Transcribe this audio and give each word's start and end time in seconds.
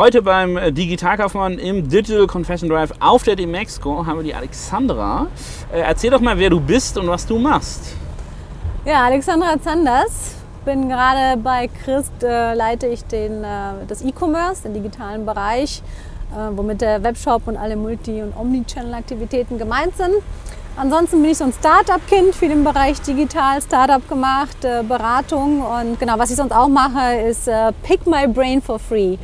Heute 0.00 0.22
beim 0.22 0.56
äh, 0.56 0.72
Digitalkaufmann 0.72 1.58
im 1.58 1.86
Digital 1.86 2.26
Confession 2.26 2.70
Drive 2.70 2.90
auf 3.00 3.22
der 3.22 3.36
Demexco 3.36 4.06
haben 4.06 4.16
wir 4.16 4.24
die 4.24 4.34
Alexandra. 4.34 5.26
Äh, 5.70 5.80
erzähl 5.80 6.10
doch 6.10 6.22
mal, 6.22 6.38
wer 6.38 6.48
du 6.48 6.58
bist 6.58 6.96
und 6.96 7.06
was 7.06 7.26
du 7.26 7.38
machst. 7.38 7.94
Ja, 8.86 9.04
Alexandra 9.04 9.60
Zanders. 9.60 10.36
Bin 10.64 10.88
gerade 10.88 11.38
bei 11.42 11.68
Christ, 11.84 12.14
äh, 12.22 12.54
leite 12.54 12.86
ich 12.86 13.04
den, 13.04 13.44
äh, 13.44 13.72
das 13.88 14.02
E-Commerce, 14.02 14.62
den 14.62 14.72
digitalen 14.72 15.26
Bereich, 15.26 15.82
äh, 16.32 16.48
womit 16.56 16.80
der 16.80 17.02
Webshop 17.04 17.46
und 17.46 17.58
alle 17.58 17.76
Multi- 17.76 18.22
und 18.22 18.34
Omnichannel-Aktivitäten 18.34 19.58
gemeint 19.58 19.98
sind. 19.98 20.14
Ansonsten 20.76 21.20
bin 21.20 21.32
ich 21.32 21.36
so 21.36 21.44
ein 21.44 21.52
Startup-Kind 21.52 22.34
für 22.34 22.48
den 22.48 22.64
Bereich 22.64 23.02
digital, 23.02 23.60
Startup 23.60 24.08
gemacht, 24.08 24.64
äh, 24.64 24.82
Beratung 24.82 25.60
und 25.60 26.00
genau, 26.00 26.14
was 26.16 26.30
ich 26.30 26.36
sonst 26.36 26.52
auch 26.52 26.68
mache, 26.68 27.16
ist 27.28 27.48
äh, 27.48 27.72
Pick 27.82 28.06
My 28.06 28.26
Brain 28.26 28.62
for 28.62 28.78
Free. 28.78 29.18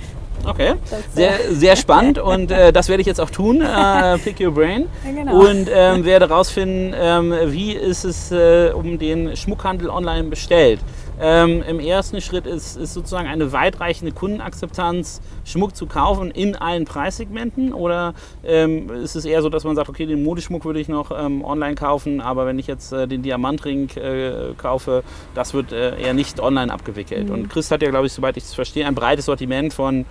Okay, 0.46 0.74
sehr, 1.12 1.32
sehr 1.50 1.77
spannend 1.77 2.18
und 2.18 2.50
äh, 2.50 2.73
das 2.73 2.88
werde 2.88 3.00
ich 3.00 3.06
jetzt 3.06 3.20
auch 3.20 3.30
tun, 3.30 3.60
äh, 3.60 4.18
Pick 4.24 4.41
Your 4.41 4.52
Brain. 4.52 4.86
Ja, 5.05 5.12
genau. 5.12 5.41
Und 5.41 5.69
ähm, 5.72 6.05
werde 6.05 6.28
herausfinden, 6.28 6.95
ähm, 6.96 7.34
wie 7.46 7.72
ist 7.72 8.05
es 8.05 8.30
äh, 8.30 8.70
um 8.72 8.98
den 8.98 9.36
Schmuckhandel 9.36 9.91
online 9.91 10.28
bestellt. 10.28 10.80
Ähm, 11.19 11.62
Im 11.66 11.80
ersten 11.80 12.20
Schritt 12.20 12.46
ist, 12.46 12.77
ist 12.77 12.92
sozusagen 12.92 13.27
eine 13.27 13.52
weitreichende 13.52 14.12
Kundenakzeptanz, 14.12 15.22
Schmuck 15.45 15.74
zu 15.74 15.86
kaufen 15.86 16.30
in 16.30 16.56
allen 16.56 16.84
Preissegmenten 16.84 17.72
oder 17.72 18.12
ähm, 18.44 18.91
ist 18.91 19.16
es 19.16 19.24
eher 19.24 19.41
so, 19.41 19.48
dass 19.48 19.64
man 19.64 19.77
sagt, 19.77 19.88
okay, 19.88 20.05
den 20.05 20.22
Modeschmuck 20.22 20.66
würde 20.66 20.78
ich 20.78 20.88
noch 20.88 21.10
ähm, 21.16 21.42
online 21.42 21.74
kaufen, 21.74 22.20
aber 22.20 22.44
wenn 22.44 22.58
ich 22.58 22.66
jetzt 22.66 22.92
äh, 22.92 23.08
den 23.08 23.22
Diamantring 23.22 23.88
äh, 23.97 24.52
kaufe, 24.58 25.02
das 25.34 25.55
wird 25.55 25.72
äh, 25.72 25.98
eher 25.98 26.12
nicht 26.12 26.38
online 26.38 26.70
abgewickelt. 26.70 27.28
Mhm. 27.28 27.34
Und 27.34 27.48
Chris 27.48 27.70
hat 27.70 27.80
ja, 27.80 27.89
glaube 27.89 28.06
ich, 28.06 28.12
soweit 28.12 28.36
ich 28.36 28.44
es 28.44 28.55
verstehe, 28.55 28.86
ein 28.86 28.94
breites 28.94 29.24
Sortiment 29.24 29.72
von 29.72 30.05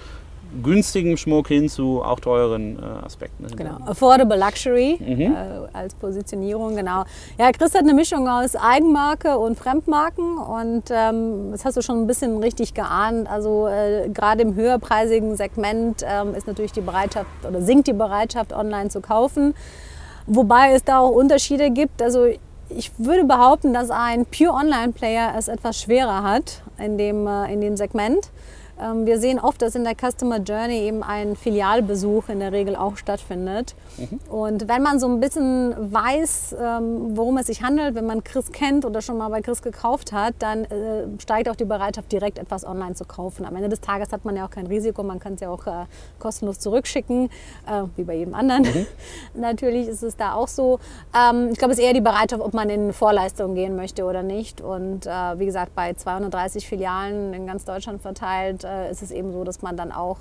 günstigem 0.63 1.17
Schmuck 1.17 1.47
hin 1.47 1.69
zu 1.69 2.01
auch 2.03 2.19
teuren 2.19 2.79
äh, 2.79 3.05
Aspekten. 3.05 3.47
Genau, 3.55 3.77
Affordable 3.85 4.37
Luxury 4.37 4.97
Mhm. 4.99 5.21
äh, 5.21 5.35
als 5.73 5.93
Positionierung, 5.95 6.75
genau. 6.75 7.03
Ja, 7.37 7.51
Chris 7.51 7.73
hat 7.73 7.81
eine 7.81 7.93
Mischung 7.93 8.27
aus 8.27 8.55
Eigenmarke 8.55 9.37
und 9.37 9.57
Fremdmarken 9.57 10.37
und 10.37 10.83
ähm, 10.89 11.51
das 11.51 11.65
hast 11.65 11.77
du 11.77 11.81
schon 11.81 12.01
ein 12.01 12.07
bisschen 12.07 12.37
richtig 12.37 12.73
geahnt. 12.73 13.29
Also 13.29 13.67
äh, 13.67 14.09
gerade 14.09 14.41
im 14.41 14.55
höherpreisigen 14.55 15.35
Segment 15.35 16.03
ähm, 16.07 16.35
ist 16.35 16.47
natürlich 16.47 16.71
die 16.71 16.81
Bereitschaft 16.81 17.27
oder 17.47 17.61
sinkt 17.61 17.87
die 17.87 17.93
Bereitschaft, 17.93 18.53
online 18.53 18.89
zu 18.89 19.01
kaufen. 19.01 19.53
Wobei 20.27 20.73
es 20.73 20.83
da 20.83 20.99
auch 20.99 21.11
Unterschiede 21.11 21.69
gibt. 21.71 22.01
Also 22.01 22.25
ich 22.69 22.91
würde 22.97 23.25
behaupten, 23.25 23.73
dass 23.73 23.91
ein 23.91 24.25
Pure 24.25 24.51
Online 24.53 24.91
Player 24.91 25.33
es 25.37 25.47
etwas 25.47 25.79
schwerer 25.79 26.23
hat 26.23 26.63
in 26.77 26.97
dem, 26.97 27.27
äh, 27.27 27.53
in 27.53 27.61
dem 27.61 27.77
Segment. 27.77 28.29
Ähm, 28.81 29.05
Wir 29.05 29.19
sehen 29.19 29.39
oft, 29.39 29.61
dass 29.61 29.75
in 29.75 29.83
der 29.83 29.93
Customer 29.95 30.39
Journey 30.39 30.79
eben 30.79 31.03
ein 31.03 31.35
Filialbesuch 31.35 32.29
in 32.29 32.39
der 32.39 32.51
Regel 32.51 32.75
auch 32.75 32.97
stattfindet. 32.97 33.75
Und 34.29 34.67
wenn 34.67 34.81
man 34.81 34.99
so 34.99 35.07
ein 35.07 35.19
bisschen 35.19 35.73
weiß, 35.93 36.55
ähm, 36.59 37.15
worum 37.17 37.37
es 37.37 37.47
sich 37.47 37.63
handelt, 37.63 37.95
wenn 37.95 38.05
man 38.05 38.23
Chris 38.23 38.51
kennt 38.51 38.83
oder 38.83 39.01
schon 39.01 39.17
mal 39.17 39.29
bei 39.29 39.41
Chris 39.41 39.61
gekauft 39.61 40.11
hat, 40.11 40.35
dann 40.39 40.65
äh, 40.65 41.05
steigt 41.21 41.47
auch 41.49 41.55
die 41.55 41.65
Bereitschaft, 41.65 42.11
direkt 42.11 42.37
etwas 42.37 42.65
online 42.65 42.95
zu 42.95 43.05
kaufen. 43.05 43.45
Am 43.45 43.55
Ende 43.55 43.69
des 43.69 43.79
Tages 43.79 44.11
hat 44.11 44.25
man 44.25 44.35
ja 44.35 44.45
auch 44.45 44.49
kein 44.49 44.67
Risiko, 44.67 45.03
man 45.03 45.19
kann 45.19 45.35
es 45.35 45.41
ja 45.41 45.49
auch 45.49 45.65
äh, 45.67 45.85
kostenlos 46.19 46.59
zurückschicken, 46.59 47.29
äh, 47.67 47.83
wie 47.95 48.03
bei 48.03 48.15
jedem 48.15 48.33
anderen. 48.33 48.65
Natürlich 49.33 49.87
ist 49.87 50.03
es 50.03 50.17
da 50.17 50.33
auch 50.33 50.49
so. 50.49 50.79
Ähm, 51.15 51.49
ich 51.51 51.57
glaube, 51.57 51.73
es 51.73 51.79
ist 51.79 51.85
eher 51.85 51.93
die 51.93 52.01
Bereitschaft, 52.01 52.41
ob 52.41 52.53
man 52.53 52.69
in 52.69 52.91
Vorleistung 52.91 53.55
gehen 53.55 53.75
möchte 53.75 54.03
oder 54.03 54.23
nicht. 54.23 54.61
Und 54.61 55.05
wie 55.05 55.45
gesagt, 55.45 55.75
bei 55.75 55.93
230 55.93 56.67
Filialen 56.67 57.33
in 57.33 57.47
ganz 57.47 57.65
Deutschland 57.65 58.01
verteilt 58.01 58.64
äh, 58.65 58.91
ist 58.91 59.01
es 59.01 59.11
eben 59.11 59.31
so, 59.31 59.43
dass 59.43 59.61
man 59.61 59.77
dann 59.77 59.91
auch 59.91 60.17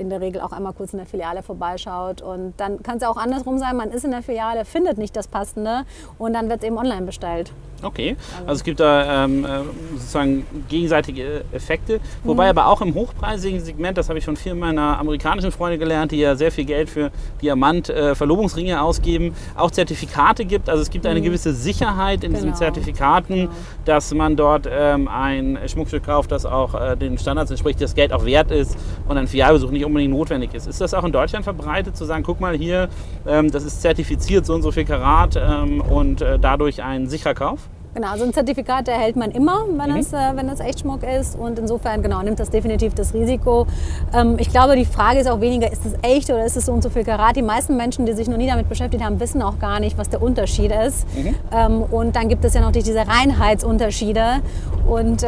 in 0.00 0.10
der 0.10 0.20
Regel 0.20 0.40
auch 0.40 0.52
einmal 0.52 0.72
kurz 0.72 0.92
in 0.92 0.98
der 0.98 1.06
Filiale 1.06 1.42
vorbeischaut. 1.42 2.22
Und 2.22 2.54
dann 2.58 2.82
kann 2.82 2.96
es 2.96 3.02
ja 3.02 3.08
auch 3.08 3.16
andersrum 3.16 3.58
sein, 3.58 3.76
man 3.76 3.90
ist 3.90 4.04
in 4.04 4.10
der 4.10 4.22
Filiale, 4.22 4.64
findet 4.64 4.98
nicht 4.98 5.16
das 5.16 5.26
Passende 5.26 5.84
und 6.18 6.32
dann 6.34 6.48
wird 6.48 6.60
es 6.60 6.66
eben 6.66 6.78
online 6.78 7.06
bestellt. 7.06 7.52
Okay, 7.82 8.16
also 8.46 8.54
es 8.54 8.64
gibt 8.64 8.80
da 8.80 9.24
ähm, 9.24 9.44
äh, 9.44 9.48
sozusagen 9.96 10.46
gegenseitige 10.70 11.44
Effekte, 11.52 12.00
wobei 12.22 12.48
aber 12.48 12.68
auch 12.68 12.80
im 12.80 12.94
hochpreisigen 12.94 13.60
Segment, 13.60 13.98
das 13.98 14.08
habe 14.08 14.18
ich 14.18 14.24
von 14.24 14.36
vielen 14.36 14.58
meiner 14.58 14.98
amerikanischen 14.98 15.52
Freunde 15.52 15.76
gelernt, 15.76 16.10
die 16.12 16.16
ja 16.16 16.34
sehr 16.34 16.50
viel 16.50 16.64
Geld 16.64 16.88
für 16.88 17.10
Diamant-Verlobungsringe 17.42 18.80
ausgeben, 18.80 19.34
auch 19.54 19.70
Zertifikate 19.70 20.46
gibt. 20.46 20.70
Also 20.70 20.80
es 20.80 20.88
gibt 20.88 21.04
eine 21.04 21.20
gewisse 21.20 21.52
Sicherheit 21.52 22.24
in 22.24 22.32
diesen 22.32 22.44
Genau, 22.44 22.56
Zertifikaten, 22.56 23.34
genau. 23.34 23.50
dass 23.84 24.14
man 24.14 24.36
dort 24.36 24.66
ähm, 24.70 25.08
ein 25.08 25.58
Schmuckstück 25.66 26.04
kauft, 26.04 26.32
das 26.32 26.46
auch 26.46 26.74
äh, 26.74 26.96
den 26.96 27.18
Standards 27.18 27.50
entspricht, 27.50 27.82
das 27.82 27.94
Geld 27.94 28.12
auch 28.12 28.24
wert 28.24 28.50
ist 28.50 28.78
und 29.08 29.18
ein 29.18 29.26
Filialbesuch 29.26 29.63
nicht 29.70 29.84
unbedingt 29.84 30.12
notwendig 30.12 30.54
ist. 30.54 30.66
Ist 30.66 30.80
das 30.80 30.94
auch 30.94 31.04
in 31.04 31.12
Deutschland 31.12 31.44
verbreitet, 31.44 31.96
zu 31.96 32.04
sagen, 32.04 32.24
guck 32.24 32.40
mal 32.40 32.56
hier, 32.56 32.88
ähm, 33.26 33.50
das 33.50 33.64
ist 33.64 33.82
zertifiziert, 33.82 34.46
so 34.46 34.54
und 34.54 34.62
so 34.62 34.72
viel 34.72 34.84
Karat 34.84 35.36
ähm, 35.36 35.80
und 35.80 36.22
äh, 36.22 36.38
dadurch 36.38 36.82
ein 36.82 37.08
sicherer 37.08 37.34
Kauf? 37.34 37.68
Genau, 37.94 38.08
also 38.08 38.24
ein 38.24 38.32
Zertifikat 38.32 38.88
erhält 38.88 39.14
man 39.16 39.30
immer, 39.30 39.64
wenn, 39.76 39.90
Mhm. 39.92 39.96
es, 39.98 40.12
äh, 40.12 40.16
wenn 40.34 40.48
es 40.48 40.58
Echtschmuck 40.60 41.00
ist. 41.04 41.38
Und 41.38 41.58
insofern 41.60 42.02
genau, 42.02 42.22
nimmt 42.22 42.40
das 42.40 42.50
definitiv 42.50 42.94
das 42.94 43.14
Risiko. 43.14 43.66
Ähm, 44.12 44.36
ich 44.38 44.50
glaube, 44.50 44.74
die 44.76 44.84
Frage 44.84 45.20
ist 45.20 45.28
auch 45.28 45.40
weniger, 45.40 45.70
ist 45.70 45.86
es 45.86 45.92
echt 46.02 46.28
oder 46.30 46.44
ist 46.44 46.56
es 46.56 46.66
so 46.66 46.72
und 46.72 46.82
so 46.82 46.90
viel 46.90 47.04
Karat? 47.04 47.36
Die 47.36 47.42
meisten 47.42 47.76
Menschen, 47.76 48.04
die 48.04 48.12
sich 48.12 48.26
noch 48.28 48.36
nie 48.36 48.48
damit 48.48 48.68
beschäftigt 48.68 49.02
haben, 49.04 49.20
wissen 49.20 49.42
auch 49.42 49.58
gar 49.60 49.78
nicht, 49.78 49.96
was 49.96 50.08
der 50.08 50.20
Unterschied 50.22 50.72
ist. 50.72 51.06
Mhm. 51.16 51.34
Ähm, 51.52 51.82
und 51.82 52.16
dann 52.16 52.28
gibt 52.28 52.44
es 52.44 52.54
ja 52.54 52.60
noch 52.62 52.72
die- 52.72 52.82
diese 52.82 53.04
Reinheitsunterschiede. 53.06 54.40
Und 54.88 55.22
äh, 55.22 55.26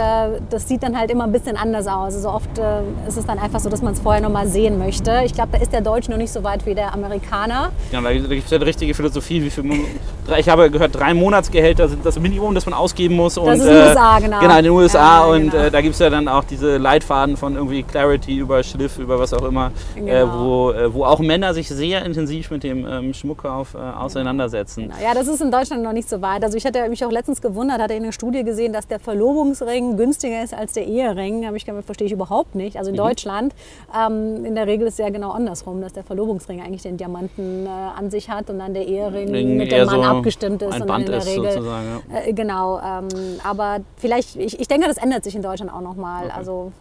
das 0.50 0.68
sieht 0.68 0.82
dann 0.82 0.98
halt 0.98 1.10
immer 1.10 1.24
ein 1.24 1.32
bisschen 1.32 1.56
anders 1.56 1.86
aus. 1.86 2.14
Also 2.14 2.28
oft 2.30 2.58
äh, 2.58 2.62
ist 3.08 3.16
es 3.16 3.24
dann 3.26 3.38
einfach 3.38 3.60
so, 3.60 3.70
dass 3.70 3.80
man 3.80 3.92
es 3.94 4.00
vorher 4.00 4.20
noch 4.20 4.30
mal 4.30 4.46
sehen 4.46 4.78
möchte. 4.78 5.22
Ich 5.24 5.32
glaube, 5.34 5.50
da 5.52 5.58
ist 5.58 5.72
der 5.72 5.80
Deutsche 5.80 6.10
noch 6.10 6.18
nicht 6.18 6.32
so 6.32 6.42
weit 6.44 6.66
wie 6.66 6.74
der 6.74 6.92
Amerikaner. 6.92 7.70
Ja, 7.92 8.00
da 8.02 8.12
gibt 8.12 8.44
es 8.44 8.50
ja 8.50 8.56
eine 8.56 8.66
richtige 8.66 8.92
Philosophie. 8.92 9.42
Wie 9.42 9.50
viel, 9.50 9.64
ich 10.38 10.48
habe 10.48 10.70
gehört, 10.70 10.94
drei 10.94 11.14
Monatsgehälter 11.14 11.88
sind 11.88 12.04
das 12.04 12.18
Minimum, 12.18 12.54
das 12.56 12.66
man 12.66 12.74
ausgeben 12.74 13.14
muss. 13.16 13.38
Und, 13.38 13.52
ist 13.52 13.60
in 13.60 13.66
den 13.66 13.88
USA, 13.88 14.18
genau. 14.18 14.40
Genau, 14.40 14.58
in 14.58 14.64
den 14.64 14.72
USA. 14.72 14.98
Ja, 14.98 15.24
und 15.24 15.50
genau. 15.50 15.64
äh, 15.64 15.70
da 15.70 15.80
gibt 15.80 15.94
es 15.94 16.00
ja 16.00 16.10
dann 16.10 16.28
auch 16.28 16.44
diese 16.44 16.76
Leitfaden 16.78 17.36
von 17.36 17.54
irgendwie 17.54 17.82
Clarity 17.82 18.38
über 18.38 18.62
Schliff, 18.62 18.98
über 18.98 19.18
was 19.18 19.32
auch 19.32 19.44
immer, 19.44 19.70
äh, 19.96 20.00
Genau. 20.00 20.40
wo, 20.40 20.70
äh, 20.72 20.92
wo 20.92 21.04
auch 21.04 21.18
Männer 21.20 21.54
sich 21.54 21.68
sehr 21.68 22.04
intensiv 22.04 22.50
mit 22.50 22.62
dem 22.62 22.86
ähm, 22.86 23.14
Schmuckkauf 23.14 23.74
äh, 23.74 23.78
auseinandersetzen. 23.78 24.84
Genau. 24.84 24.94
Ja, 25.02 25.14
das 25.14 25.28
ist 25.28 25.40
in 25.40 25.50
Deutschland 25.50 25.82
noch 25.82 25.92
nicht 25.92 26.08
so 26.08 26.22
weit. 26.22 26.42
Also 26.44 26.56
ich 26.56 26.64
hatte 26.64 26.88
mich 26.88 27.04
auch 27.04 27.12
letztens 27.12 27.40
gewundert, 27.40 27.80
hatte 27.80 27.94
in 27.94 28.02
einer 28.02 28.12
Studie 28.12 28.44
gesehen, 28.44 28.72
dass 28.72 28.86
der 28.86 28.98
Verlobungsring 28.98 29.96
günstiger 29.96 30.42
ist 30.42 30.54
als 30.54 30.72
der 30.72 30.86
Ehering. 30.86 31.46
Habe 31.46 31.56
ich 31.56 31.66
gedacht, 31.66 31.84
verstehe 31.84 32.06
ich 32.06 32.12
überhaupt 32.12 32.54
nicht. 32.54 32.76
Also 32.76 32.90
in 32.90 32.96
Deutschland 32.96 33.54
ähm, 33.94 34.44
in 34.44 34.54
der 34.54 34.66
Regel 34.66 34.86
ist 34.86 34.94
es 34.94 34.98
ja 34.98 35.10
genau 35.10 35.32
andersrum, 35.32 35.80
dass 35.80 35.92
der 35.92 36.04
Verlobungsring 36.04 36.62
eigentlich 36.62 36.82
den 36.82 36.96
Diamanten 36.96 37.66
äh, 37.66 37.68
an 37.68 38.10
sich 38.10 38.30
hat 38.30 38.50
und 38.50 38.58
dann 38.58 38.74
der 38.74 38.86
Ehering 38.86 39.30
Ring 39.30 39.56
mit 39.56 39.72
dem 39.72 39.86
Mann 39.86 39.96
so 39.96 40.02
abgestimmt 40.02 40.62
ist 40.62 40.72
ein 40.72 40.82
und 40.82 40.88
Band 40.88 41.06
in 41.06 41.10
der 41.12 41.20
ist 41.20 41.26
Regel 41.26 41.52
sozusagen, 41.52 41.86
ja. 42.12 42.18
äh, 42.20 42.30
genau. 42.46 42.80
Ähm, 42.80 43.08
aber 43.42 43.78
vielleicht, 43.96 44.36
ich, 44.36 44.58
ich 44.60 44.68
denke, 44.68 44.86
das 44.86 44.98
ändert 44.98 45.24
sich 45.24 45.34
in 45.34 45.42
Deutschland 45.42 45.72
auch 45.72 45.80
noch 45.80 45.96
mal. 45.96 46.30
Also 46.30 46.72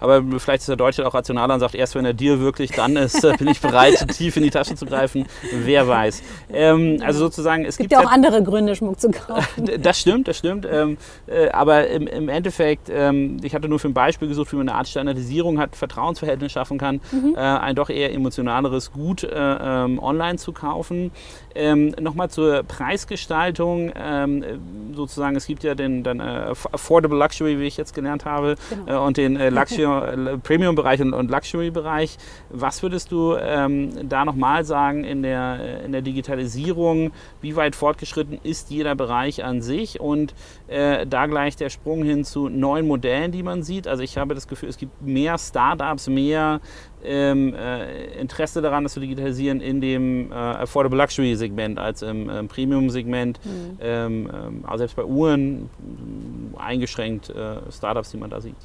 Aber 0.00 0.22
vielleicht 0.38 0.60
ist 0.60 0.68
der 0.68 0.76
Deutsche 0.76 1.06
auch 1.06 1.14
rationaler 1.14 1.54
und 1.54 1.60
sagt, 1.60 1.74
erst 1.74 1.94
wenn 1.94 2.04
der 2.04 2.12
Deal 2.14 2.40
wirklich 2.40 2.70
dann 2.72 2.96
ist, 2.96 3.22
äh, 3.24 3.34
bin 3.36 3.48
ich 3.48 3.60
bereit, 3.60 4.06
tief 4.16 4.36
in 4.36 4.42
die 4.42 4.50
Tasche 4.50 4.74
zu 4.74 4.86
greifen. 4.86 5.26
Wer 5.52 5.86
weiß. 5.88 6.22
Ähm, 6.52 6.98
also 7.04 7.18
sozusagen, 7.20 7.64
es 7.64 7.76
gibt 7.76 7.90
gibt 7.90 8.00
ja 8.00 8.06
auch 8.06 8.12
andere 8.12 8.42
Gründe, 8.42 8.74
Schmuck 8.76 9.00
zu 9.00 9.10
kaufen. 9.10 9.68
Das 9.82 9.98
stimmt, 10.00 10.28
das 10.28 10.38
stimmt. 10.38 10.66
Ähm, 10.70 10.96
äh, 11.26 11.48
aber 11.50 11.88
im, 11.88 12.06
im 12.06 12.28
Endeffekt, 12.28 12.88
ähm, 12.90 13.38
ich 13.42 13.54
hatte 13.54 13.68
nur 13.68 13.78
für 13.78 13.88
ein 13.88 13.94
Beispiel 13.94 14.28
gesucht, 14.28 14.52
wie 14.52 14.56
man 14.56 14.68
eine 14.68 14.76
Art 14.78 14.88
Standardisierung 14.88 15.58
hat, 15.58 15.74
Vertrauensverhältnis 15.76 16.52
schaffen 16.52 16.78
kann, 16.78 17.00
Mhm. 17.12 17.34
äh, 17.36 17.38
ein 17.40 17.74
doch 17.76 17.90
eher 17.90 18.12
emotionaleres 18.12 18.92
Gut 18.92 19.24
äh, 19.24 19.28
ähm, 19.34 19.98
online 20.02 20.38
zu 20.38 20.52
kaufen. 20.52 21.10
Ähm, 21.54 21.94
Nochmal 22.00 22.30
zur 22.30 22.62
Preisgestaltung. 22.62 23.92
Ähm, 23.96 24.42
äh, 24.42 24.46
sozusagen, 24.94 25.36
es 25.36 25.46
gibt 25.46 25.62
ja 25.64 25.74
den 25.74 26.02
dann, 26.02 26.20
äh, 26.20 26.52
Affordable 26.72 27.18
Luxury, 27.18 27.58
wie 27.58 27.64
ich 27.66 27.76
jetzt 27.76 27.94
gelernt 27.94 28.24
habe, 28.24 28.56
Genau. 28.70 29.04
äh, 29.04 29.06
und 29.06 29.16
den 29.16 29.36
äh, 29.36 29.50
Luxury, 29.60 30.32
äh, 30.34 30.38
Premium-Bereich 30.38 31.00
und, 31.00 31.12
und 31.12 31.30
Luxury-Bereich. 31.30 32.16
Was 32.50 32.82
würdest 32.82 33.12
du 33.12 33.36
ähm, 33.36 34.08
da 34.08 34.24
nochmal 34.24 34.64
sagen 34.64 35.04
in 35.04 35.22
der, 35.22 35.58
äh, 35.60 35.84
in 35.84 35.92
der 35.92 36.02
Digitalisierung? 36.02 37.12
Wie 37.40 37.56
weit 37.56 37.76
fortgeschritten 37.76 38.38
ist 38.42 38.70
jeder 38.70 38.94
Bereich 38.94 39.44
an 39.44 39.62
sich? 39.62 40.00
Und 40.00 40.34
äh, 40.68 41.06
da 41.06 41.26
gleich 41.26 41.56
der 41.56 41.70
Sprung 41.70 42.02
hin 42.02 42.24
zu 42.24 42.48
neuen 42.48 42.86
Modellen, 42.86 43.32
die 43.32 43.42
man 43.42 43.62
sieht. 43.62 43.86
Also 43.86 44.02
ich 44.02 44.16
habe 44.18 44.34
das 44.34 44.48
Gefühl, 44.48 44.68
es 44.68 44.78
gibt 44.78 45.02
mehr 45.02 45.38
Startups, 45.38 46.08
mehr 46.08 46.60
ähm, 47.02 47.54
äh, 47.54 48.18
Interesse 48.20 48.60
daran, 48.60 48.84
das 48.84 48.94
zu 48.94 49.00
digitalisieren 49.00 49.60
in 49.60 49.80
dem 49.80 50.32
äh, 50.32 50.34
Affordable 50.34 50.98
Luxury 50.98 51.34
Segment 51.34 51.78
als 51.78 52.02
im 52.02 52.28
ähm, 52.28 52.48
Premium 52.48 52.90
Segment. 52.90 53.40
Ähm, 53.80 54.30
ähm, 54.32 54.64
also 54.66 54.78
selbst 54.78 54.96
bei 54.96 55.04
Uhren 55.04 55.70
mh, 55.78 56.58
eingeschränkt 56.58 57.30
äh, 57.30 57.70
Startups, 57.70 58.10
die 58.10 58.16
man 58.18 58.30
da 58.30 58.40
sieht. 58.40 58.56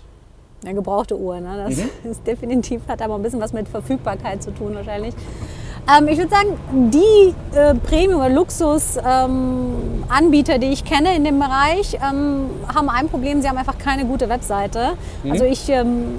Ja, 0.64 0.72
gebrauchte 0.72 1.18
Uhr, 1.18 1.40
ne? 1.40 1.66
das 1.68 1.78
Mhm. 1.78 1.90
ist 2.12 2.26
definitiv, 2.26 2.82
hat 2.88 3.02
aber 3.02 3.16
ein 3.16 3.22
bisschen 3.22 3.42
was 3.42 3.52
mit 3.54 3.68
Verfügbarkeit 3.68 4.42
zu 4.42 4.52
tun 4.52 4.74
wahrscheinlich. 4.76 5.14
Ähm, 5.88 6.08
ich 6.08 6.18
würde 6.18 6.32
sagen, 6.32 6.58
die 6.92 7.36
äh, 7.56 7.76
Premium- 7.76 8.20
oder 8.20 8.30
Luxus-Anbieter, 8.30 10.58
die 10.58 10.68
ich 10.68 10.84
kenne 10.84 11.16
in 11.16 11.24
dem 11.24 11.38
Bereich, 11.38 11.94
ähm, 11.96 12.50
haben 12.74 12.90
ein 12.90 13.08
Problem, 13.10 13.42
sie 13.42 13.50
haben 13.50 13.58
einfach 13.58 13.78
keine 13.78 14.06
gute 14.06 14.28
Webseite. 14.28 14.94
Mhm. 15.24 15.32
Also 15.32 15.46
ich 15.46 15.70
ähm, 15.70 16.18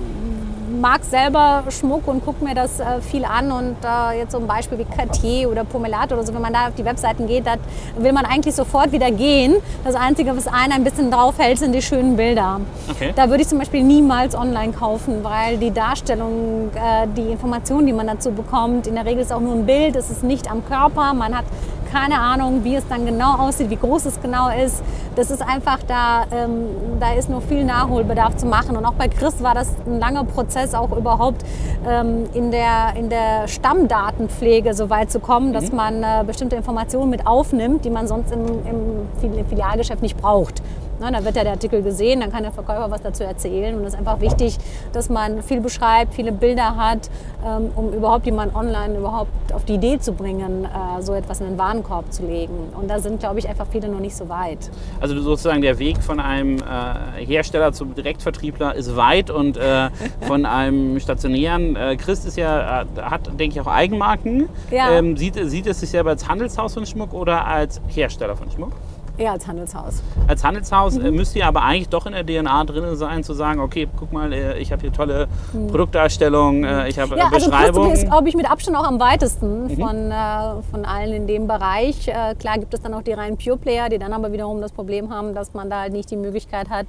mag 0.87 1.03
selber 1.05 1.65
Schmuck 1.69 2.07
und 2.07 2.25
gucke 2.25 2.45
mir 2.45 2.55
das 2.55 2.79
äh, 2.79 3.01
viel 3.01 3.25
an 3.25 3.51
und 3.51 3.77
äh, 3.85 4.19
jetzt 4.21 4.31
so 4.31 4.39
ein 4.39 4.47
Beispiel 4.47 4.79
wie 4.79 4.85
Cartier 4.85 5.51
oder 5.51 5.65
Pomelat 5.65 6.13
oder 6.13 6.25
so, 6.25 6.33
wenn 6.33 6.41
man 6.41 6.53
da 6.53 6.69
auf 6.69 6.75
die 6.75 6.85
Webseiten 6.85 7.27
geht, 7.27 7.45
da 7.45 7.55
will 7.99 8.13
man 8.13 8.25
eigentlich 8.25 8.55
sofort 8.55 8.93
wieder 8.93 9.11
gehen. 9.11 9.57
Das 9.83 9.97
Einzige, 9.97 10.37
was 10.37 10.47
einen 10.47 10.73
ein 10.75 10.85
bisschen 10.85 11.11
draufhält, 11.11 11.59
sind 11.59 11.73
die 11.73 11.83
schönen 11.83 12.15
Bilder. 12.17 12.61
Okay. 12.89 13.13
Da 13.17 13.29
würde 13.29 13.43
ich 13.43 13.49
zum 13.49 13.59
Beispiel 13.59 13.83
niemals 13.83 14.37
online 14.37 14.73
kaufen, 14.73 15.25
weil 15.25 15.57
die 15.59 15.73
Darstellung, 15.73 16.71
äh, 16.77 17.09
die 17.17 17.33
Informationen, 17.33 17.89
die 17.89 17.93
man 17.93 18.07
dazu 18.07 18.31
bekommt, 18.31 18.87
in 18.87 18.95
der 18.95 19.07
Regel 19.07 19.23
ist 19.23 19.33
auch 19.33 19.41
nur 19.41 19.55
ein 19.55 19.67
Bild, 19.67 19.97
es 19.97 20.09
ist 20.09 20.23
nicht 20.23 20.49
am 20.49 20.65
Körper, 20.65 21.15
man 21.15 21.37
hat 21.37 21.47
keine 21.91 22.19
Ahnung, 22.21 22.65
wie 22.65 22.77
es 22.77 22.87
dann 22.89 23.07
genau 23.07 23.35
aussieht, 23.37 23.71
wie 23.71 23.77
groß 23.77 24.07
es 24.07 24.21
genau 24.21 24.49
ist. 24.49 24.83
Das 25.15 25.31
ist 25.31 25.43
einfach, 25.43 25.79
da, 25.87 26.25
ähm, 26.31 26.67
da 27.01 27.13
ist 27.13 27.31
noch 27.31 27.43
viel 27.43 27.65
Nachholbedarf 27.65 28.37
zu 28.37 28.47
machen. 28.47 28.77
Und 28.77 28.85
auch 28.85 28.95
bei 28.95 29.09
Chris 29.09 29.43
war 29.43 29.55
das 29.55 29.73
ein 29.87 29.99
langer 29.99 30.25
Prozess, 30.25 30.75
auch 30.75 30.97
überhaupt 30.97 31.45
ähm, 31.89 32.27
in, 32.35 32.51
der, 32.51 32.95
in 32.97 33.09
der 33.09 33.49
Stammdatenpflege 33.49 34.75
so 34.75 34.91
weit 34.91 35.11
zu 35.11 35.21
kommen, 35.21 35.53
dass 35.53 35.71
mhm. 35.71 35.77
man 35.77 36.03
äh, 36.03 36.25
bestimmte 36.27 36.57
Informationen 36.57 37.11
mit 37.11 37.27
aufnimmt, 37.27 37.85
die 37.85 37.91
man 37.91 38.07
sonst 38.07 38.33
im, 38.33 38.45
im 38.45 39.47
Filialgeschäft 39.49 40.03
nicht 40.03 40.17
braucht. 40.17 40.63
Na, 40.99 41.11
da 41.11 41.25
wird 41.25 41.37
ja 41.37 41.43
der 41.43 41.53
Artikel 41.53 41.83
gesehen, 41.83 42.21
dann 42.21 42.33
kann 42.33 42.43
der 42.43 42.53
Verkäufer 42.53 42.91
was 42.91 43.03
dazu 43.03 43.25
erzählen. 43.25 43.77
Und 43.77 43.83
es 43.83 43.93
ist 43.93 43.99
einfach 43.99 44.21
wichtig, 44.21 44.57
dass 44.93 45.09
man 45.09 45.43
viel 45.43 45.61
beschreibt, 45.61 46.15
viele 46.15 46.33
Bilder 46.33 46.77
hat, 46.77 47.11
ähm, 47.45 47.71
um 47.77 47.93
überhaupt 47.93 48.27
jemanden 48.27 48.57
online 48.57 48.99
überhaupt 48.99 49.53
auf 49.53 49.65
die 49.65 49.75
Idee 49.75 49.99
zu 49.99 50.13
bringen, 50.13 50.65
äh, 50.65 51.03
so 51.03 51.13
etwas 51.13 51.41
in 51.41 51.47
den 51.47 51.59
Warenkorb 51.59 52.13
zu 52.13 52.25
legen. 52.27 52.73
Und 52.79 52.89
da 52.89 52.99
sind, 52.99 53.21
glaube 53.21 53.39
ich, 53.39 53.49
einfach 53.49 53.67
viele 53.71 53.89
noch 53.89 54.01
nicht 54.01 54.17
so 54.17 54.29
weit. 54.29 54.71
Also 55.01 55.21
sozusagen 55.21 55.63
der 55.63 55.79
Weg 55.79 56.03
von 56.03 56.21
einem 56.21 56.59
äh, 56.59 57.25
Hersteller 57.25 57.73
zum 57.73 57.95
Direktvertriebler 57.95 58.75
ist 58.75 58.97
weit 58.97 59.31
und 59.31 59.57
äh, 59.57 59.91
von 60.27 60.47
einem 60.47 60.99
stationären, 61.01 61.77
äh, 61.77 61.97
Christ 61.97 62.27
ist 62.27 62.37
ja, 62.37 62.83
äh, 62.83 62.87
hat, 63.03 63.27
denke 63.39 63.59
ich, 63.59 63.61
auch 63.61 63.71
Eigenmarken. 63.71 64.49
Ja. 64.71 64.93
Ähm, 64.93 65.17
sieht, 65.17 65.35
sieht 65.35 65.67
es 65.67 65.81
sich 65.81 65.91
selber 65.91 66.11
als 66.11 66.29
Handelshaus 66.29 66.75
von 66.75 66.87
Schmuck 66.87 67.13
oder 67.13 67.47
als 67.47 67.81
Hersteller 67.89 68.37
von 68.37 68.51
Schmuck? 68.51 68.73
Eher 69.19 69.33
als 69.33 69.47
Handelshaus. 69.47 70.03
Als 70.27 70.45
Handelshaus 70.45 70.99
mhm. 70.99 71.15
müsst 71.15 71.35
ihr 71.37 71.47
aber 71.47 71.63
eigentlich 71.63 71.89
doch 71.89 72.07
in 72.07 72.13
der 72.13 72.25
DNA 72.25 72.65
drin 72.65 72.97
sein, 72.97 73.25
zu 73.25 73.33
sagen, 73.33 73.61
okay, 73.61 73.89
guck 73.97 74.13
mal, 74.13 74.33
äh, 74.33 74.59
ich 74.59 74.73
habe 74.73 74.83
hier 74.83 74.93
tolle 74.93 75.29
mhm. 75.53 75.69
Produktdarstellung, 75.69 76.65
äh, 76.65 76.89
ich 76.89 76.99
habe 76.99 77.17
ja, 77.17 77.29
Beschreibung. 77.29 77.91
Also 77.91 78.03
ist, 78.03 78.11
glaube 78.11 78.29
ich, 78.29 78.37
mit 78.37 78.51
Abstand 78.51 78.77
auch 78.77 78.85
am 78.85 79.01
weitesten 79.01 79.65
mhm. 79.65 79.77
von, 79.77 80.11
äh, 80.11 80.63
von 80.71 80.85
allen 80.85 81.13
in 81.13 81.27
dem 81.27 81.47
Bereich. 81.47 82.11
klar 82.39 82.59
gibt 82.59 82.75
es 82.75 82.83
dann 82.83 82.95
auch 82.95 83.03
die 83.03 83.13
reinen 83.13 83.37
Pure 83.37 83.57
Player, 83.57 83.89
die 83.89 83.99
dann 83.99 84.13
aber 84.13 84.33
wiederum 84.33 84.61
das 84.61 84.73
Problem 84.73 85.11
haben, 85.11 85.35
dass 85.35 85.55
man 85.55 85.71
da 85.71 85.81
halt 85.81 85.93
nicht 85.93 86.11
die 86.11 86.17
Möglichkeit 86.17 86.69
hat, 86.69 86.87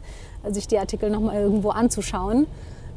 sich 0.50 0.68
die 0.68 0.80
Artikel 0.80 1.10
nochmal 1.10 1.36
irgendwo 1.36 1.70
anzuschauen. 1.70 2.48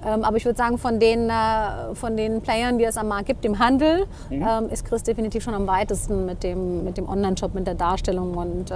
Ähm, 0.07 0.25
aber 0.25 0.37
ich 0.37 0.45
würde 0.45 0.57
sagen, 0.57 0.79
von 0.79 0.99
den, 0.99 1.29
äh, 1.29 1.95
von 1.95 2.17
den 2.17 2.41
Playern, 2.41 2.79
die 2.79 2.85
es 2.85 2.97
am 2.97 3.09
Markt 3.09 3.27
gibt, 3.27 3.45
im 3.45 3.59
Handel, 3.59 4.07
mhm. 4.31 4.47
ähm, 4.49 4.69
ist 4.71 4.85
Chris 4.85 5.03
definitiv 5.03 5.43
schon 5.43 5.55
am 5.55 5.67
weitesten 5.67 6.27
mit 6.27 6.43
dem, 6.43 6.85
mit 6.85 6.97
dem 6.97 7.09
Online-Shop, 7.09 7.55
mit 7.55 7.67
der 7.67 7.75
Darstellung 7.75 8.35
und 8.35 8.71
äh, 8.71 8.75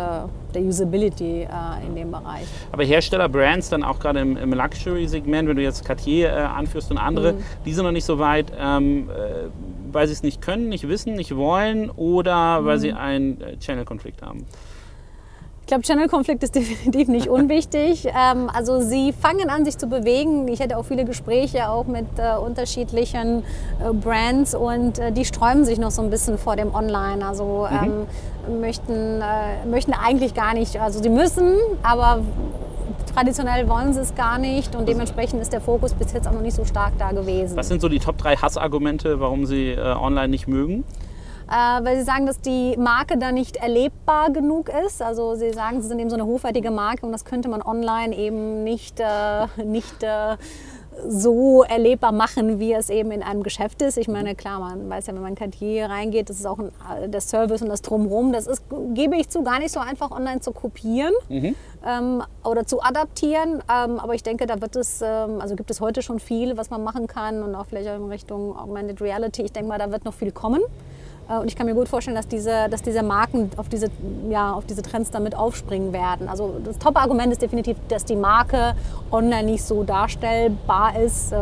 der 0.55 0.63
Usability 0.63 1.43
äh, 1.43 1.87
in 1.87 1.95
dem 1.95 2.11
Bereich. 2.11 2.47
Aber 2.73 2.85
Hersteller, 2.85 3.29
Brands 3.29 3.71
dann 3.71 3.83
auch 3.83 3.99
gerade 3.99 4.21
im, 4.21 4.37
im 4.37 4.53
Luxury-Segment, 4.53 5.49
wenn 5.49 5.57
du 5.57 5.63
jetzt 5.63 5.85
Cartier 5.85 6.51
anführst 6.51 6.91
und 6.91 6.99
andere, 6.99 7.35
mhm. 7.35 7.45
die 7.65 7.73
sind 7.73 7.85
noch 7.85 7.93
nicht 7.93 8.05
so 8.05 8.19
weit, 8.19 8.53
ähm, 8.59 9.09
äh, 9.09 9.49
weil 9.93 10.07
sie 10.07 10.13
es 10.13 10.23
nicht 10.23 10.43
können, 10.43 10.69
nicht 10.69 10.89
wissen, 10.89 11.15
nicht 11.15 11.35
wollen 11.37 11.91
oder 11.91 12.61
mhm. 12.61 12.65
weil 12.67 12.79
sie 12.79 12.93
einen 12.93 13.39
Channel-Konflikt 13.61 14.23
haben. 14.23 14.45
Ich 15.65 15.69
glaube, 15.69 15.83
Channel-Konflikt 15.83 16.43
ist 16.43 16.55
definitiv 16.55 17.09
nicht 17.09 17.29
unwichtig. 17.29 18.07
ähm, 18.09 18.51
also 18.53 18.83
sie 18.83 19.15
fangen 19.15 19.49
an, 19.49 19.65
sich 19.65 19.79
zu 19.79 19.87
bewegen. 19.87 20.47
Ich 20.49 20.61
hatte 20.61 20.77
auch 20.77 20.85
viele 20.85 21.07
Gespräche 21.07 21.71
auch 21.71 21.87
mit 21.87 22.05
äh, 22.19 22.37
unterschiedlichen 22.37 23.45
äh, 23.81 23.91
Brands 23.95 24.55
und 24.55 24.99
äh, 24.99 25.11
die 25.11 25.25
sträuben 25.25 25.65
sich 25.65 25.79
noch 25.79 25.91
so 25.91 26.03
ein 26.03 26.11
bisschen 26.11 26.37
vor 26.37 26.57
dem 26.57 26.75
Online. 26.75 27.27
Also 27.27 27.67
mhm. 27.71 28.07
ähm, 28.47 28.61
möchten, 28.61 29.23
äh, 29.23 29.67
möchten 29.67 29.95
eigentlich 29.95 30.35
gar 30.35 30.53
nicht, 30.53 30.79
also 30.79 31.03
sie 31.03 31.09
müssen, 31.09 31.55
aber 31.83 32.21
traditionell 33.15 33.67
wollen 33.67 33.95
sie 33.95 34.01
es 34.01 34.15
gar 34.15 34.39
nicht 34.39 34.77
und 34.77 34.87
dementsprechend 34.87 35.41
ist 35.41 35.55
der 35.55 35.63
Fokus 35.63 35.95
bis 35.95 36.13
jetzt 36.13 36.29
auch 36.29 36.33
noch 36.33 36.43
nicht 36.43 36.57
so 36.57 36.67
stark 36.67 36.93
da 36.99 37.13
gewesen. 37.13 37.57
Was 37.57 37.69
sind 37.69 37.81
so 37.81 37.89
die 37.89 38.01
Top 38.01 38.19
3 38.19 38.37
Hassargumente, 38.37 39.19
warum 39.19 39.47
sie 39.47 39.71
äh, 39.71 39.81
online 39.81 40.29
nicht 40.29 40.47
mögen? 40.47 40.85
Äh, 41.55 41.85
weil 41.85 41.97
sie 41.99 42.03
sagen, 42.03 42.27
dass 42.27 42.41
die 42.41 42.77
Marke 42.77 43.17
da 43.17 43.31
nicht 43.31 43.57
erlebbar 43.57 44.31
genug 44.31 44.71
ist. 44.87 45.01
Also 45.01 45.37
sie 45.37 45.53
sagen, 45.53 45.81
sie 45.81 45.89
sind 45.89 46.01
eben 46.01 46.11
so 46.11 46.17
eine 46.17 46.27
hochwertige 46.27 46.73
Marke 46.73 47.07
und 47.07 47.13
das 47.13 47.25
könnte 47.25 47.49
man 47.49 47.63
online 47.63 48.17
eben 48.17 48.65
nicht, 48.65 48.99
äh, 48.99 49.47
nicht 49.65 50.03
äh, 50.03 50.37
so 51.07 51.63
erlebbar 51.63 52.13
machen, 52.13 52.59
wie 52.59 52.73
es 52.73 52.91
eben 52.91 53.13
in 53.13 53.23
einem 53.23 53.43
Geschäft 53.45 53.83
ist. 53.83 53.99
Ich 53.99 54.09
meine, 54.09 54.35
klar, 54.35 54.59
man 54.59 54.89
weiß 54.89 55.07
ja, 55.07 55.15
wenn 55.15 55.23
man 55.23 55.35
Cartier 55.37 55.87
reingeht, 55.87 56.29
das 56.29 56.39
ist 56.39 56.47
auch 56.47 56.59
ein, 56.59 56.73
äh, 57.03 57.09
der 57.09 57.21
Service 57.21 57.63
und 57.63 57.69
das 57.69 57.83
Drumherum. 57.83 58.33
Das 58.33 58.49
ist, 58.49 58.65
gebe 58.93 59.17
ich 59.17 59.29
zu, 59.29 59.45
gar 59.45 59.61
nicht 59.61 59.71
so 59.71 59.79
einfach 59.79 60.11
online 60.11 60.41
zu 60.41 60.51
kopieren 60.51 61.15
mhm. 61.29 61.55
ähm, 61.87 62.23
oder 62.43 62.67
zu 62.67 62.83
adaptieren. 62.83 63.63
Ähm, 63.71 64.01
aber 64.01 64.15
ich 64.15 64.25
denke, 64.25 64.47
da 64.47 64.61
wird 64.61 64.75
es, 64.75 65.03
ähm, 65.03 65.41
also 65.41 65.55
gibt 65.55 65.71
es 65.71 65.81
heute 65.81 66.03
schon 66.03 66.19
viel, 66.19 66.57
was 66.57 66.71
man 66.71 66.83
machen 66.83 67.07
kann 67.07 67.45
und 67.45 67.55
auch 67.55 67.67
vielleicht 67.67 67.87
in 67.87 68.09
Richtung 68.09 68.57
Augmented 68.57 69.01
Reality. 69.01 69.43
Ich 69.43 69.53
denke 69.53 69.69
mal, 69.69 69.79
da 69.79 69.93
wird 69.93 70.05
noch 70.05 70.15
viel 70.15 70.33
kommen. 70.33 70.61
Äh, 71.29 71.39
und 71.39 71.49
ich 71.49 71.57
kann 71.57 71.67
mir 71.67 71.75
gut 71.75 71.89
vorstellen, 71.89 72.17
dass 72.17 72.29
diese, 72.29 72.69
dass 72.71 72.83
diese 72.83 73.03
Marken 73.03 73.51
auf 73.57 73.69
diese, 73.69 73.89
ja, 74.31 74.53
auf 74.53 74.67
diese 74.67 74.83
Trends 74.83 75.11
damit 75.11 75.37
aufspringen 75.37 75.93
werden. 75.93 76.29
Also 76.29 76.57
das 76.65 76.79
Top-Argument 76.79 77.33
ist 77.33 77.43
definitiv, 77.43 77.77
dass 77.89 78.05
die 78.05 78.17
Marke 78.17 78.75
online 79.11 79.45
nicht 79.45 79.65
so 79.65 79.85
darstellbar 79.85 80.99
ist 80.99 81.33
äh, 81.33 81.37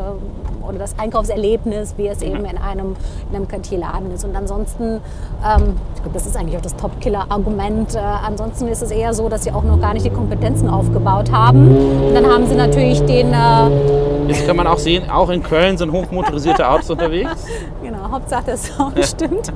oder 0.67 0.79
das 0.79 0.99
Einkaufserlebnis, 0.99 1.95
wie 1.97 2.09
es 2.09 2.23
eben 2.23 2.45
in 2.45 2.59
einem, 2.59 2.97
in 3.31 3.37
einem 3.37 3.49
Cartier-Laden 3.49 4.13
ist. 4.13 4.25
Und 4.25 4.37
ansonsten, 4.37 5.01
ähm, 5.45 5.77
ich 5.95 6.03
glaube, 6.03 6.15
das 6.15 6.27
ist 6.27 6.37
eigentlich 6.37 6.57
auch 6.57 6.63
das 6.63 6.77
Top-Killer-Argument. 6.77 7.95
Äh, 7.95 7.99
ansonsten 7.99 8.69
ist 8.69 8.83
es 8.83 8.91
eher 8.91 9.15
so, 9.15 9.29
dass 9.29 9.45
sie 9.45 9.53
auch 9.53 9.65
noch 9.65 9.81
gar 9.81 9.95
nicht 9.95 10.05
die 10.07 10.11
Kompetenzen 10.11 10.69
aufgebaut 10.69 11.33
haben. 11.33 11.77
Und 12.09 12.15
dann 12.15 12.27
haben 12.27 12.47
sie 12.47 12.55
natürlich 12.55 13.01
den... 13.05 13.33
Äh, 13.33 14.29
Jetzt 14.29 14.47
kann 14.47 14.57
man 14.57 14.67
auch 14.67 14.79
sehen, 14.79 15.11
auch 15.11 15.31
in 15.31 15.43
Köln 15.43 15.77
sind 15.77 15.91
hochmotorisierte 15.91 16.69
Autos 16.69 16.91
unterwegs. 16.91 17.45
genau, 17.83 18.11
Hauptsache 18.11 18.45
der 18.45 18.57
Sound 18.57 19.05
stimmt. 19.05 19.53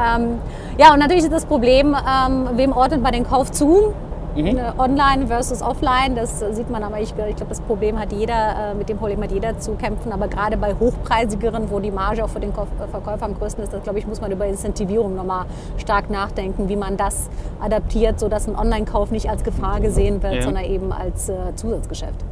Ähm, 0.00 0.38
ja, 0.78 0.92
und 0.92 0.98
natürlich 0.98 1.24
ist 1.24 1.32
das 1.32 1.46
Problem, 1.46 1.94
ähm, 1.94 2.48
wem 2.54 2.72
ordnet 2.72 3.02
man 3.02 3.12
den 3.12 3.24
Kauf 3.24 3.50
zu? 3.52 3.92
Mhm. 4.34 4.46
Äh, 4.46 4.72
online 4.78 5.26
versus 5.26 5.60
offline, 5.60 6.14
das 6.14 6.38
sieht 6.52 6.70
man 6.70 6.84
aber, 6.84 7.00
ich, 7.00 7.10
ich 7.10 7.36
glaube, 7.36 7.48
das 7.48 7.60
Problem 7.60 7.98
hat 7.98 8.12
jeder, 8.12 8.70
äh, 8.70 8.74
mit 8.74 8.88
dem 8.88 8.96
Problem 8.96 9.22
hat 9.22 9.32
jeder 9.32 9.58
zu 9.58 9.72
kämpfen, 9.72 10.12
aber 10.12 10.28
gerade 10.28 10.56
bei 10.56 10.74
hochpreisigeren, 10.74 11.70
wo 11.70 11.80
die 11.80 11.90
Marge 11.90 12.24
auch 12.24 12.28
für 12.28 12.40
den 12.40 12.52
Verkäufer 12.52 13.24
am 13.24 13.36
größten 13.36 13.64
ist, 13.64 13.72
das 13.72 13.82
glaube 13.82 13.98
ich, 13.98 14.06
muss 14.06 14.20
man 14.20 14.30
über 14.30 14.46
Incentivierung 14.46 15.16
nochmal 15.16 15.46
stark 15.78 16.10
nachdenken, 16.10 16.68
wie 16.68 16.76
man 16.76 16.96
das 16.96 17.28
adaptiert, 17.60 18.20
sodass 18.20 18.48
ein 18.48 18.56
Online-Kauf 18.56 19.10
nicht 19.10 19.28
als 19.28 19.42
Gefahr 19.42 19.80
gesehen 19.80 20.22
wird, 20.22 20.34
ja. 20.34 20.42
sondern 20.42 20.64
eben 20.64 20.92
als 20.92 21.28
äh, 21.28 21.34
Zusatzgeschäft. 21.56 22.24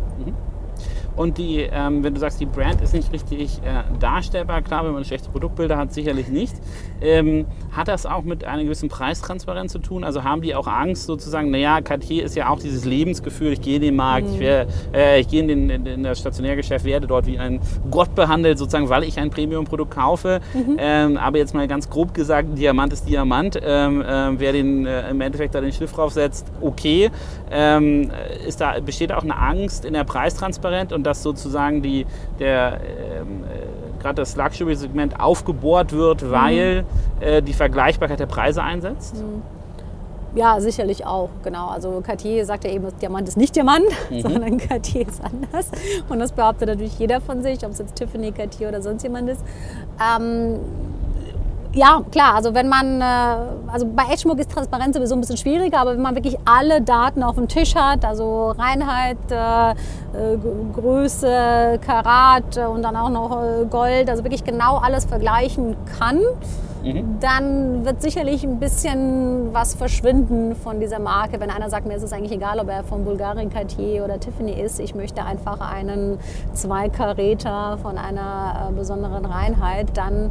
Und 1.19 1.37
die, 1.37 1.69
ähm, 1.71 2.05
wenn 2.05 2.15
du 2.15 2.21
sagst, 2.21 2.39
die 2.41 2.47
Brand 2.47 2.81
ist 2.81 2.95
nicht 2.95 3.13
richtig 3.13 3.59
äh, 3.59 3.83
darstellbar, 3.99 4.63
klar, 4.63 4.85
wenn 4.87 4.93
man 4.93 5.05
schlechte 5.05 5.29
Produktbilder 5.31 5.77
hat, 5.77 5.93
sicherlich 5.93 6.29
nicht. 6.29 6.55
Ähm, 7.01 7.47
hat 7.73 7.89
das 7.89 8.07
auch 8.07 8.23
mit 8.23 8.45
einer 8.45 8.63
gewissen 8.63 8.89
Preistransparenz 8.89 9.73
zu 9.73 9.81
tun? 9.81 10.05
Also 10.05 10.23
haben 10.23 10.43
die 10.43 10.55
auch 10.55 10.69
Angst 10.69 11.07
sozusagen, 11.07 11.51
naja, 11.51 11.81
Cartier 11.81 12.23
ist 12.23 12.37
ja 12.37 12.49
auch 12.49 12.61
dieses 12.61 12.85
Lebensgefühl, 12.85 13.53
ich 13.53 13.61
gehe 13.61 13.77
in 13.77 13.83
den 13.83 13.97
Markt, 13.97 14.29
mhm. 14.29 14.35
ich, 14.35 14.41
wär, 14.41 14.67
äh, 14.95 15.21
ich 15.21 15.27
gehe 15.27 15.41
in, 15.41 15.49
den, 15.49 15.71
in, 15.71 15.87
in, 15.87 16.03
das 16.05 16.21
Stationärgeschäft, 16.21 16.85
werde 16.85 17.09
dort 17.09 17.27
wie 17.27 17.37
ein 17.37 17.61
Gott 17.91 18.15
behandelt, 18.15 18.57
sozusagen, 18.57 18.89
weil 18.89 19.03
ich 19.03 19.19
ein 19.19 19.31
Premium-Produkt 19.31 19.95
kaufe. 19.95 20.39
Mhm. 20.55 20.77
Ähm, 20.79 21.17
aber 21.17 21.39
jetzt 21.39 21.53
mal 21.53 21.67
ganz 21.67 21.91
grob 21.91 22.15
gesagt, 22.15 22.57
Diamant 22.57 22.93
ist 22.93 23.09
Diamant. 23.09 23.59
Ähm, 23.61 24.03
äh, 24.03 24.39
wer 24.39 24.53
den, 24.53 24.87
äh, 24.87 25.11
im 25.11 25.21
Endeffekt 25.21 25.57
da 25.57 25.61
den 25.61 25.73
Schliff 25.73 25.93
draufsetzt, 25.93 26.47
okay. 26.61 27.11
Ähm, 27.51 28.13
ist 28.47 28.61
da, 28.61 28.79
besteht 28.79 29.11
auch 29.11 29.25
eine 29.25 29.37
Angst 29.37 29.85
in 29.85 29.95
der 29.95 30.05
Preistransparenz 30.05 30.93
und 30.93 31.08
dass 31.09 31.23
sozusagen 31.23 31.83
die, 31.83 32.07
der, 32.39 32.81
ähm, 33.21 33.45
äh, 33.45 34.03
gerade 34.03 34.17
das 34.17 34.37
Luxury-Segment 34.37 35.19
aufgebohrt 35.19 35.93
wird, 35.93 36.23
mhm. 36.23 36.31
weil 36.31 36.85
äh, 37.21 37.43
die 37.43 37.55
Vergleichbarkeit 37.55 38.21
der 38.21 38.27
Preise 38.27 38.63
einsetzt? 38.63 39.17
Mhm. 39.17 39.43
Ja, 40.35 40.61
sicherlich 40.61 41.07
auch, 41.07 41.31
genau. 41.43 41.69
Also 41.69 42.03
Cartier 42.05 42.45
sagt 42.45 42.65
ja 42.65 42.71
eben, 42.71 42.87
Diamant 43.01 43.27
ist 43.27 43.37
nicht 43.37 43.57
Diamant, 43.57 43.87
mhm. 44.11 44.21
sondern 44.21 44.59
Cartier 44.59 45.09
ist 45.09 45.23
anders. 45.25 45.71
Und 46.09 46.19
das 46.19 46.33
behauptet 46.33 46.69
natürlich 46.69 46.99
jeder 46.99 47.21
von 47.21 47.43
sich, 47.43 47.65
ob 47.65 47.73
es 47.73 47.79
jetzt 47.79 47.97
Tiffany, 47.97 48.31
Cartier 48.33 48.69
oder 48.69 48.83
sonst 48.83 49.03
jemand 49.03 49.31
ist. 49.31 49.41
Ähm, 49.99 50.59
ja, 51.79 52.03
klar, 52.11 52.35
also 52.35 52.55
wenn 52.55 52.69
man, 52.69 53.01
äh, 53.01 53.05
also 53.73 53.87
bei 53.87 54.05
Edgemuck 54.13 54.41
ist 54.41 54.51
Transparenz 54.51 54.97
sowieso 54.97 55.15
ein 55.15 55.21
bisschen 55.21 55.37
schwieriger, 55.37 55.79
aber 55.79 55.93
wenn 55.93 56.03
man 56.03 56.15
wirklich 56.17 56.37
alle 56.45 56.83
Daten 56.83 57.23
auf 57.23 57.37
dem 57.37 57.47
Tisch 57.47 57.77
hat, 57.77 58.05
also 58.05 58.51
Reinheit, 58.51 59.19
äh, 59.31 59.71
äh 59.71 60.39
Größe, 60.75 61.79
Karat 61.85 62.59
und 62.59 62.83
dann 62.83 62.97
auch 62.97 63.11
noch 63.11 63.43
Gold, 63.71 64.11
also 64.11 64.25
wirklich 64.25 64.43
genau 64.43 64.79
alles 64.79 65.05
vergleichen 65.05 65.77
kann, 65.99 66.21
mhm. 66.83 67.19
dann 67.21 67.85
wird 67.85 68.03
sicherlich 68.03 68.43
ein 68.43 68.59
bisschen 68.59 69.51
was 69.53 69.75
verschwinden 69.77 70.57
von 70.57 70.81
dieser 70.81 70.99
Marke. 70.99 71.39
Wenn 71.39 71.51
einer 71.51 71.71
sagt, 71.71 71.87
mir 71.87 71.95
ist 71.95 72.03
es 72.03 72.13
eigentlich 72.13 72.33
egal, 72.33 72.59
ob 72.59 72.69
er 72.69 72.83
von 72.83 73.05
Bulgari, 73.05 73.47
Cartier 73.47 74.05
oder 74.05 74.19
Tiffany 74.19 74.53
ist, 74.53 74.81
ich 74.81 74.97
möchte 74.97 75.25
einfach 75.25 75.61
einen 75.61 76.19
Zweikaräter 76.55 77.79
von 77.81 77.99
einer 77.99 78.73
besonderen 78.75 79.25
Reinheit, 79.25 79.97
dann, 79.97 80.31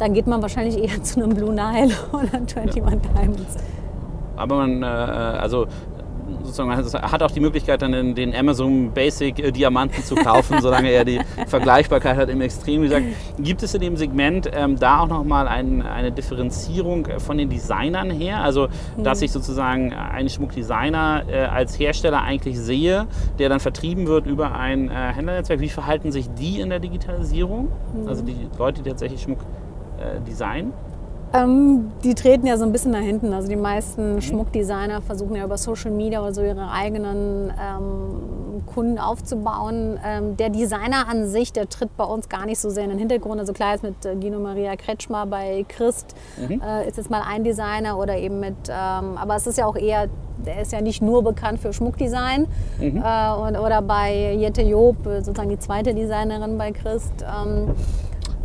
dann 0.00 0.14
geht 0.14 0.26
man 0.26 0.42
wahrscheinlich 0.42 0.78
eher 0.78 1.02
zu 1.02 1.22
einem 1.22 1.34
Blue 1.34 1.52
Nile 1.52 1.94
oder 2.12 2.34
21 2.34 2.82
ja. 2.82 2.90
Diamonds. 2.90 3.56
Aber 4.36 4.56
man, 4.56 4.82
äh, 4.82 4.86
also 4.86 5.66
sozusagen, 6.42 6.70
hat 7.02 7.22
auch 7.22 7.30
die 7.30 7.40
Möglichkeit, 7.40 7.82
dann 7.82 8.14
den 8.14 8.34
Amazon 8.34 8.92
Basic 8.92 9.38
äh, 9.38 9.52
Diamanten 9.52 10.02
zu 10.02 10.14
kaufen, 10.14 10.58
solange 10.60 10.90
er 10.90 11.04
die 11.04 11.20
Vergleichbarkeit 11.46 12.16
hat 12.16 12.28
im 12.28 12.40
Extrem. 12.40 12.82
Wie 12.82 12.88
gesagt, 12.88 13.06
gibt 13.38 13.62
es 13.62 13.74
in 13.74 13.80
dem 13.80 13.96
Segment 13.96 14.50
ähm, 14.52 14.78
da 14.78 15.00
auch 15.00 15.08
nochmal 15.08 15.48
ein, 15.48 15.82
eine 15.82 16.12
Differenzierung 16.12 17.06
äh, 17.06 17.20
von 17.20 17.38
den 17.38 17.48
Designern 17.48 18.10
her? 18.10 18.42
Also, 18.42 18.68
dass 18.96 19.20
mhm. 19.20 19.24
ich 19.24 19.32
sozusagen 19.32 19.92
einen 19.92 20.28
Schmuckdesigner 20.28 21.24
äh, 21.28 21.44
als 21.44 21.78
Hersteller 21.78 22.22
eigentlich 22.22 22.58
sehe, 22.58 23.06
der 23.38 23.48
dann 23.48 23.60
vertrieben 23.60 24.06
wird 24.06 24.26
über 24.26 24.54
ein 24.54 24.90
äh, 24.90 24.94
Händlernetzwerk. 25.14 25.60
Wie 25.60 25.68
verhalten 25.68 26.12
sich 26.12 26.28
die 26.34 26.60
in 26.60 26.70
der 26.70 26.80
Digitalisierung? 26.80 27.68
Mhm. 27.94 28.08
Also 28.08 28.22
die 28.22 28.36
Leute, 28.58 28.82
die 28.82 28.90
tatsächlich 28.90 29.22
Schmuck 29.22 29.40
äh, 30.00 30.20
designen? 30.20 30.72
Ähm, 31.32 31.92
die 32.02 32.14
treten 32.14 32.46
ja 32.46 32.56
so 32.56 32.64
ein 32.64 32.72
bisschen 32.72 32.90
nach 32.90 33.00
hinten. 33.00 33.32
Also 33.32 33.48
die 33.48 33.56
meisten 33.56 34.16
mhm. 34.16 34.20
Schmuckdesigner 34.20 35.00
versuchen 35.00 35.36
ja 35.36 35.44
über 35.44 35.58
Social 35.58 35.92
Media 35.92 36.20
oder 36.20 36.34
so 36.34 36.42
ihre 36.42 36.70
eigenen 36.70 37.50
ähm, 37.50 38.62
Kunden 38.66 38.98
aufzubauen. 38.98 39.98
Ähm, 40.04 40.36
der 40.36 40.50
Designer 40.50 41.08
an 41.08 41.28
sich, 41.28 41.52
der 41.52 41.68
tritt 41.68 41.96
bei 41.96 42.04
uns 42.04 42.28
gar 42.28 42.46
nicht 42.46 42.58
so 42.58 42.68
sehr 42.68 42.84
in 42.84 42.90
den 42.90 42.98
Hintergrund. 42.98 43.38
Also 43.38 43.52
klar 43.52 43.74
ist 43.74 43.84
mit 43.84 44.04
äh, 44.04 44.16
Gino 44.20 44.40
Maria 44.40 44.74
Kretschmer 44.74 45.26
bei 45.26 45.64
Christ 45.68 46.16
mhm. 46.36 46.60
äh, 46.60 46.88
ist 46.88 46.96
jetzt 46.96 47.10
mal 47.10 47.22
ein 47.24 47.44
Designer 47.44 47.96
oder 47.96 48.16
eben 48.16 48.40
mit, 48.40 48.56
ähm, 48.68 49.16
aber 49.16 49.36
es 49.36 49.46
ist 49.46 49.58
ja 49.58 49.66
auch 49.66 49.76
eher 49.76 50.08
der 50.46 50.62
ist 50.62 50.72
ja 50.72 50.80
nicht 50.80 51.02
nur 51.02 51.22
bekannt 51.22 51.60
für 51.60 51.70
Schmuckdesign. 51.70 52.46
Mhm. 52.78 53.02
Äh, 53.04 53.32
und, 53.34 53.58
oder 53.58 53.82
bei 53.82 54.32
Jette 54.32 54.62
Job, 54.62 54.96
sozusagen 55.04 55.50
die 55.50 55.58
zweite 55.58 55.92
Designerin 55.92 56.56
bei 56.56 56.72
Christ. 56.72 57.12
Ähm, 57.20 57.74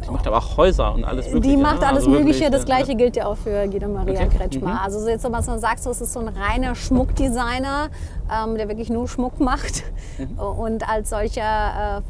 die 0.06 0.12
macht 0.12 0.28
aber 0.28 0.38
auch 0.38 0.58
Häuser 0.58 0.94
und 0.94 1.04
alles 1.04 1.28
Mögliche. 1.28 1.56
Die 1.56 1.62
macht 1.62 1.82
ne? 1.82 1.88
alles 1.88 2.00
also 2.00 2.10
Mögliche. 2.10 2.42
Wirklich, 2.42 2.52
das 2.52 2.66
Gleiche 2.66 2.92
ja. 2.92 2.98
gilt 2.98 3.16
ja 3.16 3.26
auch 3.26 3.38
für 3.38 3.68
Guido 3.68 3.88
Maria 3.88 4.22
okay. 4.22 4.38
Kretschmer. 4.38 4.74
Mhm. 4.74 4.80
Also 4.84 5.08
jetzt, 5.08 5.30
was 5.30 5.48
man 5.48 5.60
sagt, 5.60 5.82
so, 5.82 5.90
es 5.90 6.02
ist 6.02 6.14
so 6.14 6.20
ein 6.20 6.28
reiner 6.28 6.76
Schmuckdesigner, 6.76 7.90
ähm, 8.32 8.56
der 8.56 8.68
wirklich 8.68 8.90
nur 8.90 9.08
Schmuck 9.08 9.40
macht. 9.40 9.84
Mhm. 10.18 10.40
Und 10.40 10.90
als 10.90 11.10
solcher, 11.10 12.02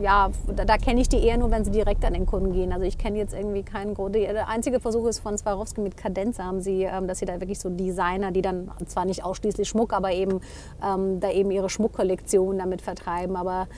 äh, 0.00 0.02
ja, 0.02 0.30
da, 0.54 0.64
da 0.64 0.76
kenne 0.76 1.00
ich 1.00 1.08
die 1.08 1.24
eher 1.24 1.38
nur, 1.38 1.50
wenn 1.50 1.64
sie 1.64 1.70
direkt 1.70 2.04
an 2.04 2.14
den 2.14 2.26
Kunden 2.26 2.52
gehen. 2.52 2.72
Also 2.72 2.84
ich 2.84 2.98
kenne 2.98 3.18
jetzt 3.18 3.34
irgendwie 3.34 3.62
keinen 3.62 3.94
Grund. 3.94 4.14
Der 4.14 4.48
einzige 4.48 4.80
Versuch 4.80 5.06
ist 5.06 5.20
von 5.20 5.38
Swarovski 5.38 5.80
mit 5.80 5.96
Kadenz 5.96 6.38
haben 6.38 6.60
sie, 6.60 6.82
ähm, 6.82 7.06
dass 7.06 7.18
sie 7.20 7.26
da 7.26 7.40
wirklich 7.40 7.60
so 7.60 7.70
Designer, 7.70 8.32
die 8.32 8.42
dann 8.42 8.70
zwar 8.86 9.04
nicht 9.04 9.24
ausschließlich 9.24 9.68
Schmuck, 9.68 9.92
aber 9.92 10.12
eben 10.12 10.40
ähm, 10.84 11.20
da 11.20 11.30
eben 11.30 11.50
ihre 11.50 11.70
Schmuckkollektion 11.70 12.58
damit 12.58 12.82
vertreiben. 12.82 13.36
Aber 13.36 13.68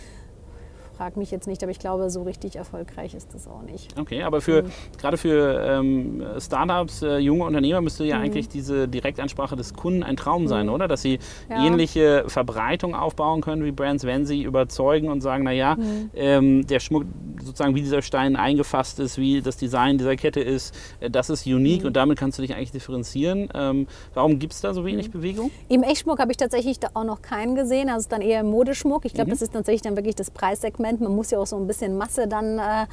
frag 0.97 1.17
mich 1.17 1.31
jetzt 1.31 1.47
nicht, 1.47 1.63
aber 1.63 1.71
ich 1.71 1.79
glaube, 1.79 2.09
so 2.11 2.23
richtig 2.23 2.57
erfolgreich 2.57 3.15
ist 3.15 3.35
das 3.35 3.47
auch 3.47 3.63
nicht. 3.63 3.99
Okay, 3.99 4.23
aber 4.23 4.41
für 4.41 4.63
mhm. 4.63 4.71
gerade 4.99 5.17
für 5.17 5.61
ähm, 5.63 6.25
Startups, 6.39 7.03
äh, 7.03 7.19
junge 7.19 7.45
Unternehmer 7.45 7.81
müsste 7.81 8.05
ja 8.05 8.17
mhm. 8.17 8.25
eigentlich 8.25 8.49
diese 8.49 8.89
Direktansprache 8.89 9.57
des 9.57 9.75
Kunden 9.75 10.03
ein 10.03 10.17
Traum 10.17 10.49
sein, 10.49 10.67
mhm. 10.67 10.73
oder? 10.73 10.89
Dass 10.89 11.03
sie 11.03 11.19
ja. 11.51 11.65
ähnliche 11.65 12.25
Verbreitung 12.29 12.95
aufbauen 12.95 13.43
können 13.43 13.65
wie 13.65 13.73
Brands, 13.73 14.05
wenn 14.05 14.25
sie 14.25 14.43
überzeugen 14.43 15.09
und 15.09 15.21
sagen, 15.21 15.45
naja, 15.45 15.77
mhm. 15.77 16.11
ähm, 16.15 16.67
der 16.67 16.81
Schmuck, 16.81 17.05
sozusagen 17.43 17.75
wie 17.75 17.83
dieser 17.83 18.01
Stein 18.01 18.37
eingefasst 18.37 18.99
ist, 18.99 19.19
wie 19.19 19.43
das 19.43 19.59
Design 19.59 19.99
dieser 19.99 20.17
Kette 20.17 20.41
ist, 20.41 20.75
äh, 21.01 21.11
das 21.11 21.29
ist 21.29 21.47
unique 21.47 21.83
mhm. 21.83 21.89
und 21.89 21.97
damit 21.97 22.19
kannst 22.19 22.39
du 22.39 22.43
dich 22.43 22.55
eigentlich 22.55 22.73
differenzieren. 22.73 23.49
Ähm, 23.55 23.87
warum 24.15 24.39
gibt 24.39 24.55
es 24.55 24.63
da 24.63 24.73
so 24.73 24.85
wenig 24.87 25.09
mhm. 25.09 25.13
Bewegung? 25.13 25.51
Im 25.69 25.83
Echtschmuck 25.83 26.19
habe 26.21 26.31
ich 26.31 26.39
tatsächlich 26.39 26.79
auch 26.95 27.05
noch 27.05 27.21
keinen 27.21 27.55
gesehen, 27.55 27.91
also 27.91 28.09
dann 28.09 28.23
eher 28.23 28.41
im 28.41 28.47
Modeschmuck. 28.47 29.05
Ich 29.05 29.13
glaube, 29.13 29.31
das 29.31 29.43
ist 29.43 29.53
tatsächlich 29.53 29.83
dann 29.83 29.97
wirklich 29.97 30.15
das 30.15 30.31
Preissegment 30.31 30.86
Moment. 30.87 31.01
Man 31.01 31.15
muss 31.15 31.31
ja 31.31 31.39
auch 31.39 31.47
so 31.47 31.57
ein 31.57 31.67
bisschen 31.67 31.97
Masse 31.97 32.29
dann 32.29 32.59
äh, 32.59 32.87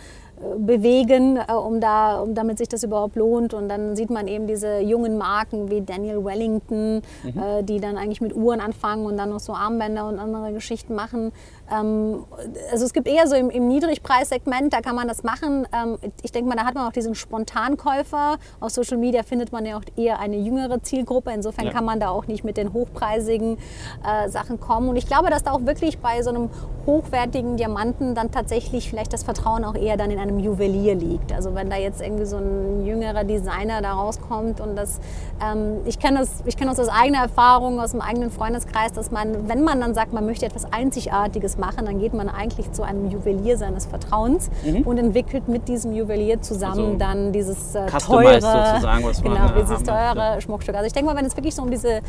bewegen, 0.57 1.38
äh, 1.38 1.53
um, 1.53 1.79
da, 1.79 2.19
um 2.19 2.35
damit 2.35 2.57
sich 2.57 2.69
das 2.69 2.83
überhaupt 2.83 3.15
lohnt. 3.15 3.53
Und 3.53 3.69
dann 3.69 3.95
sieht 3.95 4.09
man 4.09 4.27
eben 4.27 4.47
diese 4.47 4.79
jungen 4.79 5.17
Marken 5.17 5.69
wie 5.69 5.81
Daniel 5.81 6.23
Wellington, 6.23 7.01
mhm. 7.23 7.39
äh, 7.39 7.63
die 7.63 7.79
dann 7.79 7.97
eigentlich 7.97 8.21
mit 8.21 8.35
Uhren 8.35 8.59
anfangen 8.59 9.05
und 9.05 9.17
dann 9.17 9.29
noch 9.29 9.39
so 9.39 9.53
Armbänder 9.53 10.07
und 10.07 10.19
andere 10.19 10.53
Geschichten 10.53 10.95
machen. 10.95 11.31
Ähm, 11.71 12.23
also 12.71 12.85
es 12.85 12.93
gibt 12.93 13.07
eher 13.07 13.27
so 13.27 13.35
im, 13.35 13.50
im 13.50 13.67
Niedrigpreissegment, 13.67 14.73
da 14.73 14.81
kann 14.81 14.95
man 14.95 15.07
das 15.07 15.23
machen. 15.23 15.67
Ähm, 15.73 15.97
ich 16.21 16.31
denke 16.31 16.50
mal, 16.50 16.55
da 16.55 16.65
hat 16.65 16.75
man 16.75 16.88
auch 16.88 16.91
diesen 16.91 17.15
Spontankäufer. 17.15 18.38
Auf 18.59 18.71
Social 18.71 18.97
Media 18.97 19.23
findet 19.23 19.51
man 19.51 19.65
ja 19.65 19.77
auch 19.77 19.83
eher 19.95 20.19
eine 20.19 20.38
jüngere 20.38 20.81
Zielgruppe. 20.81 21.31
Insofern 21.31 21.65
ja. 21.65 21.71
kann 21.71 21.85
man 21.85 22.00
da 22.00 22.09
auch 22.09 22.27
nicht 22.27 22.43
mit 22.43 22.57
den 22.57 22.73
hochpreisigen 22.73 23.57
äh, 24.05 24.29
Sachen 24.29 24.59
kommen. 24.59 24.89
Und 24.89 24.95
ich 24.95 25.07
glaube, 25.07 25.29
dass 25.29 25.43
da 25.43 25.51
auch 25.51 25.65
wirklich 25.65 26.00
bei 26.00 26.21
so 26.21 26.29
einem 26.29 26.50
hochwertigen 26.85 27.57
Diamanten 27.57 28.15
dann 28.15 28.31
tatsächlich 28.31 28.89
vielleicht 28.89 29.13
das 29.13 29.23
Vertrauen 29.23 29.63
auch 29.63 29.75
eher 29.75 29.97
dann 29.97 30.12
in 30.12 30.19
einem 30.19 30.33
Juwelier 30.40 30.96
liegt. 30.96 31.32
Also 31.32 31.56
wenn 31.56 31.70
da 31.70 31.78
jetzt 31.78 32.02
irgendwie 32.02 32.25
so 32.25 32.38
ein 32.38 32.86
jüngerer 32.86 33.24
Designer 33.24 33.82
da 33.82 33.94
rauskommt 33.94 34.60
und 34.60 34.75
das, 34.75 35.00
ähm, 35.42 35.78
ich 35.86 36.00
kenne 36.00 36.20
das, 36.20 36.44
ich 36.46 36.58
kenne 36.58 36.72
das 36.72 36.80
aus 36.80 36.90
eigener 36.90 37.20
Erfahrung, 37.20 37.80
aus 37.80 37.92
dem 37.92 38.02
eigenen 38.02 38.32
Freundeskreis, 38.32 38.94
dass 38.94 39.12
man, 39.12 39.48
wenn 39.48 39.63
man 39.63 39.82
dann 39.82 39.94
sagt, 39.94 40.13
man 40.13 40.25
möchte 40.25 40.46
etwas 40.46 40.72
Einzigartiges 40.72 41.58
machen, 41.58 41.86
dann 41.86 42.00
geht 42.00 42.13
man 42.13 42.30
eigentlich 42.30 42.72
zu 42.72 42.84
einem 42.84 43.10
Juwelier 43.10 43.58
seines 43.58 43.86
Vertrauens 43.86 44.50
mhm. 44.63 44.84
und 44.84 44.98
entwickelt 44.98 45.48
mit 45.48 45.68
diesem 45.68 45.94
Juwelier 45.94 46.42
zusammen 46.42 46.86
also 46.86 46.98
dann 46.98 47.32
dieses 47.32 47.75
äh, 47.75 47.86
teure, 47.88 48.42
sozusagen, 48.42 49.04
was 49.04 49.22
genau, 49.22 49.36
man, 49.36 49.56
dieses 49.56 49.84
teure 49.84 50.16
möchte. 50.16 50.42
Schmuckstück. 50.42 50.75
Also 50.75 50.88
ich 50.88 50.94
denke 50.94 51.12
mal, 51.12 51.18
wenn 51.18 51.25
es 51.25 51.36
wirklich 51.36 51.56
so 51.56 51.62
um 51.62 51.72
diese 51.72 51.98
äh, 51.98 52.02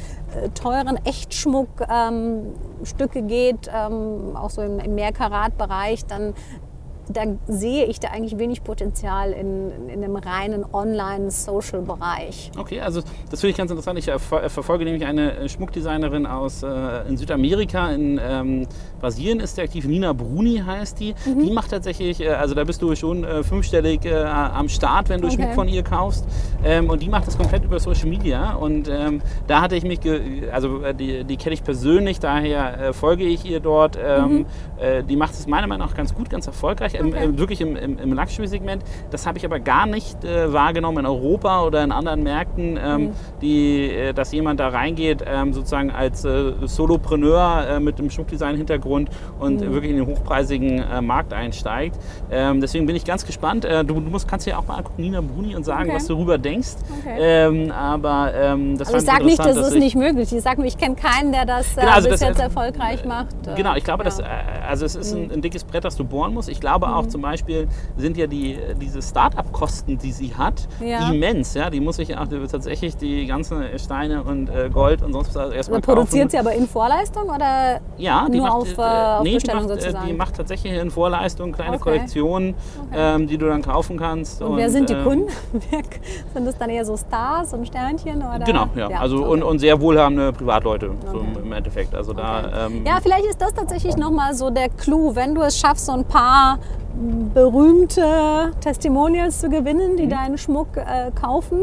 teuren 0.54 0.98
Echtschmuckstücke 1.04 3.18
ähm, 3.18 3.28
geht, 3.28 3.70
ähm, 3.74 4.36
auch 4.36 4.50
so 4.50 4.62
im, 4.62 4.78
im 4.78 4.94
Mehrkaratbereich, 4.94 6.06
dann 6.06 6.34
da 7.08 7.22
sehe 7.46 7.86
ich 7.86 8.00
da 8.00 8.08
eigentlich 8.08 8.38
wenig 8.38 8.64
Potenzial 8.64 9.32
in, 9.32 9.88
in 9.88 10.02
einem 10.02 10.16
reinen 10.16 10.64
Online-Social-Bereich. 10.72 12.52
Okay, 12.56 12.80
also 12.80 13.00
das 13.30 13.40
finde 13.40 13.50
ich 13.52 13.56
ganz 13.56 13.70
interessant. 13.70 13.98
Ich 13.98 14.06
verfolge 14.06 14.84
nämlich 14.84 15.04
eine 15.04 15.48
Schmuckdesignerin 15.48 16.26
aus 16.26 16.62
äh, 16.62 17.08
in 17.08 17.16
Südamerika, 17.16 17.90
in 17.90 18.20
ähm, 18.22 18.66
Brasilien 19.00 19.40
ist 19.40 19.56
die 19.56 19.62
aktiv, 19.62 19.86
Nina 19.86 20.12
Bruni 20.12 20.62
heißt 20.64 20.98
die. 21.00 21.14
Mhm. 21.26 21.44
Die 21.44 21.50
macht 21.50 21.70
tatsächlich, 21.70 22.20
äh, 22.20 22.30
also 22.30 22.54
da 22.54 22.64
bist 22.64 22.80
du 22.80 22.94
schon 22.94 23.24
äh, 23.24 23.42
fünfstellig 23.42 24.04
äh, 24.04 24.14
am 24.14 24.68
Start, 24.68 25.08
wenn 25.08 25.20
du 25.20 25.28
okay. 25.28 25.36
Schmuck 25.36 25.54
von 25.54 25.68
ihr 25.68 25.82
kaufst. 25.82 26.26
Ähm, 26.64 26.88
und 26.88 27.02
die 27.02 27.08
macht 27.08 27.26
das 27.26 27.36
komplett 27.36 27.64
über 27.64 27.78
Social 27.78 28.08
Media. 28.08 28.54
Und 28.54 28.88
ähm, 28.88 29.20
da 29.46 29.60
hatte 29.60 29.76
ich 29.76 29.84
mich, 29.84 30.00
also 30.52 30.82
äh, 30.82 30.94
die, 30.94 31.24
die 31.24 31.36
kenne 31.36 31.54
ich 31.54 31.62
persönlich, 31.62 32.20
daher 32.20 32.80
äh, 32.80 32.92
folge 32.92 33.24
ich 33.24 33.44
ihr 33.44 33.60
dort. 33.60 33.98
Ähm, 34.02 34.46
mhm. 34.80 35.06
die 35.06 35.16
macht 35.16 35.34
es 35.34 35.46
meiner 35.46 35.66
Meinung 35.66 35.86
nach 35.86 35.94
ganz 35.94 36.14
gut, 36.14 36.28
ganz 36.30 36.46
erfolgreich 36.46 36.93
im, 36.98 37.08
okay. 37.08 37.38
wirklich 37.38 37.60
im, 37.60 37.76
im, 37.76 37.98
im 37.98 38.12
Luxury-Segment. 38.12 38.82
Das 39.10 39.26
habe 39.26 39.38
ich 39.38 39.44
aber 39.44 39.60
gar 39.60 39.86
nicht 39.86 40.24
äh, 40.24 40.52
wahrgenommen 40.52 40.98
in 40.98 41.06
Europa 41.06 41.64
oder 41.64 41.82
in 41.82 41.92
anderen 41.92 42.22
Märkten, 42.22 42.78
ähm, 42.82 43.02
mhm. 43.02 43.10
die, 43.40 43.90
äh, 43.90 44.12
dass 44.12 44.32
jemand 44.32 44.60
da 44.60 44.68
reingeht, 44.68 45.24
ähm, 45.26 45.52
sozusagen 45.52 45.90
als 45.90 46.24
äh, 46.24 46.52
Solopreneur 46.64 47.66
äh, 47.68 47.80
mit 47.80 47.98
einem 47.98 48.10
Schmuckdesign-Hintergrund 48.10 49.10
und 49.38 49.60
mhm. 49.60 49.72
wirklich 49.72 49.90
in 49.92 49.98
den 49.98 50.06
hochpreisigen 50.06 50.80
äh, 50.80 51.00
Markt 51.00 51.32
einsteigt. 51.32 51.96
Ähm, 52.30 52.60
deswegen 52.60 52.86
bin 52.86 52.96
ich 52.96 53.04
ganz 53.04 53.24
gespannt. 53.26 53.64
Du, 53.64 53.82
du 53.82 54.00
musst, 54.00 54.28
kannst 54.28 54.46
ja 54.46 54.58
auch 54.58 54.66
mal 54.66 54.76
angucken, 54.76 55.02
Nina 55.02 55.20
Bruni, 55.20 55.54
und 55.54 55.64
sagen, 55.64 55.84
okay. 55.84 55.96
was 55.96 56.06
du 56.06 56.14
darüber 56.14 56.38
denkst. 56.38 56.74
Okay. 57.00 57.16
Ähm, 57.18 57.70
aber 57.70 58.32
ähm, 58.34 58.78
das 58.78 58.88
also 58.88 58.98
ich 58.98 59.12
sage 59.12 59.24
nicht, 59.24 59.38
das 59.38 59.56
ist 59.56 59.76
nicht 59.76 59.96
möglich. 59.96 60.32
Ich 60.32 60.42
sage, 60.42 60.64
ich 60.64 60.76
kenne 60.76 60.94
keinen, 60.94 61.32
der 61.32 61.44
das 61.44 61.74
genau, 61.74 61.92
also 61.92 62.08
bis 62.08 62.20
das, 62.20 62.28
jetzt 62.30 62.40
erfolgreich 62.40 63.04
macht. 63.04 63.34
Genau, 63.56 63.74
ich 63.74 63.84
glaube, 63.84 64.04
ja. 64.04 64.10
dass, 64.10 64.20
also 64.66 64.86
es 64.86 64.94
ist 64.94 65.14
ein, 65.14 65.26
mhm. 65.26 65.32
ein 65.32 65.42
dickes 65.42 65.64
Brett, 65.64 65.84
das 65.84 65.96
du 65.96 66.04
bohren 66.04 66.34
musst. 66.34 66.48
Ich 66.48 66.60
glaube 66.60 66.83
aber 66.84 66.96
auch 66.96 67.04
mhm. 67.04 67.10
zum 67.10 67.22
Beispiel 67.22 67.68
sind 67.96 68.16
ja 68.16 68.26
die, 68.26 68.58
diese 68.80 69.02
Start-up-Kosten, 69.02 69.98
die 69.98 70.12
sie 70.12 70.34
hat, 70.34 70.68
ja. 70.80 71.10
immens. 71.10 71.54
Ja? 71.54 71.70
Die 71.70 71.80
muss 71.80 71.98
ich 71.98 72.16
auch 72.16 72.26
tatsächlich 72.50 72.96
die 72.96 73.26
ganzen 73.26 73.62
Steine 73.78 74.22
und 74.22 74.48
äh, 74.48 74.68
Gold 74.70 75.02
und 75.02 75.12
sonst 75.12 75.34
was 75.34 75.52
erstmal 75.52 75.80
kaufen. 75.80 75.96
Produziert 75.96 76.30
sie 76.30 76.38
aber 76.38 76.52
in 76.52 76.66
Vorleistung 76.68 77.24
oder 77.24 77.80
ja, 77.96 78.26
die 78.30 78.38
nur 78.38 78.46
macht, 78.46 78.56
auf, 78.56 78.78
äh, 78.78 78.82
auf 78.82 79.22
nee, 79.22 79.34
Bestellung 79.34 79.62
die 79.62 79.68
macht, 79.68 79.78
äh, 79.78 79.82
sozusagen? 79.82 80.06
Die 80.06 80.12
macht 80.12 80.36
tatsächlich 80.36 80.72
in 80.74 80.90
Vorleistung 80.90 81.52
kleine 81.52 81.76
okay. 81.76 81.82
Kollektionen, 81.82 82.54
okay. 82.88 83.14
ähm, 83.16 83.26
die 83.26 83.38
du 83.38 83.46
dann 83.46 83.62
kaufen 83.62 83.96
kannst. 83.96 84.42
Und, 84.42 84.52
und 84.52 84.56
wer 84.56 84.70
sind 84.70 84.88
die 84.88 84.94
ähm, 84.94 85.04
Kunden? 85.04 85.28
sind 86.34 86.46
das 86.46 86.58
dann 86.58 86.70
eher 86.70 86.84
so 86.84 86.96
Stars 86.96 87.52
und 87.54 87.66
Sternchen? 87.66 88.18
Oder? 88.18 88.44
Genau, 88.44 88.66
ja. 88.74 88.90
ja 88.90 89.00
also 89.00 89.18
okay. 89.18 89.32
und, 89.32 89.42
und 89.42 89.58
sehr 89.58 89.80
wohlhabende 89.80 90.32
Privatleute 90.32 90.90
so 91.10 91.24
im 91.42 91.52
Endeffekt. 91.52 91.94
Also 91.94 92.12
da, 92.12 92.66
ähm, 92.66 92.84
ja, 92.84 92.98
vielleicht 93.02 93.26
ist 93.26 93.40
das 93.40 93.54
tatsächlich 93.54 93.96
nochmal 93.96 94.34
so 94.34 94.50
der 94.50 94.68
Clou, 94.68 95.14
wenn 95.14 95.34
du 95.34 95.42
es 95.42 95.58
schaffst, 95.58 95.86
so 95.86 95.92
ein 95.92 96.04
paar 96.04 96.58
berühmte 97.34 98.52
Testimonials 98.60 99.40
zu 99.40 99.48
gewinnen, 99.48 99.96
die 99.96 100.06
mhm. 100.06 100.10
deinen 100.10 100.38
Schmuck 100.38 100.76
äh, 100.76 101.10
kaufen, 101.12 101.58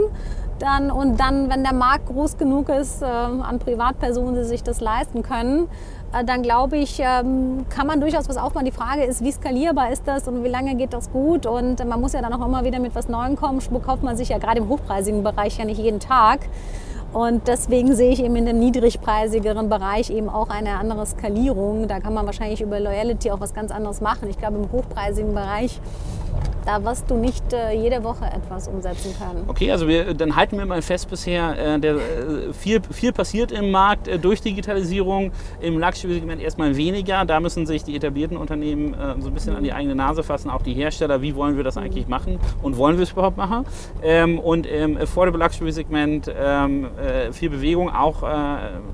Dann, 0.59 0.91
und 0.91 1.19
dann, 1.19 1.49
wenn 1.49 1.63
der 1.63 1.73
Markt 1.73 2.05
groß 2.05 2.37
genug 2.37 2.69
ist, 2.69 3.01
äh, 3.01 3.05
an 3.05 3.57
Privatpersonen, 3.57 4.35
die 4.35 4.43
sich 4.43 4.61
das 4.61 4.79
leisten 4.79 5.23
können, 5.23 5.67
äh, 6.13 6.23
dann 6.23 6.43
glaube 6.43 6.77
ich, 6.77 6.99
ähm, 6.99 7.65
kann 7.69 7.87
man 7.87 7.99
durchaus 7.99 8.29
was 8.29 8.37
aufbauen. 8.37 8.65
Die 8.65 8.71
Frage 8.71 9.03
ist, 9.03 9.23
wie 9.23 9.31
skalierbar 9.31 9.91
ist 9.91 10.03
das 10.05 10.27
und 10.27 10.43
wie 10.43 10.49
lange 10.49 10.75
geht 10.75 10.93
das 10.93 11.11
gut? 11.11 11.47
Und 11.47 11.83
man 11.87 11.99
muss 11.99 12.13
ja 12.13 12.21
dann 12.21 12.33
auch 12.33 12.45
immer 12.45 12.63
wieder 12.63 12.79
mit 12.79 12.93
was 12.93 13.07
Neuem 13.07 13.35
kommen. 13.35 13.59
Schmuck 13.59 13.85
kauft 13.85 14.03
man 14.03 14.15
sich 14.17 14.29
ja 14.29 14.37
gerade 14.37 14.59
im 14.59 14.69
hochpreisigen 14.69 15.23
Bereich 15.23 15.57
ja 15.57 15.65
nicht 15.65 15.79
jeden 15.79 15.99
Tag. 15.99 16.41
Und 17.13 17.47
deswegen 17.49 17.93
sehe 17.93 18.11
ich 18.11 18.23
eben 18.23 18.37
in 18.37 18.45
dem 18.45 18.59
niedrigpreisigeren 18.59 19.67
Bereich 19.67 20.09
eben 20.09 20.29
auch 20.29 20.49
eine 20.49 20.75
andere 20.75 21.05
Skalierung. 21.05 21.89
Da 21.89 21.99
kann 21.99 22.13
man 22.13 22.25
wahrscheinlich 22.25 22.61
über 22.61 22.79
Loyalty 22.79 23.31
auch 23.31 23.41
was 23.41 23.53
ganz 23.53 23.69
anderes 23.71 23.99
machen. 23.99 24.29
Ich 24.29 24.37
glaube, 24.37 24.57
im 24.57 24.71
hochpreisigen 24.71 25.33
Bereich 25.33 25.81
da 26.65 26.83
wirst 26.83 27.09
du 27.09 27.15
nicht 27.15 27.53
äh, 27.53 27.73
jede 27.73 28.03
Woche 28.03 28.25
etwas 28.25 28.67
umsetzen 28.67 29.15
können. 29.17 29.43
Okay, 29.47 29.71
also 29.71 29.87
wir, 29.87 30.13
dann 30.13 30.35
halten 30.35 30.57
wir 30.57 30.65
mal 30.65 30.81
fest 30.81 31.09
bisher, 31.09 31.57
äh, 31.57 31.79
der, 31.79 31.95
äh, 31.95 32.53
viel, 32.53 32.81
viel 32.91 33.11
passiert 33.11 33.51
im 33.51 33.71
Markt 33.71 34.07
äh, 34.07 34.19
durch 34.19 34.41
Digitalisierung, 34.41 35.31
im 35.59 35.79
Luxury-Segment 35.79 36.41
erstmal 36.41 36.75
weniger. 36.77 37.25
Da 37.25 37.39
müssen 37.39 37.65
sich 37.65 37.83
die 37.83 37.95
etablierten 37.95 38.37
Unternehmen 38.37 38.93
äh, 38.93 39.19
so 39.19 39.27
ein 39.27 39.33
bisschen 39.33 39.53
mhm. 39.53 39.57
an 39.57 39.63
die 39.63 39.73
eigene 39.73 39.95
Nase 39.95 40.23
fassen, 40.23 40.49
auch 40.49 40.61
die 40.61 40.73
Hersteller, 40.73 41.21
wie 41.21 41.35
wollen 41.35 41.57
wir 41.57 41.63
das 41.63 41.77
eigentlich 41.77 42.07
machen 42.07 42.39
und 42.61 42.77
wollen 42.77 42.97
wir 42.97 43.03
es 43.03 43.11
überhaupt 43.11 43.37
machen. 43.37 43.65
Ähm, 44.03 44.39
und 44.39 44.65
im 44.67 44.97
Affordable 44.97 45.39
Luxury-Segment 45.39 46.31
ähm, 46.37 46.85
äh, 46.97 47.31
viel 47.31 47.49
Bewegung, 47.49 47.89
auch 47.89 48.21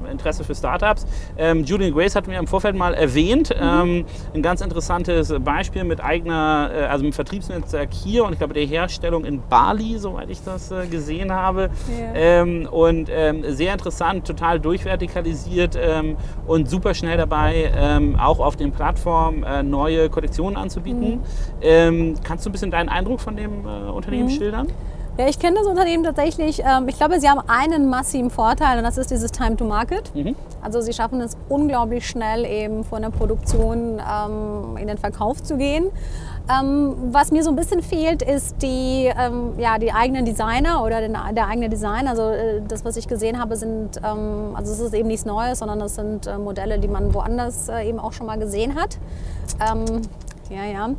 Interesse 0.10 0.44
für 0.44 0.56
Startups. 0.56 1.06
Ähm, 1.38 1.64
Julian 1.64 1.94
Grace 1.94 2.16
hatten 2.16 2.32
wir 2.32 2.40
im 2.40 2.48
Vorfeld 2.48 2.76
mal 2.76 2.94
erwähnt, 2.94 3.50
mhm. 3.50 3.68
Ähm, 3.68 4.06
ein 4.34 4.42
ganz 4.42 4.62
interessantes 4.62 5.34
Beispiel 5.40 5.84
mit 5.84 6.04
eigener, 6.04 6.70
also 6.90 7.04
mit 7.04 7.14
Vertriebsnetzwerk 7.28 7.94
hier 7.94 8.24
und 8.24 8.34
ich 8.34 8.40
glaube 8.40 8.54
der 8.54 8.66
Herstellung 8.66 9.26
in 9.26 9.42
Bali, 9.50 9.98
soweit 9.98 10.30
ich 10.30 10.42
das 10.44 10.72
äh, 10.72 10.88
gesehen 10.88 11.32
habe. 11.32 11.70
Ja. 11.90 12.14
Ähm, 12.16 12.68
und 12.72 13.10
ähm, 13.12 13.44
sehr 13.50 13.74
interessant, 13.74 14.26
total 14.26 14.60
durchvertikalisiert 14.60 15.78
ähm, 15.80 16.16
und 16.48 16.70
super 16.70 16.94
schnell 16.94 17.18
dabei, 17.18 17.72
ähm, 17.76 18.18
auch 18.18 18.40
auf 18.40 18.56
den 18.56 18.72
Plattformen 18.72 19.44
äh, 19.44 19.62
neue 19.62 20.10
Kollektionen 20.10 20.56
anzubieten. 20.56 21.16
Mhm. 21.16 21.22
Ähm, 21.62 22.14
kannst 22.24 22.46
du 22.46 22.50
ein 22.50 22.54
bisschen 22.54 22.72
deinen 22.72 22.90
Eindruck 22.90 23.20
von 23.20 23.36
dem 23.36 23.66
äh, 23.66 23.90
Unternehmen 23.90 24.30
mhm. 24.30 24.32
schildern? 24.32 24.68
Ja, 25.18 25.28
ich 25.28 25.40
kenne 25.40 25.58
das 25.58 25.66
Unternehmen 25.66 26.04
tatsächlich. 26.04 26.60
Ähm, 26.60 26.88
ich 26.88 26.96
glaube, 26.96 27.20
sie 27.20 27.28
haben 27.28 27.42
einen 27.48 27.90
massiven 27.90 28.30
Vorteil 28.30 28.78
und 28.78 28.84
das 28.84 29.00
ist 29.00 29.10
dieses 29.10 29.32
Time 29.32 29.58
to 29.58 29.66
Market. 29.66 30.14
Mhm. 30.14 30.36
Also 30.62 30.80
sie 30.82 30.94
schaffen 30.94 31.22
es 31.22 31.36
unglaublich 31.50 32.08
schnell 32.08 32.46
eben 32.46 32.84
von 32.84 33.02
der 33.02 33.10
Produktion 33.10 34.00
ähm, 34.00 34.78
in 34.78 34.88
den 34.88 35.00
Verkauf 35.00 35.42
zu 35.42 35.58
gehen. 35.58 35.86
Ähm, 36.50 36.96
was 37.12 37.32
mir 37.32 37.44
so 37.44 37.50
ein 37.50 37.56
bisschen 37.56 37.82
fehlt, 37.82 38.22
ist 38.22 38.62
die, 38.62 39.12
ähm, 39.18 39.54
ja, 39.58 39.78
die 39.78 39.92
eigenen 39.92 40.24
Designer 40.26 40.84
oder 40.84 41.02
den, 41.02 41.18
der 41.36 41.48
eigene 41.48 41.70
Design. 41.70 42.08
Also 42.08 42.30
äh, 42.30 42.62
das, 42.68 42.86
was 42.86 42.96
ich 42.96 43.08
gesehen 43.08 43.40
habe, 43.40 43.56
sind, 43.56 43.98
ähm, 43.98 44.52
also 44.54 44.72
es 44.72 44.80
ist 44.80 44.94
eben 44.94 45.08
nichts 45.10 45.26
Neues, 45.26 45.60
sondern 45.60 45.80
das 45.80 45.96
sind 45.96 46.26
äh, 46.26 46.38
Modelle, 46.38 46.80
die 46.80 46.88
man 46.88 47.14
woanders 47.14 47.68
äh, 47.68 47.88
eben 47.88 48.00
auch 48.00 48.14
schon 48.14 48.28
mal 48.28 48.40
gesehen 48.40 48.76
hat. 48.76 48.98
Ähm, 49.60 50.02
ja, 50.50 50.64
ja 50.64 50.90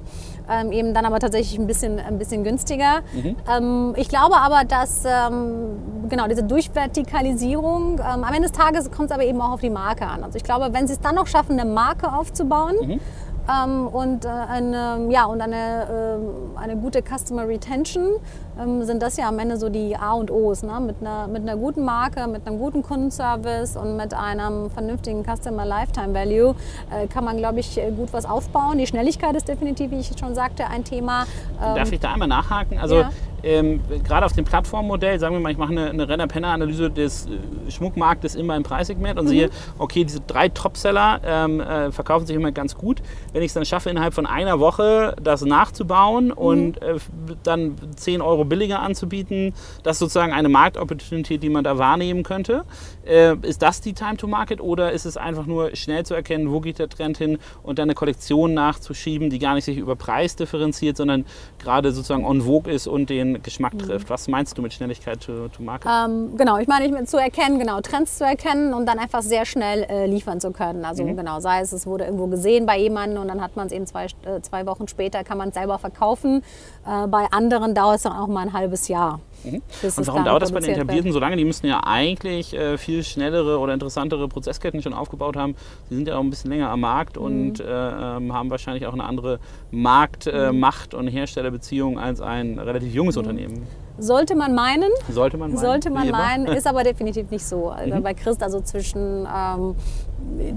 ähm, 0.50 0.72
eben 0.72 0.94
dann 0.94 1.04
aber 1.04 1.18
tatsächlich 1.18 1.58
ein 1.58 1.66
bisschen, 1.66 1.98
ein 1.98 2.18
bisschen 2.18 2.44
günstiger. 2.44 3.00
Mhm. 3.12 3.36
Ähm, 3.50 3.94
ich 3.96 4.08
glaube 4.08 4.36
aber, 4.36 4.64
dass 4.64 5.04
ähm, 5.04 6.08
genau 6.08 6.26
diese 6.26 6.42
Durchvertikalisierung, 6.42 7.98
ähm, 7.98 8.24
am 8.24 8.34
Ende 8.34 8.48
des 8.48 8.52
Tages 8.52 8.90
kommt 8.90 9.10
es 9.10 9.14
aber 9.14 9.24
eben 9.24 9.40
auch 9.40 9.52
auf 9.52 9.60
die 9.60 9.70
Marke 9.70 10.06
an. 10.06 10.24
Also 10.24 10.36
ich 10.36 10.44
glaube, 10.44 10.72
wenn 10.72 10.86
sie 10.86 10.94
es 10.94 11.00
dann 11.00 11.14
noch 11.14 11.26
schaffen, 11.26 11.58
eine 11.58 11.70
Marke 11.70 12.12
aufzubauen, 12.12 12.74
mhm 12.82 13.00
und, 13.48 14.24
äh, 14.24 14.28
eine, 14.28 15.08
ja, 15.10 15.24
und 15.24 15.40
eine, 15.40 15.56
äh, 15.56 16.58
eine 16.58 16.76
gute 16.76 17.02
Customer 17.02 17.48
Retention 17.48 18.16
ähm, 18.60 18.84
sind 18.84 19.02
das 19.02 19.16
ja 19.16 19.28
am 19.28 19.38
Ende 19.38 19.56
so 19.56 19.70
die 19.70 19.96
A 19.96 20.12
und 20.12 20.30
O's. 20.30 20.62
Ne? 20.62 20.78
Mit, 20.80 20.96
einer, 21.00 21.28
mit 21.28 21.42
einer 21.42 21.56
guten 21.56 21.84
Marke, 21.84 22.26
mit 22.26 22.46
einem 22.46 22.58
guten 22.58 22.82
Kundenservice 22.82 23.76
und 23.76 23.96
mit 23.96 24.12
einem 24.12 24.70
vernünftigen 24.70 25.24
Customer 25.24 25.64
Lifetime 25.64 26.12
Value 26.12 26.54
äh, 26.90 27.06
kann 27.06 27.24
man, 27.24 27.38
glaube 27.38 27.60
ich, 27.60 27.80
gut 27.96 28.12
was 28.12 28.26
aufbauen. 28.26 28.76
Die 28.76 28.86
Schnelligkeit 28.86 29.34
ist 29.34 29.48
definitiv, 29.48 29.90
wie 29.92 30.00
ich 30.00 30.10
schon 30.18 30.34
sagte, 30.34 30.66
ein 30.66 30.84
Thema. 30.84 31.24
Darf 31.58 31.88
ähm, 31.88 31.94
ich 31.94 32.00
da 32.00 32.12
einmal 32.12 32.28
nachhaken? 32.28 32.78
Also 32.78 33.00
ja 33.00 33.10
ähm, 33.42 33.80
gerade 34.04 34.26
auf 34.26 34.32
dem 34.32 34.44
Plattformmodell, 34.44 35.18
sagen 35.18 35.34
wir 35.34 35.40
mal, 35.40 35.52
ich 35.52 35.58
mache 35.58 35.72
eine, 35.72 35.90
eine 35.90 36.08
Renner-Penner-Analyse 36.08 36.90
des 36.90 37.26
äh, 37.26 37.70
Schmuckmarktes 37.70 38.34
immer 38.34 38.56
im 38.56 38.62
Preissegment 38.62 39.18
und 39.18 39.26
mhm. 39.26 39.30
sehe, 39.30 39.50
okay, 39.78 40.04
diese 40.04 40.20
drei 40.20 40.48
Topseller 40.48 41.20
ähm, 41.24 41.60
äh, 41.60 41.92
verkaufen 41.92 42.26
sich 42.26 42.36
immer 42.36 42.52
ganz 42.52 42.76
gut. 42.76 43.02
Wenn 43.32 43.42
ich 43.42 43.48
es 43.48 43.54
dann 43.54 43.64
schaffe, 43.64 43.90
innerhalb 43.90 44.14
von 44.14 44.26
einer 44.26 44.60
Woche 44.60 45.14
das 45.22 45.42
nachzubauen 45.44 46.26
mhm. 46.26 46.32
und 46.32 46.82
äh, 46.82 46.96
dann 47.42 47.76
10 47.96 48.20
Euro 48.22 48.44
billiger 48.44 48.80
anzubieten, 48.80 49.54
das 49.82 49.96
ist 49.96 50.00
sozusagen 50.00 50.32
eine 50.32 50.48
Marktopportunität, 50.48 51.42
die 51.42 51.50
man 51.50 51.64
da 51.64 51.78
wahrnehmen 51.78 52.22
könnte. 52.22 52.64
Äh, 53.06 53.36
ist 53.42 53.62
das 53.62 53.80
die 53.80 53.92
Time 53.92 54.16
to 54.16 54.26
Market 54.26 54.60
oder 54.60 54.92
ist 54.92 55.06
es 55.06 55.16
einfach 55.16 55.46
nur 55.46 55.74
schnell 55.76 56.04
zu 56.04 56.14
erkennen, 56.14 56.50
wo 56.50 56.60
geht 56.60 56.78
der 56.78 56.88
Trend 56.88 57.18
hin 57.18 57.38
und 57.62 57.78
dann 57.78 57.84
eine 57.84 57.94
Kollektion 57.94 58.54
nachzuschieben, 58.54 59.30
die 59.30 59.38
gar 59.38 59.54
nicht 59.54 59.64
sich 59.64 59.78
über 59.78 59.96
Preis 59.96 60.36
differenziert, 60.36 60.96
sondern 60.96 61.24
gerade 61.58 61.92
sozusagen 61.92 62.24
on 62.24 62.42
vogue 62.42 62.72
ist 62.72 62.86
und 62.86 63.10
den 63.10 63.27
den 63.34 63.42
Geschmack 63.42 63.74
mhm. 63.74 63.78
trifft. 63.78 64.10
Was 64.10 64.28
meinst 64.28 64.56
du 64.56 64.62
mit 64.62 64.72
Schnelligkeit 64.72 65.20
to, 65.20 65.48
to 65.48 65.62
Market? 65.62 65.90
Ähm, 65.90 66.36
genau, 66.36 66.58
ich 66.58 66.68
meine 66.68 66.86
ich, 66.86 67.06
zu 67.08 67.16
erkennen, 67.16 67.58
genau, 67.58 67.80
Trends 67.80 68.18
zu 68.18 68.24
erkennen 68.24 68.74
und 68.74 68.86
dann 68.86 68.98
einfach 68.98 69.22
sehr 69.22 69.44
schnell 69.44 69.84
äh, 69.84 70.06
liefern 70.06 70.40
zu 70.40 70.52
können. 70.52 70.84
Also 70.84 71.04
mhm. 71.04 71.16
genau, 71.16 71.40
sei 71.40 71.60
es, 71.60 71.72
es 71.72 71.86
wurde 71.86 72.04
irgendwo 72.04 72.26
gesehen 72.26 72.66
bei 72.66 72.78
jemandem 72.78 73.22
und 73.22 73.28
dann 73.28 73.40
hat 73.40 73.56
man 73.56 73.66
es 73.66 73.72
eben 73.72 73.86
zwei, 73.86 74.06
äh, 74.06 74.40
zwei 74.42 74.66
Wochen 74.66 74.88
später, 74.88 75.24
kann 75.24 75.38
man 75.38 75.48
es 75.48 75.54
selber 75.54 75.78
verkaufen. 75.78 76.42
Äh, 76.86 77.06
bei 77.06 77.26
anderen 77.30 77.74
dauert 77.74 77.96
es 77.96 78.02
dann 78.02 78.12
auch 78.12 78.28
mal 78.28 78.42
ein 78.42 78.52
halbes 78.52 78.88
Jahr. 78.88 79.20
Mhm. 79.44 79.62
Und 79.82 80.06
warum 80.06 80.24
dauert 80.24 80.42
das 80.42 80.52
bei 80.52 80.60
den 80.60 80.70
Etablierten 80.70 81.12
so 81.12 81.18
lange? 81.18 81.36
Die 81.36 81.44
müssen 81.44 81.66
ja 81.66 81.80
eigentlich 81.84 82.54
äh, 82.54 82.78
viel 82.78 83.04
schnellere 83.04 83.58
oder 83.58 83.74
interessantere 83.74 84.28
Prozessketten 84.28 84.82
schon 84.82 84.92
aufgebaut 84.92 85.36
haben. 85.36 85.54
Sie 85.88 85.96
sind 85.96 86.08
ja 86.08 86.16
auch 86.16 86.20
ein 86.20 86.30
bisschen 86.30 86.50
länger 86.50 86.70
am 86.70 86.80
Markt 86.80 87.16
mhm. 87.16 87.22
und 87.22 87.60
äh, 87.60 87.64
ähm, 87.64 88.32
haben 88.32 88.50
wahrscheinlich 88.50 88.86
auch 88.86 88.92
eine 88.92 89.04
andere 89.04 89.38
Marktmacht 89.70 90.94
äh, 90.94 90.96
mhm. 90.96 91.02
und 91.02 91.08
Herstellerbeziehung 91.08 91.98
als 91.98 92.20
ein 92.20 92.58
relativ 92.58 92.94
junges 92.94 93.16
mhm. 93.16 93.20
Unternehmen. 93.20 93.66
Sollte 94.00 94.36
man 94.36 94.54
meinen. 94.54 94.90
Sollte 95.10 95.36
man 95.36 95.50
meinen. 95.50 95.60
Sollte 95.60 95.90
man 95.90 96.08
meinen, 96.10 96.46
ist 96.56 96.66
aber 96.66 96.84
definitiv 96.84 97.30
nicht 97.30 97.44
so. 97.44 97.70
Also 97.70 97.96
mhm. 97.96 98.02
Bei 98.02 98.14
Christ, 98.14 98.42
also 98.42 98.60
zwischen 98.60 99.26
ähm, 99.26 99.74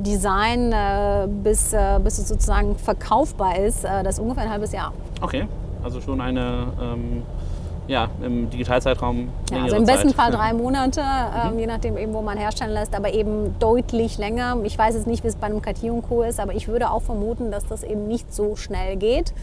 Design 0.04 0.72
äh, 0.72 1.28
bis, 1.28 1.74
äh, 1.74 2.00
bis 2.04 2.20
es 2.20 2.28
sozusagen 2.28 2.76
verkaufbar 2.76 3.58
ist, 3.58 3.84
äh, 3.84 4.04
das 4.04 4.16
ist 4.16 4.20
ungefähr 4.22 4.44
ein 4.44 4.52
halbes 4.52 4.72
Jahr. 4.72 4.94
Okay, 5.22 5.48
also 5.84 6.02
schon 6.02 6.22
eine 6.22 6.68
ähm, 6.82 7.24
ja, 7.92 8.10
im 8.24 8.50
Digitalzeitraum. 8.50 9.28
Ja, 9.52 9.64
also 9.64 9.76
im 9.76 9.86
besten 9.86 10.10
Zeit. 10.10 10.16
Fall 10.16 10.32
drei 10.32 10.54
Monate, 10.54 11.02
ähm, 11.02 11.54
mhm. 11.54 11.60
je 11.60 11.68
nachdem 11.68 11.98
eben, 11.98 12.14
wo 12.14 12.22
man 12.22 12.38
herstellen 12.38 12.72
lässt, 12.72 12.96
aber 12.96 13.14
eben 13.14 13.56
deutlich 13.60 14.18
länger. 14.18 14.58
Ich 14.64 14.78
weiß 14.78 14.96
jetzt 14.96 15.08
nicht, 15.08 15.24
wie 15.26 15.28
es 15.28 15.36
bei 15.36 15.48
einem 15.48 15.62
Cartier 15.62 15.92
Co. 16.08 16.24
ist, 16.24 16.40
aber 16.40 16.54
ich 16.54 16.70
würde 16.70 16.90
auch 16.90 17.02
vermuten, 17.02 17.52
dass 17.52 17.68
das 17.68 17.84
eben 17.84 18.08
nicht 18.08 18.34
so 18.34 18.56
schnell 18.56 18.96
geht. 18.96 19.34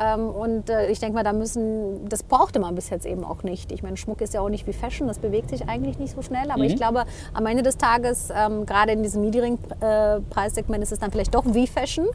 Ähm, 0.00 0.30
und 0.30 0.68
äh, 0.68 0.90
ich 0.90 0.98
denke 0.98 1.14
mal, 1.14 1.22
da 1.22 1.32
müssen, 1.32 2.08
das 2.08 2.24
brauchte 2.24 2.58
man 2.58 2.74
bis 2.74 2.90
jetzt 2.90 3.06
eben 3.06 3.24
auch 3.24 3.44
nicht. 3.44 3.70
Ich 3.70 3.84
meine, 3.84 3.96
Schmuck 3.96 4.20
ist 4.20 4.34
ja 4.34 4.40
auch 4.40 4.48
nicht 4.48 4.66
wie 4.66 4.72
Fashion, 4.72 5.06
das 5.06 5.20
bewegt 5.20 5.50
sich 5.50 5.68
eigentlich 5.68 5.98
nicht 5.98 6.14
so 6.14 6.22
schnell. 6.22 6.50
Aber 6.50 6.64
mhm. 6.64 6.70
ich 6.70 6.76
glaube, 6.76 7.04
am 7.34 7.46
Ende 7.46 7.62
des 7.62 7.76
Tages, 7.76 8.30
ähm, 8.34 8.66
gerade 8.66 8.92
in 8.92 9.04
diesem 9.04 9.20
niedrigen 9.20 9.58
äh, 9.80 10.20
Preissegment, 10.30 10.82
ist 10.82 10.90
es 10.90 10.98
dann 10.98 11.12
vielleicht 11.12 11.34
doch 11.34 11.44
wie 11.46 11.68
Fashion. 11.68 12.06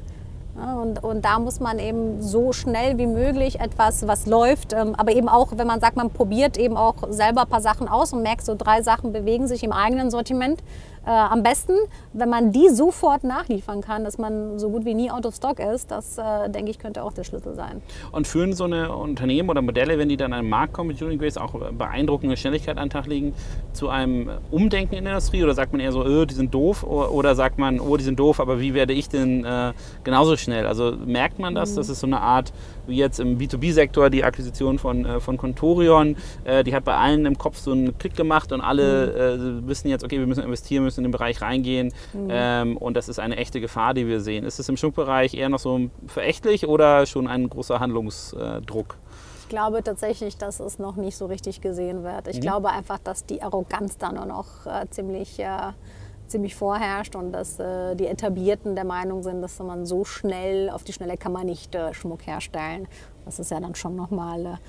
Und, 0.58 1.04
und 1.04 1.24
da 1.24 1.38
muss 1.38 1.60
man 1.60 1.78
eben 1.78 2.20
so 2.20 2.52
schnell 2.52 2.98
wie 2.98 3.06
möglich 3.06 3.60
etwas, 3.60 4.08
was 4.08 4.26
läuft, 4.26 4.74
ähm, 4.74 4.96
aber 4.96 5.12
eben 5.12 5.30
auch, 5.30 5.50
wenn 5.56 5.67
man 5.67 5.80
sagt, 5.80 5.98
man 5.98 6.10
probiert 6.10 6.58
eben 6.58 6.78
auch 6.78 6.96
selber 7.12 7.41
ein 7.41 7.48
paar 7.48 7.62
Sachen 7.62 7.88
aus 7.88 8.12
und 8.12 8.24
merkt, 8.24 8.43
so 8.43 8.56
drei 8.56 8.82
Sachen 8.82 9.13
bewegen 9.13 9.48
sich 9.48 9.63
im 9.63 9.72
eigenen 9.72 10.10
Sortiment, 10.10 10.63
äh, 11.08 11.10
am 11.10 11.41
besten, 11.41 11.74
wenn 12.12 12.30
man 12.30 12.52
die 12.52 12.70
sofort 12.70 13.24
nachliefern 13.24 13.82
kann, 13.82 14.04
dass 14.04 14.17
man 14.17 14.60
so 14.60 14.70
gut 14.70 14.84
wie 14.84 14.93
nie 14.93 15.10
out 15.10 15.26
of 15.26 15.34
stock 15.36 15.60
ist, 15.60 15.89
das 15.89 16.17
äh, 16.17 16.50
denke 16.50 16.70
ich 16.70 16.80
könnte 16.80 17.02
auch 17.04 17.13
der 17.13 17.24
Schlüssel 17.24 17.56
sein. 17.56 17.82
Und 18.12 18.28
führen 18.28 18.52
so 18.54 18.65
eine 18.65 18.93
Unternehmen 18.93 19.50
oder 19.50 19.62
Modelle, 19.62 19.98
wenn 19.98 20.10
die 20.10 20.17
dann 20.17 20.34
an 20.34 20.43
den 20.43 20.50
Markt 20.50 20.74
kommen 20.74 20.89
mit 20.89 21.02
Union 21.02 21.17
Grace, 21.17 21.38
auch 21.38 21.54
beeindruckende 21.72 22.36
Schnelligkeit 22.36 22.78
an 22.78 22.86
den 22.86 22.89
Tag 22.89 23.08
legen, 23.08 23.34
zu 23.72 23.88
einem 23.88 24.30
Umdenken 24.52 24.96
in 24.96 25.06
der 25.06 25.13
Industrie 25.13 25.43
oder 25.43 25.54
sagt 25.54 25.72
man 25.72 25.80
eher 25.80 25.93
so, 25.93 26.04
öh, 26.06 26.26
die 26.26 26.34
sind 26.34 26.54
doof 26.54 26.84
oder 26.84 27.36
sagt 27.36 27.58
man, 27.58 27.80
oh, 27.80 27.96
die 27.96 28.04
sind 28.04 28.20
doof, 28.20 28.39
aber 28.41 28.60
wie 28.60 28.74
werde 28.74 28.91
ich 28.91 29.08
denn 29.08 29.46
äh, 29.46 29.72
genauso 30.04 30.36
schnell? 30.36 30.67
Also 30.67 30.93
merkt 31.06 31.39
man 31.39 31.56
das? 31.56 31.72
Mhm. 31.72 31.76
Das 31.78 31.89
ist 31.89 32.02
so 32.02 32.08
eine 32.08 32.20
Art, 32.20 32.52
wie 32.86 32.98
jetzt 32.98 33.20
im 33.20 33.38
B2B-Sektor 33.38 34.10
die 34.10 34.24
Akquisition 34.24 34.78
von, 34.78 35.06
äh, 35.06 35.20
von 35.22 35.38
Contorion, 35.38 36.17
äh, 36.43 36.63
die 36.63 36.76
hat 36.76 36.84
bei 36.84 36.96
allen 36.96 37.26
im 37.26 37.38
Kopf 37.38 37.58
so 37.60 37.72
einen 37.72 37.98
Klick 37.98 38.15
gemacht 38.15 38.52
und 38.52 38.60
alle 38.60 39.38
mhm. 39.38 39.67
Wissen 39.67 39.89
jetzt, 39.89 40.04
okay, 40.04 40.20
wir 40.20 40.28
müssen 40.28 40.43
investieren, 40.43 40.84
müssen 40.84 40.96
in 40.97 41.03
den 41.03 41.12
Bereich 41.12 41.41
reingehen. 41.41 41.93
Mhm. 42.13 42.27
Ähm, 42.29 42.77
und 42.77 42.95
das 42.95 43.10
ist 43.10 43.19
eine 43.19 43.38
echte 43.38 43.62
Gefahr, 43.62 43.93
die 43.93 44.07
wir 44.07 44.19
sehen. 44.19 44.43
Ist 44.43 44.60
es 44.60 44.69
im 44.69 44.77
Schmuckbereich 44.77 45.33
eher 45.33 45.49
noch 45.49 45.60
so 45.60 45.89
verächtlich 46.07 46.67
oder 46.67 47.05
schon 47.05 47.27
ein 47.27 47.49
großer 47.49 47.79
Handlungsdruck? 47.79 48.97
Ich 49.47 49.49
glaube 49.49 49.81
tatsächlich, 49.81 50.38
dass 50.38 50.60
es 50.60 50.77
noch 50.77 50.97
nicht 50.97 51.15
so 51.15 51.25
richtig 51.25 51.62
gesehen 51.62 52.03
wird. 52.03 52.27
Ich 52.27 52.38
mhm. 52.38 52.41
glaube 52.41 52.69
einfach, 52.69 52.99
dass 52.99 53.25
die 53.25 53.41
Arroganz 53.41 53.97
da 53.97 54.12
nur 54.12 54.25
noch 54.25 54.65
äh, 54.65 54.89
ziemlich, 54.89 55.39
äh, 55.39 55.71
ziemlich 56.27 56.53
vorherrscht 56.53 57.15
und 57.15 57.31
dass 57.31 57.57
äh, 57.57 57.95
die 57.95 58.07
Etablierten 58.07 58.75
der 58.75 58.83
Meinung 58.83 59.23
sind, 59.23 59.41
dass 59.41 59.57
man 59.60 59.86
so 59.86 60.03
schnell, 60.03 60.69
auf 60.69 60.83
die 60.83 60.91
Schnelle 60.91 61.15
kann 61.15 61.31
man 61.31 61.45
nicht 61.45 61.73
äh, 61.75 61.93
Schmuck 61.93 62.27
herstellen. 62.27 62.89
Das 63.23 63.39
ist 63.39 63.49
ja 63.49 63.62
dann 63.62 63.73
schon 63.75 63.95
nochmal 63.95 64.60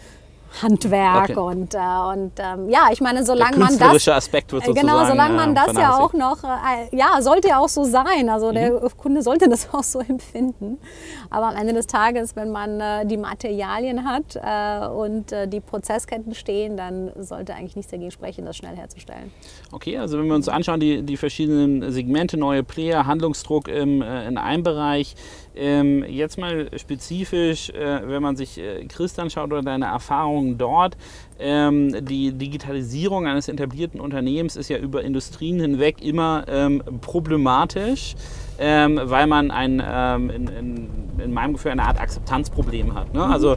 Handwerk 0.62 1.30
okay. 1.30 1.36
und, 1.36 1.74
äh, 1.74 1.78
und 1.78 2.32
ähm, 2.38 2.70
ja, 2.70 2.88
ich 2.90 3.00
meine, 3.00 3.24
solange 3.24 3.58
man 3.58 3.78
das 3.78 4.08
Aspekt 4.08 4.52
wird 4.52 4.66
äh, 4.66 4.72
genau, 4.72 5.04
solange 5.06 5.34
man 5.34 5.54
das 5.54 5.72
ja 5.74 5.96
auch 5.98 6.12
noch 6.12 6.42
äh, 6.42 6.96
ja 6.96 7.20
sollte 7.20 7.48
ja 7.48 7.58
auch 7.58 7.68
so 7.68 7.84
sein. 7.84 8.28
Also 8.28 8.52
der 8.52 8.72
mhm. 8.72 8.88
Kunde 8.96 9.22
sollte 9.22 9.48
das 9.48 9.68
auch 9.72 9.82
so 9.82 10.00
empfinden. 10.00 10.78
Aber 11.30 11.48
am 11.48 11.56
Ende 11.56 11.74
des 11.74 11.86
Tages, 11.86 12.34
wenn 12.36 12.50
man 12.50 12.80
äh, 12.80 13.06
die 13.06 13.16
Materialien 13.16 14.04
hat 14.04 14.36
äh, 14.36 14.88
und 14.88 15.32
äh, 15.32 15.46
die 15.46 15.60
Prozessketten 15.60 16.34
stehen, 16.34 16.76
dann 16.76 17.12
sollte 17.18 17.54
eigentlich 17.54 17.76
nichts 17.76 17.90
dagegen 17.90 18.10
sprechen, 18.10 18.44
das 18.44 18.56
schnell 18.56 18.76
herzustellen. 18.76 19.30
Okay, 19.72 19.98
also 19.98 20.18
wenn 20.18 20.26
wir 20.26 20.34
uns 20.34 20.48
anschauen, 20.48 20.80
die, 20.80 21.02
die 21.02 21.16
verschiedenen 21.16 21.92
Segmente, 21.92 22.36
neue 22.36 22.62
Player, 22.62 23.06
Handlungsdruck 23.06 23.68
im, 23.68 24.02
in 24.02 24.38
einem 24.38 24.62
Bereich. 24.62 25.14
Ähm, 25.58 26.04
jetzt 26.08 26.38
mal 26.38 26.70
spezifisch, 26.76 27.72
wenn 27.74 28.22
man 28.22 28.36
sich 28.36 28.60
Chris 28.88 29.18
anschaut 29.18 29.52
oder 29.52 29.62
deine 29.62 29.86
Erfahrungen 29.86 30.28
Erfahrungen 30.28 30.58
dort. 30.58 30.96
Ähm, 31.40 32.04
die 32.04 32.32
Digitalisierung 32.32 33.26
eines 33.26 33.48
etablierten 33.48 34.00
Unternehmens 34.00 34.56
ist 34.56 34.68
ja 34.68 34.78
über 34.78 35.02
Industrien 35.02 35.60
hinweg 35.60 36.02
immer 36.02 36.44
ähm, 36.48 36.82
problematisch, 37.00 38.16
ähm, 38.58 38.98
weil 39.02 39.28
man 39.28 39.50
ein, 39.52 39.82
ähm, 39.86 40.30
in, 40.30 40.48
in, 40.48 40.88
in, 41.22 41.32
meinem 41.32 41.52
Gefühl 41.52 41.72
eine 41.72 41.84
Art 41.84 42.00
Akzeptanzproblem 42.00 42.94
hat. 42.94 43.14
Ne? 43.14 43.24
Mhm. 43.24 43.32
Also 43.32 43.56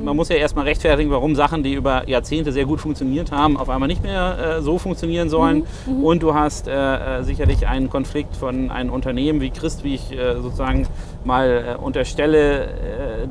man 0.00 0.16
muss 0.16 0.28
ja 0.28 0.36
erstmal 0.36 0.64
rechtfertigen, 0.64 1.10
warum 1.10 1.34
Sachen, 1.34 1.62
die 1.62 1.74
über 1.74 2.08
Jahrzehnte 2.08 2.52
sehr 2.52 2.64
gut 2.64 2.80
funktioniert 2.80 3.32
haben, 3.32 3.56
auf 3.56 3.68
einmal 3.68 3.88
nicht 3.88 4.02
mehr 4.02 4.58
äh, 4.58 4.62
so 4.62 4.78
funktionieren 4.78 5.28
sollen. 5.28 5.66
Mhm. 5.86 5.98
mhm. 5.98 6.04
Und 6.04 6.22
du 6.22 6.34
hast 6.34 6.68
äh, 6.68 7.18
äh, 7.18 7.22
sicherlich 7.22 7.66
einen 7.66 7.90
Konflikt 7.90 8.36
von 8.36 8.70
einem 8.70 8.92
Unternehmen 8.92 9.40
wie 9.40 9.50
Christ, 9.50 9.82
wie 9.84 9.96
ich 9.96 10.12
äh, 10.12 10.40
sozusagen 10.40 10.86
mal 11.24 11.76
äh, 11.76 11.82
unterstelle, 11.82 12.64
äh, 12.64 12.68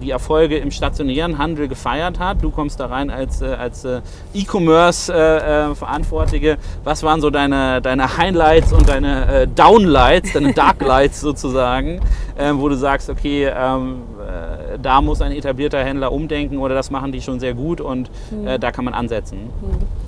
die 0.02 0.12
Erfolge 0.12 0.58
im 0.58 0.72
stationären 0.72 1.38
Handel 1.38 1.68
gefeiert 1.68 2.18
hat. 2.20 2.44
Du 2.44 2.52
kommst 2.52 2.80
da 2.80 2.86
rein 2.88 3.10
als, 3.10 3.42
als 3.42 3.88
E-Commerce-Verantwortliche. 4.34 6.58
Was 6.84 7.04
waren 7.04 7.22
so 7.22 7.30
deine, 7.30 7.82
deine 7.82 8.18
Highlights 8.18 8.74
und 8.74 8.90
deine 8.90 9.48
Downlights, 9.48 10.34
deine 10.34 10.54
Darklights 10.54 11.22
sozusagen, 11.22 12.02
wo 12.54 12.68
du 12.70 12.76
sagst, 12.76 13.10
okay, 13.10 13.46
ähm, 13.46 14.02
da 14.82 15.02
muss 15.02 15.22
ein 15.22 15.32
etablierter 15.32 15.84
Händler 15.84 16.12
umdenken 16.12 16.58
oder 16.58 16.76
das 16.76 16.92
machen 16.92 17.12
die 17.12 17.22
schon 17.22 17.40
sehr 17.40 17.54
gut 17.54 17.82
und 17.82 18.10
mhm. 18.32 18.48
äh, 18.48 18.60
da 18.60 18.72
kann 18.72 18.86
man 18.86 18.94
ansetzen. 18.94 19.50
Mhm. 19.62 20.06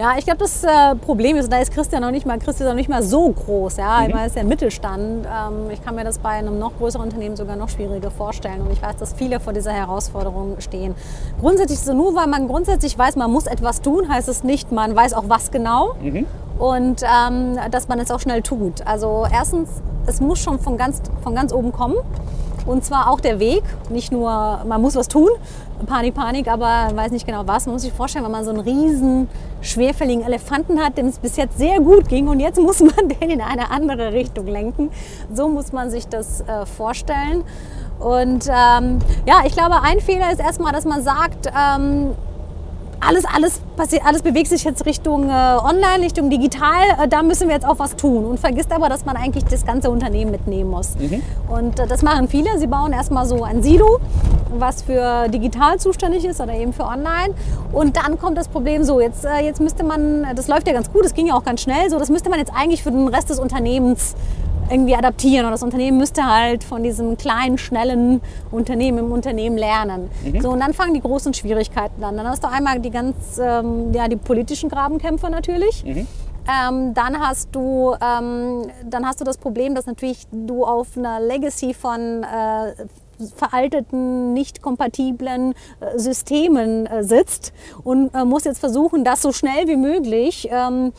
Ja, 0.00 0.14
ich 0.16 0.24
glaube, 0.24 0.38
das 0.38 0.64
äh, 0.64 0.96
Problem 0.96 1.36
ist, 1.36 1.52
da 1.52 1.58
ist 1.58 1.74
Christian 1.74 2.00
noch 2.00 2.10
nicht 2.10 2.24
mal, 2.24 2.38
Christian 2.38 2.70
noch 2.70 2.74
nicht 2.74 2.88
mal 2.88 3.02
so 3.02 3.28
groß. 3.28 3.76
Ja, 3.76 4.00
mhm. 4.00 4.12
meine, 4.12 4.28
ist 4.28 4.36
ja 4.36 4.44
Mittelstand. 4.44 5.26
Ähm, 5.26 5.70
ich 5.70 5.84
kann 5.84 5.94
mir 5.94 6.04
das 6.04 6.18
bei 6.18 6.30
einem 6.30 6.58
noch 6.58 6.72
größeren 6.78 7.04
Unternehmen 7.04 7.36
sogar 7.36 7.54
noch 7.56 7.68
schwieriger 7.68 8.10
vorstellen. 8.10 8.62
Und 8.62 8.72
ich 8.72 8.80
weiß, 8.80 8.96
dass 8.96 9.12
viele 9.12 9.40
vor 9.40 9.52
dieser 9.52 9.72
Herausforderung 9.72 10.56
stehen. 10.60 10.94
Grundsätzlich 11.38 11.80
so 11.80 11.92
nur, 11.92 12.14
weil 12.14 12.28
man 12.28 12.48
grundsätzlich 12.48 12.98
weiß, 12.98 13.16
man 13.16 13.30
muss 13.30 13.46
etwas 13.46 13.82
tun, 13.82 14.08
heißt 14.08 14.30
es 14.30 14.42
nicht, 14.42 14.72
man 14.72 14.96
weiß 14.96 15.12
auch 15.12 15.24
was 15.28 15.50
genau. 15.50 15.92
Mhm. 16.02 16.24
Und 16.58 17.02
ähm, 17.02 17.58
dass 17.70 17.88
man 17.88 17.98
es 17.98 18.10
auch 18.10 18.20
schnell 18.20 18.40
tut. 18.40 18.86
Also 18.86 19.26
erstens, 19.30 19.68
es 20.06 20.22
muss 20.22 20.38
schon 20.38 20.58
von 20.58 20.78
ganz, 20.78 21.02
von 21.22 21.34
ganz 21.34 21.52
oben 21.52 21.72
kommen. 21.72 21.96
Und 22.66 22.84
zwar 22.84 23.10
auch 23.10 23.20
der 23.20 23.40
Weg, 23.40 23.62
nicht 23.88 24.12
nur, 24.12 24.30
man 24.66 24.80
muss 24.80 24.94
was 24.94 25.08
tun, 25.08 25.28
Panik, 25.86 26.14
Panik, 26.14 26.48
aber 26.48 26.90
weiß 26.94 27.10
nicht 27.10 27.26
genau 27.26 27.42
was. 27.46 27.66
Man 27.66 27.74
muss 27.74 27.82
sich 27.82 27.92
vorstellen, 27.92 28.24
wenn 28.24 28.32
man 28.32 28.44
so 28.44 28.50
einen 28.50 28.60
riesen, 28.60 29.28
schwerfälligen 29.62 30.22
Elefanten 30.22 30.78
hat, 30.78 30.98
dem 30.98 31.06
es 31.06 31.18
bis 31.18 31.36
jetzt 31.36 31.58
sehr 31.58 31.80
gut 31.80 32.08
ging 32.08 32.28
und 32.28 32.40
jetzt 32.40 32.58
muss 32.58 32.80
man 32.80 33.08
den 33.20 33.30
in 33.30 33.40
eine 33.40 33.70
andere 33.70 34.12
Richtung 34.12 34.46
lenken. 34.46 34.90
So 35.32 35.48
muss 35.48 35.72
man 35.72 35.90
sich 35.90 36.06
das 36.08 36.42
äh, 36.42 36.66
vorstellen. 36.66 37.44
Und 37.98 38.46
ähm, 38.48 38.98
ja, 39.26 39.42
ich 39.44 39.52
glaube, 39.52 39.82
ein 39.82 40.00
Fehler 40.00 40.32
ist 40.32 40.40
erstmal, 40.40 40.72
dass 40.72 40.84
man 40.84 41.02
sagt, 41.02 41.48
ähm, 41.48 42.12
alles, 43.00 43.24
alles 43.24 43.60
passiert, 43.76 44.02
alles 44.04 44.22
bewegt 44.22 44.48
sich 44.48 44.64
jetzt 44.64 44.84
Richtung 44.86 45.28
äh, 45.28 45.32
Online, 45.32 46.02
Richtung 46.02 46.30
Digital. 46.30 46.82
Äh, 47.02 47.08
da 47.08 47.22
müssen 47.22 47.48
wir 47.48 47.54
jetzt 47.54 47.66
auch 47.66 47.78
was 47.78 47.96
tun 47.96 48.24
und 48.26 48.38
vergisst 48.38 48.72
aber, 48.72 48.88
dass 48.88 49.04
man 49.04 49.16
eigentlich 49.16 49.44
das 49.44 49.64
ganze 49.64 49.90
Unternehmen 49.90 50.30
mitnehmen 50.30 50.70
muss. 50.70 50.94
Mhm. 50.96 51.22
Und 51.48 51.78
äh, 51.78 51.86
das 51.86 52.02
machen 52.02 52.28
viele. 52.28 52.58
Sie 52.58 52.66
bauen 52.66 52.92
erstmal 52.92 53.26
so 53.26 53.42
ein 53.42 53.62
Silo, 53.62 54.00
was 54.58 54.82
für 54.82 55.28
digital 55.28 55.78
zuständig 55.78 56.24
ist 56.24 56.40
oder 56.40 56.54
eben 56.54 56.72
für 56.72 56.84
Online. 56.84 57.34
Und 57.72 57.96
dann 57.96 58.18
kommt 58.18 58.36
das 58.36 58.48
Problem 58.48 58.84
so, 58.84 59.00
jetzt, 59.00 59.24
äh, 59.24 59.44
jetzt 59.44 59.60
müsste 59.60 59.82
man, 59.84 60.26
das 60.34 60.48
läuft 60.48 60.66
ja 60.66 60.74
ganz 60.74 60.92
gut, 60.92 61.04
das 61.04 61.14
ging 61.14 61.26
ja 61.26 61.34
auch 61.34 61.44
ganz 61.44 61.62
schnell, 61.62 61.88
so 61.90 61.98
das 61.98 62.10
müsste 62.10 62.30
man 62.30 62.38
jetzt 62.38 62.52
eigentlich 62.54 62.82
für 62.82 62.90
den 62.90 63.08
Rest 63.08 63.30
des 63.30 63.38
Unternehmens 63.38 64.14
irgendwie 64.70 64.94
adaptieren 64.94 65.46
und 65.46 65.52
das 65.52 65.62
Unternehmen 65.62 65.98
müsste 65.98 66.24
halt 66.24 66.64
von 66.64 66.82
diesem 66.82 67.16
kleinen, 67.16 67.58
schnellen 67.58 68.20
Unternehmen 68.50 68.98
im 68.98 69.12
Unternehmen 69.12 69.58
lernen. 69.58 70.10
Mhm. 70.24 70.40
So, 70.40 70.50
und 70.50 70.60
dann 70.60 70.72
fangen 70.72 70.94
die 70.94 71.00
großen 71.00 71.34
Schwierigkeiten 71.34 72.02
an. 72.02 72.16
Dann 72.16 72.28
hast 72.28 72.44
du 72.44 72.48
einmal 72.48 72.78
die 72.80 72.90
ganz, 72.90 73.40
ähm, 73.42 73.92
ja, 73.92 74.08
die 74.08 74.16
politischen 74.16 74.70
Grabenkämpfe 74.70 75.30
natürlich. 75.30 75.84
Mhm. 75.84 76.06
Ähm, 76.48 76.94
dann, 76.94 77.20
hast 77.20 77.50
du, 77.52 77.94
ähm, 78.00 78.62
dann 78.88 79.06
hast 79.06 79.20
du 79.20 79.24
das 79.24 79.36
Problem, 79.36 79.74
dass 79.74 79.86
natürlich 79.86 80.26
du 80.32 80.64
auf 80.64 80.96
einer 80.96 81.20
Legacy 81.20 81.74
von 81.74 82.24
äh, 82.24 82.72
veralteten, 83.36 84.32
nicht 84.32 84.62
kompatiblen 84.62 85.54
äh, 85.80 85.98
Systemen 85.98 86.86
äh, 86.86 87.04
sitzt 87.04 87.52
und 87.84 88.14
äh, 88.14 88.24
musst 88.24 88.46
jetzt 88.46 88.58
versuchen, 88.58 89.04
das 89.04 89.22
so 89.22 89.32
schnell 89.32 89.68
wie 89.68 89.76
möglich 89.76 90.48
ähm, 90.50 90.92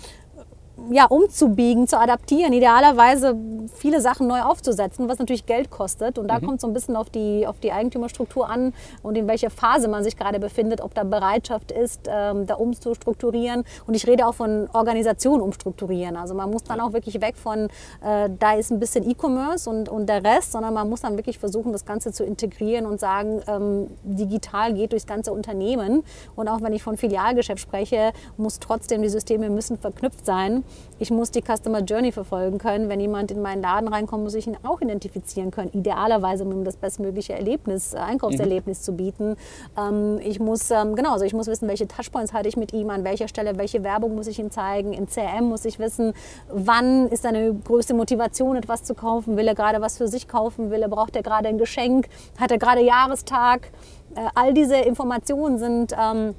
ja, 0.90 1.06
umzubiegen, 1.06 1.88
zu 1.88 2.00
adaptieren, 2.00 2.54
idealerweise 2.54 3.36
viele 3.76 4.02
Sachen 4.02 4.28
neu 4.28 4.42
aufzusetzen, 4.42 5.08
was 5.08 5.20
natürlich 5.20 5.46
Geld 5.46 5.70
kostet. 5.70 6.18
Und 6.18 6.28
da 6.28 6.40
mhm. 6.40 6.46
kommt 6.46 6.62
so 6.62 6.68
ein 6.68 6.74
bisschen 6.74 6.96
auf 6.96 7.10
die, 7.10 7.46
auf 7.48 7.60
die 7.60 7.72
Eigentümerstruktur 7.72 8.50
an 8.50 8.74
und 9.04 9.18
in 9.18 9.28
welcher 9.28 9.50
Phase 9.50 9.88
man 9.88 10.04
sich 10.04 10.18
gerade 10.18 10.40
befindet, 10.40 10.82
ob 10.82 10.94
da 10.94 11.04
Bereitschaft 11.04 11.72
ist, 11.72 12.02
ähm, 12.08 12.48
da 12.48 12.56
umzustrukturieren. 12.56 13.64
Und 13.88 13.96
ich 13.96 14.08
rede 14.08 14.26
auch 14.26 14.36
von 14.36 14.70
Organisation 14.74 15.42
umstrukturieren. 15.42 16.18
Also 16.18 16.34
man 16.34 16.50
muss 16.50 16.64
dann 16.64 16.80
auch 16.80 16.94
wirklich 16.94 17.22
weg 17.22 17.36
von, 17.38 17.68
äh, 18.04 18.30
da 18.40 18.54
ist 18.54 18.72
ein 18.72 18.80
bisschen 18.80 19.10
E-Commerce 19.10 19.70
und, 19.70 19.90
und 19.90 20.08
der 20.08 20.24
Rest, 20.24 20.52
sondern 20.52 20.74
man 20.74 20.90
muss 20.90 21.02
dann 21.02 21.18
wirklich 21.18 21.40
versuchen, 21.40 21.72
das 21.72 21.86
Ganze 21.86 22.12
zu 22.12 22.24
integrieren 22.24 22.86
und 22.86 23.00
sagen, 23.00 23.42
ähm, 23.48 23.88
digital 24.04 24.74
geht 24.74 24.92
durchs 24.92 25.08
ganze 25.08 25.32
Unternehmen. 25.32 26.04
Und 26.36 26.48
auch 26.48 26.62
wenn 26.62 26.74
ich 26.74 26.84
von 26.84 26.98
Filialgeschäft 26.98 27.62
spreche, 27.62 28.12
muss 28.38 28.60
trotzdem 28.60 29.02
die 29.02 29.10
Systeme 29.10 29.50
müssen 29.50 29.78
verknüpft 29.78 30.26
sein. 30.26 30.64
Ich 31.02 31.10
muss 31.10 31.32
die 31.32 31.42
Customer 31.42 31.80
Journey 31.80 32.12
verfolgen 32.12 32.60
können. 32.60 32.88
Wenn 32.88 33.00
jemand 33.00 33.32
in 33.32 33.42
meinen 33.42 33.64
Laden 33.64 33.88
reinkommt, 33.88 34.24
muss 34.24 34.36
ich 34.36 34.46
ihn 34.46 34.56
auch 34.62 34.82
identifizieren 34.82 35.50
können. 35.50 35.72
Idealerweise, 35.74 36.44
um 36.44 36.52
ihm 36.52 36.64
das 36.64 36.78
bestmögliche 36.78 37.34
Erlebnis, 37.34 37.94
äh, 37.94 37.98
Einkaufserlebnis 37.98 38.80
mhm. 38.80 38.84
zu 38.84 38.92
bieten. 38.94 39.36
Ähm, 39.76 40.20
ich 40.24 40.40
muss, 40.40 40.70
ähm, 40.70 40.96
genau, 40.96 41.14
also 41.14 41.26
ich 41.26 41.34
muss 41.34 41.48
wissen, 41.48 41.68
welche 41.68 41.88
Touchpoints 41.88 42.34
hatte 42.34 42.48
ich 42.48 42.56
mit 42.56 42.72
ihm, 42.72 42.92
an 42.92 43.04
welcher 43.04 43.28
Stelle, 43.28 43.58
welche 43.58 43.84
Werbung 43.84 44.14
muss 44.14 44.28
ich 44.28 44.38
ihm 44.38 44.52
zeigen. 44.52 44.94
Im 44.94 45.08
CRM 45.08 45.46
muss 45.46 45.66
ich 45.66 45.80
wissen, 45.80 46.14
wann 46.50 47.08
ist 47.08 47.24
seine 47.24 47.52
größte 47.52 47.96
Motivation, 47.96 48.56
etwas 48.56 48.84
zu 48.84 48.94
kaufen. 48.94 49.38
Will 49.38 49.48
er 49.48 49.56
gerade 49.56 49.82
was 49.82 49.98
für 49.98 50.08
sich 50.08 50.28
kaufen? 50.28 50.70
Will 50.70 50.84
er, 50.84 50.90
braucht 50.90 51.16
er 51.16 51.24
gerade 51.24 51.48
ein 51.48 51.58
Geschenk? 51.58 52.10
Hat 52.40 52.52
er 52.52 52.60
gerade 52.60 52.82
Jahrestag? 52.82 53.72
Äh, 54.16 54.28
all 54.36 54.54
diese 54.54 54.76
Informationen 54.76 55.58
sind... 55.58 55.96
Ähm, 56.00 56.36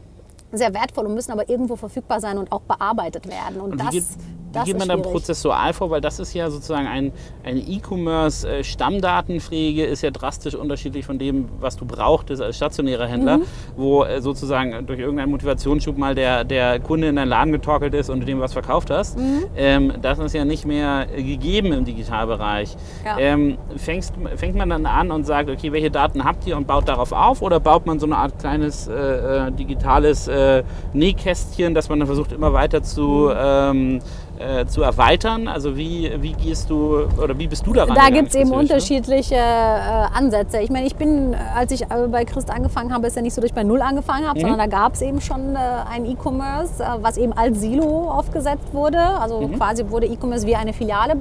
sehr 0.52 0.74
wertvoll 0.74 1.06
und 1.06 1.14
müssen 1.14 1.32
aber 1.32 1.48
irgendwo 1.48 1.76
verfügbar 1.76 2.20
sein 2.20 2.38
und 2.38 2.52
auch 2.52 2.62
bearbeitet 2.62 3.28
werden. 3.28 3.60
Und, 3.60 3.72
und 3.72 3.80
das, 3.80 3.90
geht, 3.90 4.04
wie 4.54 4.64
geht 4.64 4.78
man 4.78 4.88
dann 4.88 5.02
prozessual 5.02 5.72
vor? 5.72 5.90
Weil 5.90 6.00
das 6.00 6.18
ist 6.18 6.34
ja 6.34 6.50
sozusagen 6.50 6.86
ein, 6.86 7.12
eine 7.44 7.60
E-Commerce-Stammdatenpflege, 7.60 9.84
ist 9.84 10.02
ja 10.02 10.10
drastisch 10.10 10.54
unterschiedlich 10.54 11.06
von 11.06 11.18
dem, 11.18 11.48
was 11.60 11.76
du 11.76 11.84
brauchtest 11.84 12.42
als 12.42 12.56
stationärer 12.56 13.06
Händler, 13.06 13.38
mhm. 13.38 13.44
wo 13.76 14.04
äh, 14.04 14.20
sozusagen 14.20 14.86
durch 14.86 15.00
irgendeinen 15.00 15.30
Motivationsschub 15.30 15.98
mal 15.98 16.14
der, 16.14 16.44
der 16.44 16.80
Kunde 16.80 17.08
in 17.08 17.16
deinen 17.16 17.28
Laden 17.28 17.52
getorkelt 17.52 17.94
ist 17.94 18.10
und 18.10 18.20
du 18.20 18.26
dem 18.26 18.40
was 18.40 18.52
verkauft 18.52 18.90
hast. 18.90 19.18
Mhm. 19.18 19.44
Ähm, 19.56 19.92
das 20.00 20.18
ist 20.18 20.34
ja 20.34 20.44
nicht 20.44 20.66
mehr 20.66 21.06
gegeben 21.06 21.72
im 21.72 21.84
Digitalbereich. 21.84 22.76
Ja. 23.04 23.18
Ähm, 23.18 23.58
fängst, 23.76 24.14
fängt 24.36 24.56
man 24.56 24.70
dann 24.70 24.86
an 24.86 25.10
und 25.10 25.24
sagt, 25.24 25.50
okay, 25.50 25.72
welche 25.72 25.90
Daten 25.90 26.24
habt 26.24 26.46
ihr 26.46 26.56
und 26.56 26.66
baut 26.66 26.88
darauf 26.88 27.12
auf 27.12 27.42
oder 27.42 27.60
baut 27.60 27.86
man 27.86 27.98
so 27.98 28.06
eine 28.06 28.16
Art 28.16 28.38
kleines 28.38 28.88
äh, 28.88 28.92
äh 28.92 29.52
digitales 29.52 30.28
äh, 30.28 30.62
Nähkästchen, 30.92 31.74
dass 31.74 31.88
man 31.88 31.98
dann 31.98 32.06
versucht, 32.06 32.32
immer 32.32 32.52
weiter 32.52 32.82
zu 32.82 33.02
mhm. 33.02 33.32
ähm, 33.36 34.00
äh, 34.38 34.66
zu 34.66 34.82
erweitern? 34.82 35.48
Also 35.48 35.76
wie, 35.76 36.10
wie 36.20 36.32
gehst 36.32 36.70
du 36.70 37.06
oder 37.22 37.38
wie 37.38 37.46
bist 37.46 37.66
du 37.66 37.72
daran? 37.72 37.94
Da 37.94 38.08
gibt 38.10 38.30
es 38.30 38.34
eben 38.34 38.50
unterschiedliche 38.50 39.34
äh, 39.34 39.38
Ansätze. 39.38 40.60
Ich 40.60 40.70
meine, 40.70 40.86
ich 40.86 40.96
bin, 40.96 41.34
als 41.54 41.72
ich 41.72 41.86
bei 41.86 42.24
Christ 42.24 42.50
angefangen 42.50 42.92
habe, 42.92 43.06
ist 43.06 43.16
ja 43.16 43.22
nicht 43.22 43.34
so, 43.34 43.40
dass 43.40 43.50
ich 43.50 43.54
bei 43.54 43.64
Null 43.64 43.82
angefangen 43.82 44.26
habe, 44.26 44.38
mhm. 44.38 44.42
sondern 44.42 44.58
da 44.58 44.66
gab 44.66 44.94
es 44.94 45.02
eben 45.02 45.20
schon 45.20 45.54
äh, 45.54 45.58
ein 45.90 46.06
E-Commerce, 46.06 46.82
äh, 46.82 46.86
was 47.00 47.16
eben 47.16 47.32
als 47.32 47.60
Silo 47.60 48.10
aufgesetzt 48.10 48.72
wurde. 48.72 48.98
Also 48.98 49.40
mhm. 49.40 49.56
quasi 49.56 49.88
wurde 49.88 50.06
E-Commerce 50.06 50.46
wie 50.46 50.56
eine 50.56 50.72
Filiale 50.72 51.14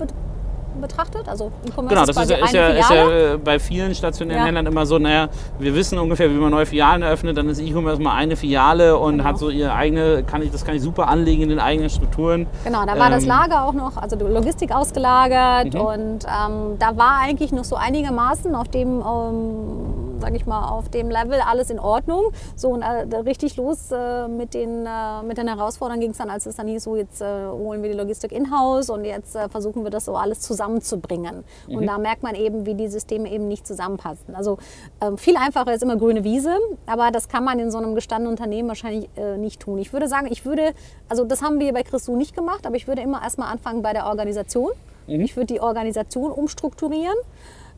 betrachtet? 0.79 1.27
Also 1.27 1.51
E-Commerce 1.65 1.89
genau, 1.89 2.05
das 2.05 2.17
ist, 2.17 2.31
ist, 2.31 2.53
ja, 2.53 2.67
ist, 2.67 2.89
ja, 2.89 3.37
bei 3.37 3.59
vielen 3.59 3.93
stationären 3.93 4.41
ja. 4.41 4.45
Händlern 4.45 4.65
immer 4.67 4.85
so, 4.85 4.99
naja, 4.99 5.29
wir 5.59 5.75
wissen 5.75 5.97
ungefähr, 5.97 6.29
wie 6.29 6.35
man 6.35 6.51
neue 6.51 6.65
Filialen 6.65 7.01
eröffnet, 7.01 7.37
dann 7.37 7.49
ist 7.49 7.59
E-Commerce 7.59 8.01
mal 8.01 8.15
eine 8.15 8.35
Filiale 8.35 8.97
und 8.97 9.17
genau. 9.17 9.23
hat 9.23 9.37
so 9.37 9.49
ihre 9.49 9.73
eigene, 9.73 10.23
kann 10.23 10.41
ich, 10.41 10.51
das 10.51 10.63
kann 10.63 10.75
ich 10.75 10.81
super 10.81 11.07
anlegen 11.07 11.43
in 11.43 11.49
den 11.49 11.59
eigenen 11.59 11.89
Strukturen. 11.89 12.47
Genau, 12.63 12.85
da 12.85 12.97
war 12.97 13.07
ähm, 13.07 13.13
das 13.13 13.25
Lager 13.25 13.63
auch 13.63 13.73
noch, 13.73 13.97
also 13.97 14.15
Logistik 14.15 14.73
ausgelagert 14.73 15.73
mhm. 15.73 15.81
und 15.81 16.25
ähm, 16.25 16.77
da 16.79 16.95
war 16.97 17.19
eigentlich 17.21 17.51
noch 17.51 17.65
so 17.65 17.75
einigermaßen 17.75 18.55
auf 18.55 18.67
dem 18.67 19.01
ähm, 19.01 20.00
sage 20.21 20.35
ich 20.35 20.45
mal, 20.45 20.69
auf 20.69 20.89
dem 20.89 21.09
Level 21.09 21.41
alles 21.41 21.69
in 21.69 21.79
Ordnung. 21.79 22.31
So 22.55 22.69
und 22.69 22.81
äh, 22.81 23.15
richtig 23.17 23.57
los 23.57 23.91
äh, 23.91 24.27
mit, 24.27 24.53
den, 24.53 24.85
äh, 24.85 25.23
mit 25.23 25.37
den 25.37 25.47
Herausforderungen 25.47 26.01
ging 26.01 26.11
es 26.11 26.17
dann, 26.17 26.29
als 26.29 26.45
es 26.45 26.55
dann 26.55 26.67
hieß, 26.67 26.83
so 26.83 26.95
jetzt 26.95 27.21
äh, 27.21 27.25
holen 27.47 27.81
wir 27.83 27.91
die 27.91 27.97
Logistik 27.97 28.31
in-house 28.31 28.89
und 28.89 29.03
jetzt 29.03 29.35
äh, 29.35 29.49
versuchen 29.49 29.83
wir 29.83 29.91
das 29.91 30.05
so 30.05 30.15
alles 30.15 30.39
zusammenzubringen. 30.41 31.43
Mhm. 31.67 31.75
Und 31.75 31.87
da 31.87 31.97
merkt 31.97 32.23
man 32.23 32.35
eben, 32.35 32.65
wie 32.65 32.75
die 32.75 32.87
Systeme 32.87 33.29
eben 33.29 33.47
nicht 33.47 33.67
zusammenpassen. 33.67 34.35
Also 34.35 34.57
ähm, 35.01 35.17
viel 35.17 35.35
einfacher 35.37 35.73
ist 35.73 35.83
immer 35.83 35.97
grüne 35.97 36.23
Wiese, 36.23 36.55
aber 36.85 37.11
das 37.11 37.27
kann 37.27 37.43
man 37.43 37.59
in 37.59 37.71
so 37.71 37.77
einem 37.77 37.95
gestandenen 37.95 38.31
Unternehmen 38.31 38.67
wahrscheinlich 38.67 39.09
äh, 39.15 39.37
nicht 39.37 39.59
tun. 39.59 39.77
Ich 39.79 39.91
würde 39.91 40.07
sagen, 40.07 40.27
ich 40.29 40.45
würde, 40.45 40.73
also 41.09 41.25
das 41.25 41.41
haben 41.41 41.59
wir 41.59 41.73
bei 41.73 41.83
Christu 41.83 42.15
nicht 42.15 42.35
gemacht, 42.35 42.65
aber 42.65 42.75
ich 42.75 42.87
würde 42.87 43.01
immer 43.01 43.21
erstmal 43.21 43.51
anfangen 43.51 43.81
bei 43.81 43.93
der 43.93 44.05
Organisation. 44.05 44.71
Mhm. 45.07 45.21
Ich 45.21 45.35
würde 45.35 45.47
die 45.47 45.61
Organisation 45.61 46.31
umstrukturieren 46.31 47.17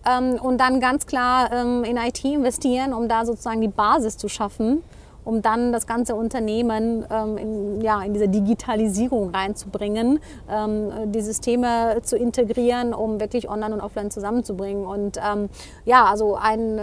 ähm, 0.06 0.36
und 0.42 0.58
dann 0.58 0.80
ganz 0.80 1.06
klar 1.06 1.52
ähm, 1.52 1.84
in 1.84 1.98
IT 1.98 2.24
investieren, 2.24 2.94
um 2.94 3.08
da 3.08 3.26
sozusagen 3.26 3.62
die 3.62 3.68
Basis 3.68 4.18
zu 4.18 4.28
schaffen, 4.28 4.84
um 5.26 5.42
dann 5.42 5.72
das 5.72 5.88
ganze 5.88 6.16
Unternehmen 6.16 7.06
ähm, 7.10 7.38
in, 7.38 7.82
ja, 7.82 8.02
in 8.02 8.14
diese 8.14 8.28
Digitalisierung 8.28 9.30
reinzubringen, 9.30 10.20
ähm, 10.50 11.12
die 11.12 11.22
Systeme 11.22 12.00
zu 12.04 12.18
integrieren, 12.18 12.94
um 12.94 13.20
wirklich 13.20 13.50
Online 13.50 13.76
und 13.76 13.82
Offline 13.82 14.12
zusammenzubringen. 14.12 14.86
Und 14.86 15.18
ähm, 15.18 15.50
ja, 15.86 16.06
also 16.06 16.36
ein, 16.36 16.78
äh, 16.78 16.82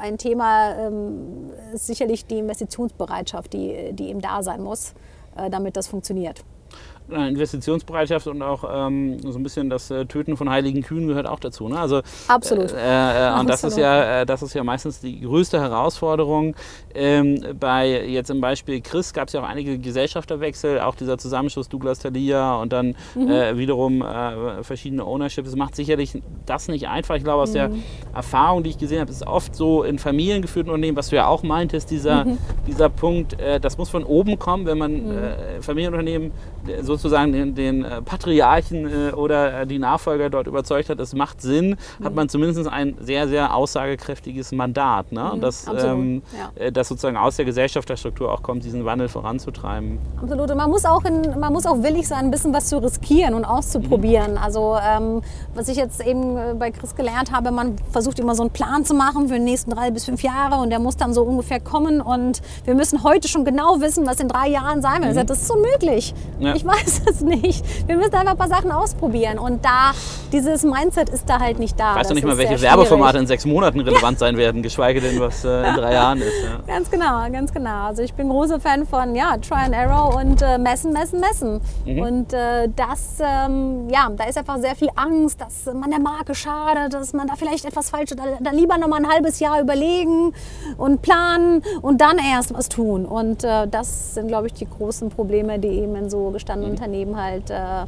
ein 0.00 0.16
Thema 0.16 0.74
ähm, 0.74 1.50
ist 1.74 1.86
sicherlich 1.86 2.26
die 2.26 2.38
Investitionsbereitschaft, 2.38 3.52
die, 3.52 3.92
die 3.92 4.08
eben 4.08 4.20
da 4.20 4.42
sein 4.42 4.62
muss, 4.62 4.94
äh, 5.36 5.50
damit 5.50 5.76
das 5.76 5.86
funktioniert. 5.86 6.44
Investitionsbereitschaft 7.08 8.26
und 8.26 8.40
auch 8.40 8.64
ähm, 8.66 9.18
so 9.20 9.38
ein 9.38 9.42
bisschen 9.42 9.68
das 9.68 9.90
äh, 9.90 10.06
Töten 10.06 10.38
von 10.38 10.48
heiligen 10.48 10.82
Kühen 10.82 11.06
gehört 11.06 11.26
auch 11.26 11.38
dazu. 11.38 11.68
Ne? 11.68 11.78
Also, 11.78 12.00
Absolut. 12.28 12.72
Äh, 12.72 13.28
äh, 13.28 13.38
und 13.38 13.48
das 13.48 13.62
ist, 13.62 13.76
ja, 13.76 14.22
äh, 14.22 14.26
das 14.26 14.42
ist 14.42 14.54
ja 14.54 14.64
meistens 14.64 15.00
die 15.00 15.20
größte 15.20 15.60
Herausforderung. 15.60 16.56
Ähm, 16.94 17.44
bei 17.60 18.06
jetzt 18.06 18.30
im 18.30 18.40
Beispiel 18.40 18.80
Chris 18.80 19.12
gab 19.12 19.28
es 19.28 19.34
ja 19.34 19.42
auch 19.42 19.48
einige 19.48 19.78
Gesellschafterwechsel, 19.78 20.80
auch 20.80 20.94
dieser 20.94 21.18
Zusammenschluss 21.18 21.68
Douglas 21.68 21.98
Thalia 21.98 22.56
und 22.56 22.72
dann 22.72 22.94
mhm. 23.14 23.34
Äh, 23.34 23.58
wiederum 23.58 24.00
äh, 24.00 24.62
verschiedene 24.62 25.04
Ownerships. 25.04 25.48
Es 25.48 25.56
macht 25.56 25.76
sicherlich 25.76 26.22
das 26.46 26.68
nicht 26.68 26.88
einfach. 26.88 27.16
Ich 27.16 27.24
glaube, 27.24 27.42
aus 27.42 27.50
mhm. 27.50 27.54
der 27.54 27.70
Erfahrung, 28.14 28.62
die 28.62 28.70
ich 28.70 28.78
gesehen 28.78 29.00
habe, 29.00 29.10
ist 29.10 29.26
oft 29.26 29.54
so 29.54 29.82
in 29.82 29.98
familiengeführten 29.98 30.70
Unternehmen, 30.72 30.96
was 30.96 31.10
du 31.10 31.16
ja 31.16 31.26
auch 31.26 31.42
meintest, 31.42 31.90
dieser, 31.90 32.24
mhm. 32.24 32.38
dieser 32.66 32.88
Punkt, 32.88 33.36
das 33.60 33.76
muss 33.76 33.90
von 33.90 34.04
oben 34.04 34.38
kommen, 34.38 34.66
wenn 34.66 34.78
man 34.78 34.92
mhm. 34.92 35.28
Familienunternehmen 35.60 36.32
so 36.82 36.93
sozusagen 36.96 37.32
den, 37.32 37.54
den 37.54 37.84
äh, 37.84 38.02
Patriarchen 38.02 38.86
äh, 38.86 39.12
oder 39.12 39.62
äh, 39.62 39.66
die 39.66 39.78
Nachfolger 39.78 40.30
dort 40.30 40.46
überzeugt 40.46 40.88
hat, 40.88 41.00
es 41.00 41.14
macht 41.14 41.40
Sinn, 41.40 41.76
mhm. 41.98 42.04
hat 42.04 42.14
man 42.14 42.28
zumindest 42.28 42.66
ein 42.68 42.96
sehr, 43.00 43.28
sehr 43.28 43.54
aussagekräftiges 43.54 44.52
Mandat. 44.52 45.12
Ne? 45.12 45.32
Mhm, 45.34 45.40
das, 45.40 45.66
ähm, 45.66 46.22
ja. 46.58 46.70
das 46.70 46.88
sozusagen 46.88 47.16
aus 47.16 47.36
der 47.36 47.44
Gesellschafterstruktur 47.44 48.32
auch 48.32 48.42
kommt, 48.42 48.64
diesen 48.64 48.84
Wandel 48.84 49.08
voranzutreiben. 49.08 49.98
Absolut. 50.20 50.50
Und 50.50 50.56
man 50.56 50.70
muss 50.70 50.84
auch, 50.84 51.04
in, 51.04 51.38
man 51.38 51.52
muss 51.52 51.66
auch 51.66 51.82
willig 51.82 52.06
sein, 52.08 52.26
ein 52.26 52.30
bisschen 52.30 52.52
was 52.52 52.66
zu 52.68 52.78
riskieren 52.82 53.34
und 53.34 53.44
auszuprobieren. 53.44 54.32
Mhm. 54.32 54.38
Also 54.38 54.76
ähm, 54.82 55.22
was 55.54 55.68
ich 55.68 55.76
jetzt 55.76 56.04
eben 56.06 56.58
bei 56.58 56.70
Chris 56.70 56.94
gelernt 56.94 57.32
habe, 57.32 57.50
man 57.50 57.76
versucht 57.90 58.18
immer 58.18 58.34
so 58.34 58.42
einen 58.42 58.50
Plan 58.50 58.84
zu 58.84 58.94
machen 58.94 59.28
für 59.28 59.34
die 59.34 59.40
nächsten 59.40 59.70
drei 59.70 59.90
bis 59.90 60.04
fünf 60.04 60.22
Jahre 60.22 60.60
und 60.60 60.70
der 60.70 60.78
muss 60.78 60.96
dann 60.96 61.12
so 61.14 61.22
ungefähr 61.22 61.60
kommen 61.60 62.00
und 62.00 62.40
wir 62.64 62.74
müssen 62.74 63.02
heute 63.02 63.28
schon 63.28 63.44
genau 63.44 63.80
wissen, 63.80 64.06
was 64.06 64.20
in 64.20 64.28
drei 64.28 64.48
Jahren 64.48 64.82
sein 64.82 65.02
wird. 65.02 65.14
Mhm. 65.14 65.26
Das 65.26 65.42
ist 65.42 65.50
unmöglich. 65.50 66.14
Ja. 66.38 66.54
Ich 66.54 66.64
weiß 66.64 66.83
es 66.86 67.20
nicht. 67.20 67.64
Wir 67.86 67.96
müssen 67.96 68.14
einfach 68.14 68.32
ein 68.32 68.38
paar 68.38 68.48
Sachen 68.48 68.72
ausprobieren. 68.72 69.38
Und 69.38 69.64
da, 69.64 69.92
dieses 70.34 70.64
Mindset 70.64 71.08
ist 71.10 71.28
da 71.28 71.38
halt 71.38 71.60
nicht 71.60 71.78
da. 71.78 71.94
Weißt 71.94 72.10
du 72.10 72.14
nicht 72.14 72.26
mal, 72.26 72.36
welche 72.36 72.60
Werbeformate 72.60 73.18
in 73.18 73.26
sechs 73.26 73.46
Monaten 73.46 73.78
relevant 73.80 74.18
sein 74.18 74.36
werden, 74.36 74.62
geschweige 74.62 75.00
denn, 75.00 75.20
was 75.20 75.44
äh, 75.44 75.68
in 75.68 75.76
drei 75.76 75.92
Jahren 75.92 76.20
ist. 76.20 76.42
Ja. 76.42 76.58
Ganz 76.66 76.90
genau, 76.90 77.30
ganz 77.30 77.52
genau. 77.52 77.86
Also 77.86 78.02
ich 78.02 78.12
bin 78.14 78.28
großer 78.28 78.58
Fan 78.58 78.84
von 78.84 79.14
ja, 79.14 79.36
Try 79.36 79.66
and 79.66 79.74
Error 79.74 80.16
und 80.16 80.42
äh, 80.42 80.58
messen, 80.58 80.92
messen, 80.92 81.20
messen. 81.20 81.60
Mhm. 81.86 81.98
Und 82.00 82.32
äh, 82.32 82.68
das, 82.74 83.18
ähm, 83.20 83.88
ja, 83.88 84.10
da 84.16 84.24
ist 84.24 84.36
einfach 84.36 84.58
sehr 84.58 84.74
viel 84.74 84.88
Angst, 84.96 85.40
dass 85.40 85.72
man 85.72 85.90
der 85.90 86.00
Marke 86.00 86.34
schadet, 86.34 86.94
dass 86.94 87.12
man 87.12 87.28
da 87.28 87.34
vielleicht 87.36 87.64
etwas 87.64 87.90
falsch, 87.90 88.10
da, 88.16 88.24
da 88.40 88.50
lieber 88.50 88.76
noch 88.76 88.88
mal 88.88 88.96
ein 88.96 89.08
halbes 89.08 89.38
Jahr 89.38 89.60
überlegen 89.60 90.32
und 90.76 91.00
planen 91.00 91.62
und 91.80 92.00
dann 92.00 92.18
erst 92.18 92.52
was 92.52 92.68
tun. 92.68 93.06
Und 93.06 93.44
äh, 93.44 93.68
das 93.68 94.14
sind, 94.14 94.26
glaube 94.26 94.48
ich, 94.48 94.54
die 94.54 94.66
großen 94.66 95.10
Probleme, 95.10 95.60
die 95.60 95.68
eben 95.68 95.94
in 95.94 96.10
so 96.10 96.30
gestandenen 96.30 96.72
mhm. 96.72 96.78
Unternehmen 96.78 97.22
halt 97.22 97.50
äh, 97.50 97.86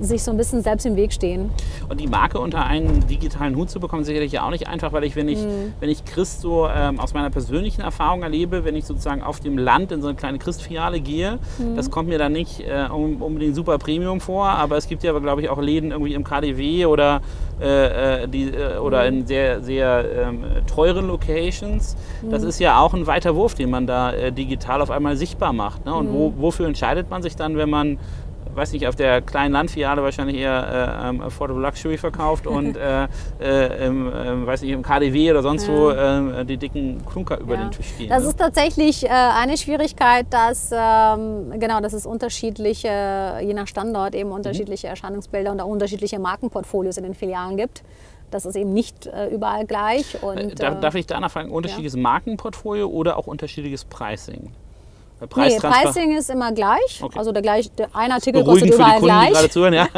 sich 0.00 0.22
so 0.22 0.30
ein 0.30 0.36
bisschen 0.36 0.62
selbst 0.62 0.86
im 0.86 0.96
Weg 0.96 1.12
stehen. 1.12 1.50
Und 1.88 2.00
die 2.00 2.06
Marke 2.06 2.38
unter 2.38 2.64
einen 2.64 3.06
digitalen 3.06 3.56
Hut 3.56 3.70
zu 3.70 3.80
bekommen, 3.80 4.04
sicherlich 4.04 4.32
ja 4.32 4.44
auch 4.46 4.50
nicht 4.50 4.68
einfach, 4.68 4.92
weil 4.92 5.04
ich, 5.04 5.16
wenn 5.16 5.28
ich, 5.28 5.38
mhm. 5.38 5.72
wenn 5.80 5.88
ich 5.88 6.04
Christ 6.04 6.40
so 6.40 6.68
ähm, 6.68 7.00
aus 7.00 7.14
meiner 7.14 7.30
persönlichen 7.30 7.80
Erfahrung 7.80 8.22
erlebe, 8.22 8.64
wenn 8.64 8.76
ich 8.76 8.84
sozusagen 8.84 9.22
auf 9.22 9.40
dem 9.40 9.58
Land 9.58 9.92
in 9.92 10.02
so 10.02 10.08
eine 10.08 10.16
kleine 10.16 10.38
Christfiliale 10.38 11.00
gehe, 11.00 11.38
mhm. 11.58 11.76
das 11.76 11.90
kommt 11.90 12.08
mir 12.08 12.18
dann 12.18 12.32
nicht 12.32 12.60
äh, 12.60 12.88
unbedingt 12.90 13.54
super 13.54 13.78
Premium 13.78 14.20
vor, 14.20 14.48
aber 14.48 14.76
es 14.76 14.88
gibt 14.88 15.02
ja, 15.02 15.16
glaube 15.18 15.42
ich, 15.42 15.48
auch 15.48 15.60
Läden 15.60 15.90
irgendwie 15.90 16.14
im 16.14 16.24
KDW 16.24 16.86
oder, 16.86 17.20
äh, 17.60 18.24
äh, 18.24 18.28
die, 18.28 18.50
äh, 18.50 18.78
oder 18.78 19.02
mhm. 19.02 19.18
in 19.20 19.26
sehr, 19.26 19.62
sehr 19.62 20.04
ähm, 20.14 20.44
teuren 20.66 21.06
Locations. 21.06 21.96
Das 22.30 22.42
mhm. 22.42 22.48
ist 22.48 22.58
ja 22.58 22.80
auch 22.80 22.94
ein 22.94 23.06
weiter 23.06 23.34
Wurf, 23.34 23.54
den 23.54 23.70
man 23.70 23.86
da 23.86 24.12
äh, 24.12 24.32
digital 24.32 24.82
auf 24.82 24.90
einmal 24.90 25.16
sichtbar 25.16 25.52
macht. 25.52 25.84
Ne? 25.86 25.94
Und 25.94 26.12
wo, 26.12 26.30
mhm. 26.30 26.34
wofür 26.38 26.66
entscheidet 26.66 27.10
man 27.10 27.22
sich 27.22 27.36
dann, 27.36 27.56
wenn 27.56 27.70
man 27.70 27.98
weiß 28.56 28.72
nicht, 28.72 28.86
auf 28.86 28.96
der 28.96 29.20
kleinen 29.22 29.52
Landfiliale 29.52 30.02
wahrscheinlich 30.02 30.38
eher 30.38 31.02
äh, 31.04 31.08
ähm, 31.08 31.20
Affordable 31.20 31.62
Luxury 31.62 31.98
verkauft 31.98 32.46
und 32.46 32.76
äh, 32.76 33.08
äh, 33.40 33.86
im, 33.86 34.08
äh, 34.08 34.46
weiß 34.46 34.62
nicht, 34.62 34.70
im 34.70 34.82
KDW 34.82 35.30
oder 35.30 35.42
sonst 35.42 35.68
wo 35.68 35.90
äh, 35.90 36.44
die 36.44 36.56
dicken 36.56 37.04
Klunker 37.06 37.38
über 37.38 37.56
den 37.56 37.70
Tisch 37.70 37.96
gehen. 37.98 38.08
Das 38.08 38.22
ne? 38.22 38.28
ist 38.30 38.38
tatsächlich 38.38 39.04
äh, 39.04 39.08
eine 39.08 39.56
Schwierigkeit, 39.56 40.26
dass 40.30 40.70
ähm, 40.72 41.58
genau, 41.58 41.80
dass 41.80 41.92
es 41.92 42.06
unterschiedliche, 42.06 43.38
je 43.42 43.54
nach 43.54 43.66
Standort 43.66 44.14
eben 44.14 44.30
unterschiedliche 44.30 44.86
mhm. 44.86 44.92
Erscheinungsbilder 44.92 45.52
und 45.52 45.60
auch 45.60 45.68
unterschiedliche 45.68 46.18
Markenportfolios 46.18 46.96
in 46.96 47.04
den 47.04 47.14
Filialen 47.14 47.56
gibt. 47.56 47.82
Das 48.30 48.44
ist 48.44 48.56
eben 48.56 48.72
nicht 48.72 49.06
äh, 49.06 49.28
überall 49.28 49.66
gleich. 49.66 50.22
Und, 50.22 50.60
darf, 50.60 50.80
darf 50.80 50.94
ich 50.96 51.06
da 51.06 51.20
nachfragen, 51.20 51.50
unterschiedliches 51.50 51.94
ja. 51.94 52.00
Markenportfolio 52.00 52.88
oder 52.88 53.16
auch 53.16 53.26
unterschiedliches 53.26 53.84
Pricing? 53.84 54.50
Nee, 55.18 55.58
Pricing 55.58 56.16
ist 56.16 56.28
immer 56.28 56.52
gleich. 56.52 57.00
Okay. 57.02 57.18
Also 57.18 57.32
der 57.32 57.40
gleich, 57.40 57.70
der 57.72 57.88
ein 57.94 58.12
Artikel 58.12 58.44
kostet 58.44 58.74
überall 58.74 59.00
Kunden, 59.00 59.06
gleich. 59.06 59.50
Zuhören, 59.50 59.72
ja. 59.72 59.88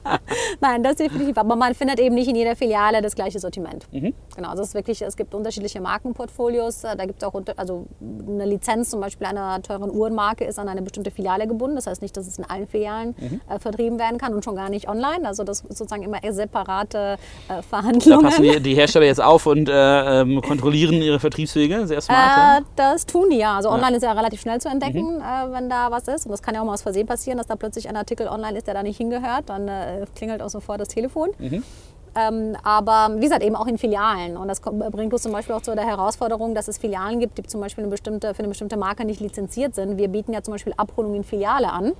Nein, 0.60 0.82
das 0.82 0.96
definitiv. 0.96 1.38
Aber 1.38 1.54
man 1.54 1.74
findet 1.74 2.00
eben 2.00 2.14
nicht 2.14 2.28
in 2.28 2.34
jeder 2.34 2.56
Filiale 2.56 3.00
das 3.00 3.14
gleiche 3.14 3.38
Sortiment. 3.38 3.86
Mhm. 3.92 4.14
Genau, 4.34 4.48
also 4.48 4.62
es 4.62 4.68
ist 4.68 4.74
wirklich, 4.74 5.00
es 5.02 5.16
gibt 5.16 5.34
unterschiedliche 5.34 5.80
Markenportfolios. 5.80 6.82
Da 6.82 7.06
gibt 7.06 7.22
es 7.22 7.28
auch 7.28 7.34
also 7.56 7.86
eine 8.00 8.46
Lizenz 8.46 8.90
zum 8.90 9.00
Beispiel 9.00 9.26
einer 9.26 9.62
teuren 9.62 9.90
Uhrenmarke 9.90 10.44
ist 10.44 10.58
an 10.58 10.68
eine 10.68 10.82
bestimmte 10.82 11.10
Filiale 11.12 11.46
gebunden. 11.46 11.76
Das 11.76 11.86
heißt 11.86 12.02
nicht, 12.02 12.16
dass 12.16 12.26
es 12.26 12.38
in 12.38 12.44
allen 12.44 12.66
Filialen 12.66 13.14
mhm. 13.18 13.40
äh, 13.48 13.58
vertrieben 13.60 13.98
werden 13.98 14.18
kann 14.18 14.34
und 14.34 14.44
schon 14.44 14.56
gar 14.56 14.70
nicht 14.70 14.88
online. 14.88 15.26
Also 15.26 15.44
das 15.44 15.60
ist 15.60 15.78
sozusagen 15.78 16.02
immer 16.02 16.18
separate 16.30 17.16
äh, 17.48 17.62
Verhandlungen. 17.62 18.24
Da 18.24 18.28
passen 18.28 18.42
die, 18.42 18.60
die, 18.60 18.74
Hersteller 18.74 19.06
jetzt 19.06 19.22
auf 19.22 19.46
und 19.46 19.68
äh, 19.68 20.20
ähm, 20.20 20.40
kontrollieren 20.46 20.94
ihre 20.94 21.20
Vertriebswege. 21.20 21.86
Sehr 21.86 22.00
smart. 22.00 22.62
Äh, 22.62 22.64
das 22.74 23.06
tun 23.06 23.30
die 23.30 23.38
ja. 23.38 23.56
Also 23.56 23.70
online 23.70 23.92
ja. 23.92 23.96
ist 23.96 24.02
ja 24.02 24.12
relativ 24.12 24.40
schnell 24.40 24.60
zu 24.64 24.68
entdecken, 24.68 25.16
mhm. 25.16 25.20
äh, 25.20 25.52
wenn 25.52 25.68
da 25.68 25.90
was 25.90 26.08
ist. 26.08 26.26
Und 26.26 26.32
das 26.32 26.42
kann 26.42 26.54
ja 26.54 26.60
auch 26.60 26.64
mal 26.64 26.74
aus 26.74 26.82
Versehen 26.82 27.06
passieren, 27.06 27.38
dass 27.38 27.46
da 27.46 27.56
plötzlich 27.56 27.88
ein 27.88 27.96
Artikel 27.96 28.26
online 28.26 28.58
ist, 28.58 28.66
der 28.66 28.74
da 28.74 28.82
nicht 28.82 28.96
hingehört. 28.96 29.48
Dann 29.48 29.68
äh, 29.68 30.04
klingelt 30.14 30.42
auch 30.42 30.48
sofort 30.48 30.80
das 30.80 30.88
Telefon. 30.88 31.30
Mhm. 31.38 31.62
Ähm, 32.16 32.56
aber 32.62 33.16
wie 33.16 33.24
gesagt, 33.24 33.42
eben 33.42 33.56
auch 33.56 33.66
in 33.66 33.76
Filialen. 33.76 34.36
Und 34.36 34.48
das 34.48 34.60
bringt 34.60 35.12
uns 35.12 35.22
zum 35.22 35.32
Beispiel 35.32 35.54
auch 35.54 35.62
zu 35.62 35.74
der 35.74 35.84
Herausforderung, 35.84 36.54
dass 36.54 36.68
es 36.68 36.78
Filialen 36.78 37.20
gibt, 37.20 37.38
die 37.38 37.42
zum 37.42 37.60
Beispiel 37.60 37.84
eine 37.84 37.90
bestimmte, 37.90 38.34
für 38.34 38.40
eine 38.40 38.48
bestimmte 38.48 38.76
Marke 38.76 39.04
nicht 39.04 39.20
lizenziert 39.20 39.74
sind. 39.74 39.96
Wir 39.98 40.08
bieten 40.08 40.32
ja 40.32 40.42
zum 40.42 40.52
Beispiel 40.52 40.74
Abholung 40.76 41.14
in 41.14 41.24
Filiale 41.24 41.72
an. 41.72 41.92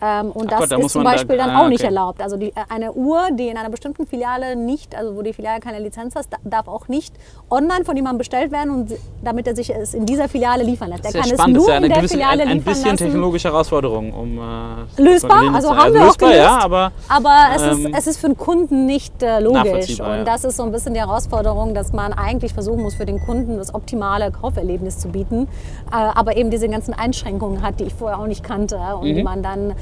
Ähm, 0.00 0.30
und 0.30 0.52
Ach 0.52 0.60
das 0.60 0.70
Gott, 0.70 0.80
ist 0.80 0.92
zum 0.92 1.04
Beispiel 1.04 1.36
da, 1.36 1.46
dann 1.46 1.56
ah, 1.56 1.64
auch 1.64 1.68
nicht 1.68 1.82
erlaubt. 1.82 2.22
Also 2.22 2.36
die, 2.36 2.52
eine 2.68 2.92
Uhr, 2.92 3.28
die 3.32 3.48
in 3.48 3.56
einer 3.56 3.70
bestimmten 3.70 4.06
Filiale 4.06 4.54
nicht, 4.54 4.94
also 4.94 5.16
wo 5.16 5.22
die 5.22 5.32
Filiale 5.32 5.60
keine 5.60 5.80
Lizenz 5.80 6.14
hat, 6.14 6.26
darf 6.44 6.68
auch 6.68 6.88
nicht 6.88 7.14
online 7.50 7.84
von 7.84 7.96
jemandem 7.96 8.18
bestellt 8.18 8.52
werden 8.52 8.70
und 8.70 8.92
damit 9.22 9.46
er 9.46 9.56
sich 9.56 9.74
es 9.74 9.94
in 9.94 10.06
dieser 10.06 10.28
Filiale 10.28 10.62
liefern 10.62 10.90
lässt. 10.90 11.04
Der 11.04 11.12
kann 11.12 11.24
spannend. 11.24 11.56
es 11.56 11.62
nur 11.62 11.70
ja 11.70 11.76
in 11.76 11.82
der 11.82 11.96
gewisse, 11.96 12.14
Filiale 12.14 12.42
ein, 12.42 12.48
ein 12.48 12.62
bisschen 12.62 12.84
lassen. 12.84 12.96
technologische 12.96 13.48
Herausforderung, 13.48 14.12
um 14.12 14.38
äh, 14.38 15.02
lösbar. 15.02 15.54
Also 15.54 15.74
haben 15.74 15.92
wir 15.94 16.00
lösbar, 16.00 16.08
auch 16.10 16.16
gelöst. 16.18 16.38
Ja, 16.38 16.58
aber 16.62 16.92
aber 17.08 17.36
es, 17.56 17.62
ähm, 17.62 17.86
ist, 17.86 17.98
es 17.98 18.06
ist 18.06 18.20
für 18.20 18.28
den 18.28 18.36
Kunden 18.36 18.86
nicht 18.86 19.22
äh, 19.22 19.40
logisch 19.40 20.00
und 20.00 20.24
das 20.24 20.44
ist 20.44 20.56
so 20.56 20.62
ein 20.62 20.72
bisschen 20.72 20.94
die 20.94 21.00
Herausforderung, 21.00 21.74
dass 21.74 21.92
man 21.92 22.12
eigentlich 22.12 22.54
versuchen 22.54 22.82
muss, 22.82 22.94
für 22.94 23.06
den 23.06 23.20
Kunden 23.20 23.56
das 23.56 23.74
optimale 23.74 24.30
Kauferlebnis 24.30 24.98
zu 24.98 25.08
bieten, 25.08 25.48
äh, 25.90 25.94
aber 25.94 26.36
eben 26.36 26.50
diese 26.50 26.68
ganzen 26.68 26.94
Einschränkungen 26.94 27.62
hat, 27.62 27.80
die 27.80 27.84
ich 27.84 27.94
vorher 27.94 28.18
auch 28.18 28.26
nicht 28.26 28.44
kannte 28.44 28.78
und 29.00 29.12
mhm. 29.12 29.22
man 29.22 29.42
dann 29.42 29.74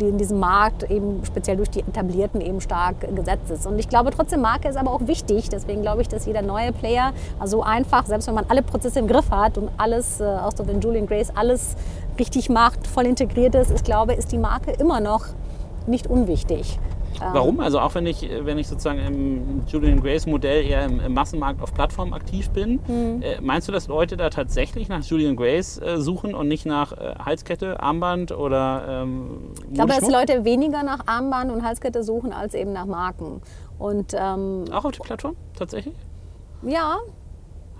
die 0.00 0.08
in 0.08 0.18
diesem 0.18 0.38
Markt 0.38 0.90
eben 0.90 1.22
speziell 1.24 1.56
durch 1.56 1.70
die 1.70 1.80
etablierten 1.80 2.40
eben 2.40 2.60
stark 2.60 3.00
gesetzt 3.14 3.50
ist. 3.50 3.66
Und 3.66 3.78
ich 3.78 3.88
glaube 3.88 4.10
trotzdem, 4.10 4.40
Marke 4.40 4.68
ist 4.68 4.76
aber 4.76 4.90
auch 4.90 5.06
wichtig. 5.06 5.48
Deswegen 5.48 5.82
glaube 5.82 6.02
ich, 6.02 6.08
dass 6.08 6.26
jeder 6.26 6.42
neue 6.42 6.72
Player 6.72 7.12
so 7.44 7.62
einfach, 7.62 8.06
selbst 8.06 8.26
wenn 8.28 8.34
man 8.34 8.46
alle 8.48 8.62
Prozesse 8.62 8.98
im 8.98 9.06
Griff 9.06 9.30
hat 9.30 9.58
und 9.58 9.70
alles, 9.76 10.20
äh, 10.20 10.24
auch 10.24 10.52
wenn 10.58 10.80
Julian 10.80 11.06
Grace 11.06 11.32
alles 11.34 11.76
richtig 12.18 12.48
macht, 12.48 12.86
voll 12.86 13.06
integriert 13.06 13.54
ist, 13.54 13.70
ich 13.70 13.84
glaube, 13.84 14.14
ist 14.14 14.32
die 14.32 14.38
Marke 14.38 14.72
immer 14.72 15.00
noch 15.00 15.26
nicht 15.86 16.06
unwichtig. 16.06 16.78
Warum? 17.20 17.60
Also 17.60 17.80
auch 17.80 17.94
wenn 17.94 18.06
ich, 18.06 18.28
wenn 18.42 18.58
ich 18.58 18.68
sozusagen 18.68 18.98
im 18.98 19.62
Julian 19.66 20.00
Grace 20.00 20.26
Modell 20.26 20.64
eher 20.64 20.84
im, 20.84 21.00
im 21.00 21.14
Massenmarkt 21.14 21.60
auf 21.62 21.72
Plattformen 21.74 22.12
aktiv 22.12 22.50
bin, 22.50 22.80
Mhm. 22.86 23.22
äh, 23.22 23.40
meinst 23.40 23.68
du, 23.68 23.72
dass 23.72 23.88
Leute 23.88 24.16
da 24.16 24.30
tatsächlich 24.30 24.88
nach 24.88 25.02
Julian 25.04 25.36
Grace 25.36 25.78
äh, 25.78 25.98
suchen 26.00 26.34
und 26.34 26.48
nicht 26.48 26.66
nach 26.66 26.92
äh, 26.92 27.14
Halskette, 27.24 27.80
Armband 27.80 28.32
oder 28.32 29.02
ähm, 29.02 29.50
Ich 29.68 29.74
glaube, 29.74 29.92
dass? 29.94 30.10
Leute 30.10 30.44
weniger 30.44 30.82
nach 30.82 31.00
Armband 31.06 31.50
und 31.50 31.62
Halskette 31.64 32.02
suchen 32.02 32.32
als 32.32 32.54
eben 32.54 32.72
nach 32.72 32.86
Marken. 32.86 33.40
Und 33.78 34.12
ähm, 34.14 34.64
Auch 34.72 34.84
auf 34.84 34.92
der 34.92 35.02
Plattform 35.04 35.36
tatsächlich? 35.58 35.94
ja, 36.62 36.96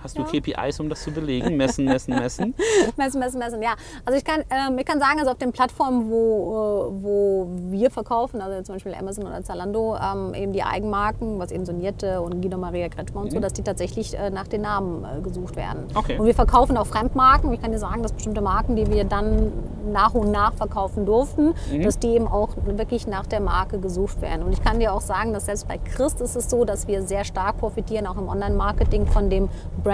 Hast 0.04 0.18
du 0.18 0.22
Ja. 0.22 0.28
KPIs, 0.28 0.80
um 0.80 0.90
das 0.90 1.02
zu 1.02 1.10
belegen? 1.10 1.56
Messen, 1.56 1.86
messen, 1.86 2.14
messen. 2.14 2.54
messen, 2.98 3.18
messen, 3.20 3.38
messen. 3.38 3.62
Ja, 3.62 3.72
also 4.04 4.18
ich 4.18 4.24
kann, 4.24 4.42
ähm, 4.50 4.76
ich 4.78 4.84
kann 4.84 5.00
sagen, 5.00 5.18
also 5.18 5.30
auf 5.30 5.38
den 5.38 5.50
Plattformen, 5.50 6.10
wo, 6.10 6.90
äh, 7.00 7.02
wo 7.02 7.48
wir 7.70 7.90
verkaufen, 7.90 8.42
also 8.42 8.60
zum 8.62 8.74
Beispiel 8.74 8.94
Amazon 8.94 9.24
oder 9.26 9.42
Zalando, 9.42 9.96
ähm, 9.96 10.34
eben 10.34 10.52
die 10.52 10.62
Eigenmarken, 10.62 11.38
was 11.38 11.50
eben 11.52 11.64
so 11.64 11.72
Nierte 11.72 12.20
und 12.20 12.42
Guido 12.42 12.58
Maria 12.58 12.90
Kretschmer 12.90 13.22
und 13.22 13.32
so, 13.32 13.40
dass 13.40 13.54
die 13.54 13.62
tatsächlich 13.62 14.12
äh, 14.14 14.28
nach 14.28 14.46
den 14.46 14.60
Namen 14.60 15.04
äh, 15.04 15.22
gesucht 15.22 15.56
werden. 15.56 15.86
Okay. 15.94 16.18
Und 16.18 16.26
wir 16.26 16.34
verkaufen 16.34 16.76
auch 16.76 16.86
Fremdmarken. 16.86 17.50
Ich 17.54 17.62
kann 17.62 17.72
dir 17.72 17.78
sagen, 17.78 18.02
dass 18.02 18.12
bestimmte 18.12 18.42
Marken, 18.42 18.76
die 18.76 18.86
wir 18.90 19.04
dann 19.04 19.52
nach 19.90 20.12
und 20.12 20.30
nach 20.30 20.52
verkaufen 20.52 21.06
durften, 21.06 21.54
dass 21.82 21.98
die 21.98 22.08
eben 22.08 22.26
auch 22.26 22.50
wirklich 22.64 23.06
nach 23.06 23.26
der 23.26 23.40
Marke 23.40 23.78
gesucht 23.78 24.20
werden. 24.20 24.42
Und 24.42 24.52
ich 24.52 24.62
kann 24.62 24.80
dir 24.80 24.92
auch 24.92 25.00
sagen, 25.00 25.32
dass 25.32 25.46
selbst 25.46 25.66
bei 25.68 25.78
Christ 25.78 26.20
ist 26.20 26.36
es 26.36 26.50
so, 26.50 26.64
dass 26.64 26.88
wir 26.88 27.02
sehr 27.02 27.24
stark 27.24 27.58
profitieren, 27.58 28.06
auch 28.06 28.16
im 28.16 28.28
Online-Marketing 28.28 29.06
von 29.06 29.30
dem 29.30 29.48
Brand, 29.82 29.93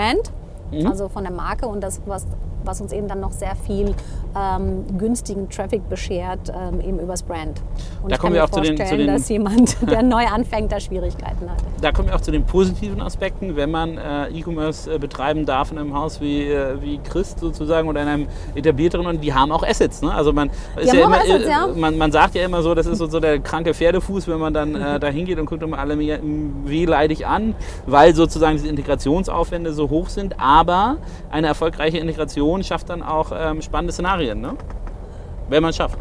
also 0.87 1.09
von 1.09 1.25
der 1.25 1.33
Marke 1.33 1.67
und 1.67 1.81
das, 1.81 2.01
was, 2.07 2.27
was 2.65 2.81
uns 2.81 2.93
eben 2.93 3.09
dann 3.09 3.21
noch 3.21 3.33
sehr 3.33 3.57
viel 3.57 3.95
ähm, 4.37 4.85
günstigen 4.99 5.49
Traffic 5.49 5.89
beschert, 5.89 6.51
ähm, 6.51 6.81
eben 6.81 6.99
übers 7.01 7.23
Brand. 7.23 7.61
Und 8.03 8.11
Da 8.11 8.17
ich 8.17 8.21
kommen 8.21 8.33
kann 8.33 8.33
wir 8.35 8.45
auch 8.45 8.51
zu 8.51 8.61
den- 8.61 8.77
zu 8.77 8.83
vorstellen, 8.83 8.99
den- 9.07 9.15
dass 9.15 9.29
jemand, 9.29 9.77
der 9.91 10.03
neu 10.03 10.25
anfängt, 10.27 10.71
da 10.73 10.79
Schwierigkeiten 10.81 11.51
hat. 11.51 11.59
Da 11.81 11.93
kommen 11.93 12.09
wir 12.09 12.17
auch 12.17 12.21
zu 12.21 12.31
den 12.31 12.45
positiven 12.45 13.01
Aspekten, 13.01 13.57
wenn 13.57 13.71
man 13.71 13.99
äh, 13.99 14.29
E-Commerce 14.29 14.95
äh, 14.95 14.99
betreiben 14.99 15.47
darf 15.47 15.73
in 15.73 15.79
einem 15.79 15.95
Haus 15.95 16.21
wie, 16.21 16.45
äh, 16.45 16.81
wie 16.81 16.99
Christ 16.99 17.41
sozusagen 17.41 17.89
oder 17.89 18.03
in 18.03 18.09
einem 18.09 18.27
etablierteren 18.55 19.07
und 19.07 19.21
die 19.23 19.33
haben 19.35 19.53
auch 19.53 19.63
Assets. 19.63 20.03
Ne? 20.03 20.13
Also 20.13 20.33
man, 20.33 20.51
ist 20.77 20.93
ja 20.93 21.05
immer, 21.05 21.17
Assets, 21.19 21.45
äh, 21.45 21.49
ja. 21.51 21.67
man, 21.75 21.97
man 21.99 22.13
sagt 22.13 22.35
ja 22.35 22.45
immer 22.45 22.63
so, 22.63 22.75
das 22.75 22.87
ist 22.87 22.99
so, 22.99 23.07
so 23.07 23.21
der 23.21 23.39
kranke 23.41 23.75
Pferdefuß, 23.75 24.29
wenn 24.29 24.39
man 24.39 24.55
dann 24.55 24.75
äh, 24.75 25.01
da 25.01 25.09
hingeht 25.09 25.39
und 25.39 25.47
guckt 25.47 25.63
immer 25.63 25.79
alle 25.79 25.99
wehleidig 25.99 27.27
an, 27.27 27.55
weil 27.87 28.15
sozusagen 28.15 28.57
diese 28.57 28.69
Integrationsaufwände 28.69 29.73
so 29.73 29.91
hoch 29.91 30.09
sind. 30.09 30.39
Aber 30.39 30.97
eine 31.31 31.47
erfolgreiche 31.49 31.99
Integration 31.99 32.63
schafft 32.63 32.91
dann 32.91 33.03
auch 33.03 33.33
ähm, 33.35 33.63
spannende 33.63 33.93
Szenarien, 33.93 34.20
ne? 34.41 34.57
wenn 35.49 35.63
man 35.63 35.71
es 35.71 35.77
schafft. 35.77 35.99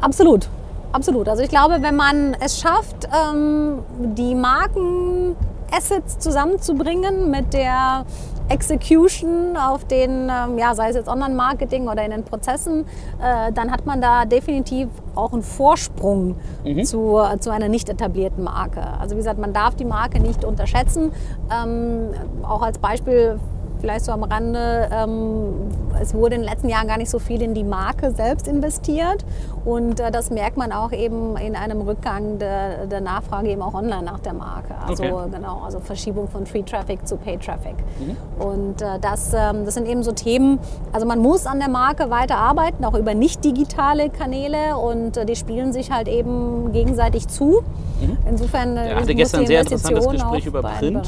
Absolut. 0.00 0.48
Absolut. 0.92 1.28
Also 1.28 1.42
ich 1.42 1.48
glaube, 1.48 1.82
wenn 1.82 1.94
man 1.94 2.36
es 2.40 2.60
schafft, 2.60 3.08
ähm, 3.14 3.78
die 4.16 4.34
Marken-Assets 4.34 6.18
zusammenzubringen 6.18 7.30
mit 7.30 7.52
der 7.52 8.04
Execution 8.48 9.56
auf 9.56 9.84
den, 9.84 10.28
ähm, 10.28 10.58
ja, 10.58 10.74
sei 10.74 10.88
es 10.88 10.96
jetzt 10.96 11.08
Online-Marketing 11.08 11.86
oder 11.86 12.04
in 12.04 12.10
den 12.10 12.24
Prozessen, 12.24 12.86
äh, 13.22 13.52
dann 13.52 13.70
hat 13.70 13.86
man 13.86 14.00
da 14.00 14.24
definitiv 14.24 14.88
auch 15.14 15.32
einen 15.32 15.42
Vorsprung 15.42 16.34
zu, 16.82 17.20
zu 17.38 17.50
einer 17.50 17.68
nicht 17.68 17.88
etablierten 17.88 18.42
Marke. 18.42 18.82
Also 18.98 19.14
wie 19.14 19.18
gesagt, 19.18 19.38
man 19.38 19.52
darf 19.52 19.76
die 19.76 19.84
Marke 19.84 20.18
nicht 20.18 20.44
unterschätzen. 20.44 21.12
Ähm, 21.52 22.08
auch 22.42 22.62
als 22.62 22.78
Beispiel 22.78 23.38
vielleicht 23.80 24.04
so 24.04 24.12
am 24.12 24.22
Rande, 24.22 24.88
ähm, 24.92 25.70
es 26.00 26.14
wurde 26.14 26.36
in 26.36 26.42
den 26.42 26.48
letzten 26.50 26.68
Jahren 26.68 26.86
gar 26.86 26.98
nicht 26.98 27.10
so 27.10 27.18
viel 27.18 27.42
in 27.42 27.54
die 27.54 27.64
Marke 27.64 28.10
selbst 28.12 28.46
investiert 28.48 29.24
und 29.64 30.00
äh, 30.00 30.10
das 30.10 30.30
merkt 30.30 30.56
man 30.56 30.72
auch 30.72 30.92
eben 30.92 31.36
in 31.36 31.56
einem 31.56 31.80
Rückgang 31.82 32.38
der, 32.38 32.86
der 32.86 33.00
Nachfrage 33.00 33.48
eben 33.48 33.62
auch 33.62 33.74
online 33.74 34.02
nach 34.02 34.20
der 34.20 34.34
Marke. 34.34 34.74
Also 34.86 35.00
Okay. 35.00 35.30
genau, 35.32 35.62
also 35.64 35.80
Verschiebung 35.80 36.28
von 36.28 36.46
Free 36.46 36.62
Traffic 36.62 37.06
zu 37.06 37.16
Pay 37.16 37.38
Traffic. 37.38 37.74
Und 38.38 38.82
äh, 38.82 38.98
das, 39.00 39.32
ähm, 39.34 39.64
das 39.64 39.74
sind 39.74 39.86
eben 39.86 40.02
so 40.02 40.12
Themen, 40.12 40.58
also 40.92 41.06
man 41.06 41.20
muss 41.20 41.46
an 41.46 41.58
der 41.58 41.68
Marke 41.68 42.10
weiter 42.10 42.36
arbeiten, 42.36 42.84
auch 42.84 42.94
über 42.94 43.14
nicht 43.14 43.44
digitale 43.44 44.10
Kanäle 44.10 44.76
und 44.76 45.16
äh, 45.16 45.24
die 45.24 45.36
spielen 45.36 45.72
sich 45.72 45.90
halt 45.90 46.08
eben 46.08 46.72
gegenseitig 46.72 47.28
zu. 47.28 47.62
Insofern 48.28 48.76
äh, 48.76 48.90
Ja, 48.90 48.96
hatte 48.96 49.14
gestern 49.14 49.40
ein 49.42 49.46
sehr 49.46 49.60
interessantes 49.60 50.08
Gespräch 50.08 50.46
über 50.46 50.62
Print. 50.62 51.06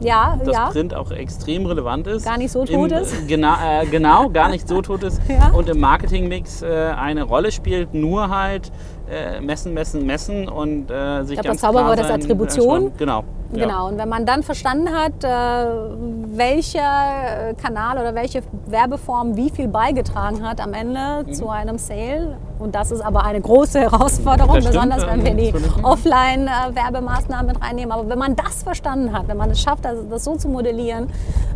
Ja, 0.00 0.36
dass 0.44 0.54
ja. 0.54 0.66
Print 0.70 0.94
auch 0.94 1.10
extrem 1.12 1.66
relevant 1.66 2.06
ist. 2.06 2.11
Gar 2.20 2.38
nicht 2.38 2.50
so 2.52 2.62
Im, 2.64 2.88
tot 2.88 2.92
ist. 2.92 3.28
Genau, 3.28 3.54
äh, 3.54 3.86
genau, 3.86 4.28
gar 4.28 4.48
nicht 4.48 4.68
so 4.68 4.80
tot 4.82 5.02
ist. 5.04 5.20
Ja. 5.28 5.50
Und 5.56 5.68
im 5.68 5.80
Marketingmix 5.80 6.62
äh, 6.62 6.66
eine 6.96 7.22
Rolle 7.22 7.50
spielt, 7.52 7.94
nur 7.94 8.28
halt 8.28 8.70
äh, 9.10 9.40
messen, 9.40 9.72
messen, 9.74 10.04
messen 10.06 10.48
und 10.48 10.90
äh, 10.90 11.22
sich 11.22 11.32
Ich 11.36 11.40
glaub, 11.42 11.44
ganz 11.46 11.60
das 11.60 11.70
Zauberwort 11.70 11.98
ist 12.00 12.10
Attribution. 12.10 12.68
Äh, 12.68 12.80
schon- 12.88 12.96
genau. 12.98 13.24
ja. 13.52 13.66
Genau, 13.66 13.88
und 13.88 13.98
wenn 13.98 14.08
man 14.08 14.26
dann 14.26 14.42
verstanden 14.42 14.88
hat, 14.90 15.24
äh, 15.24 16.36
welcher 16.36 17.50
äh, 17.50 17.54
Kanal 17.54 17.98
oder 17.98 18.14
welche 18.14 18.42
Werbeform 18.66 19.36
wie 19.36 19.50
viel 19.50 19.68
beigetragen 19.68 20.46
hat 20.46 20.60
am 20.60 20.72
Ende 20.74 21.24
Mhm. 21.26 21.32
zu 21.32 21.48
einem 21.48 21.78
Sale, 21.78 22.36
und 22.62 22.74
das 22.74 22.90
ist 22.90 23.00
aber 23.00 23.24
eine 23.24 23.40
große 23.40 23.80
Herausforderung, 23.80 24.56
Das 24.56 24.64
stimmt, 24.64 24.90
besonders 24.90 25.06
wenn 25.06 25.24
wir 25.24 25.34
die 25.34 25.82
Offline-Werbemaßnahmen 25.82 27.46
mit 27.46 27.62
reinnehmen. 27.62 27.92
Aber 27.92 28.08
wenn 28.08 28.18
man 28.18 28.36
das 28.36 28.62
verstanden 28.62 29.12
hat, 29.12 29.28
wenn 29.28 29.36
man 29.36 29.50
es 29.50 29.60
schafft, 29.60 29.84
das, 29.84 30.24
so 30.24 30.36
zu 30.36 30.48
modellieren 30.48 31.08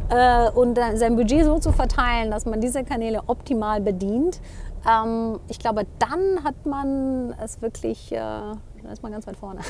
äh, 0.08 0.50
und 0.50 0.74
dann 0.74 0.96
sein 0.96 1.16
Budget 1.16 1.44
so 1.44 1.58
zu 1.58 1.72
verteilen, 1.72 2.30
dass 2.30 2.46
man 2.46 2.60
diese 2.60 2.84
Kanäle 2.84 3.22
optimal 3.26 3.80
bedient, 3.80 4.40
ähm, 4.86 5.40
ich 5.48 5.58
glaube, 5.58 5.86
dann 5.98 6.44
hat 6.44 6.66
man 6.66 7.34
es 7.42 7.60
wirklich, 7.62 8.12
äh, 8.12 8.18
dann 8.18 8.92
ist 8.92 9.02
man 9.02 9.12
ganz 9.12 9.26
weit 9.26 9.36
vorne. 9.36 9.60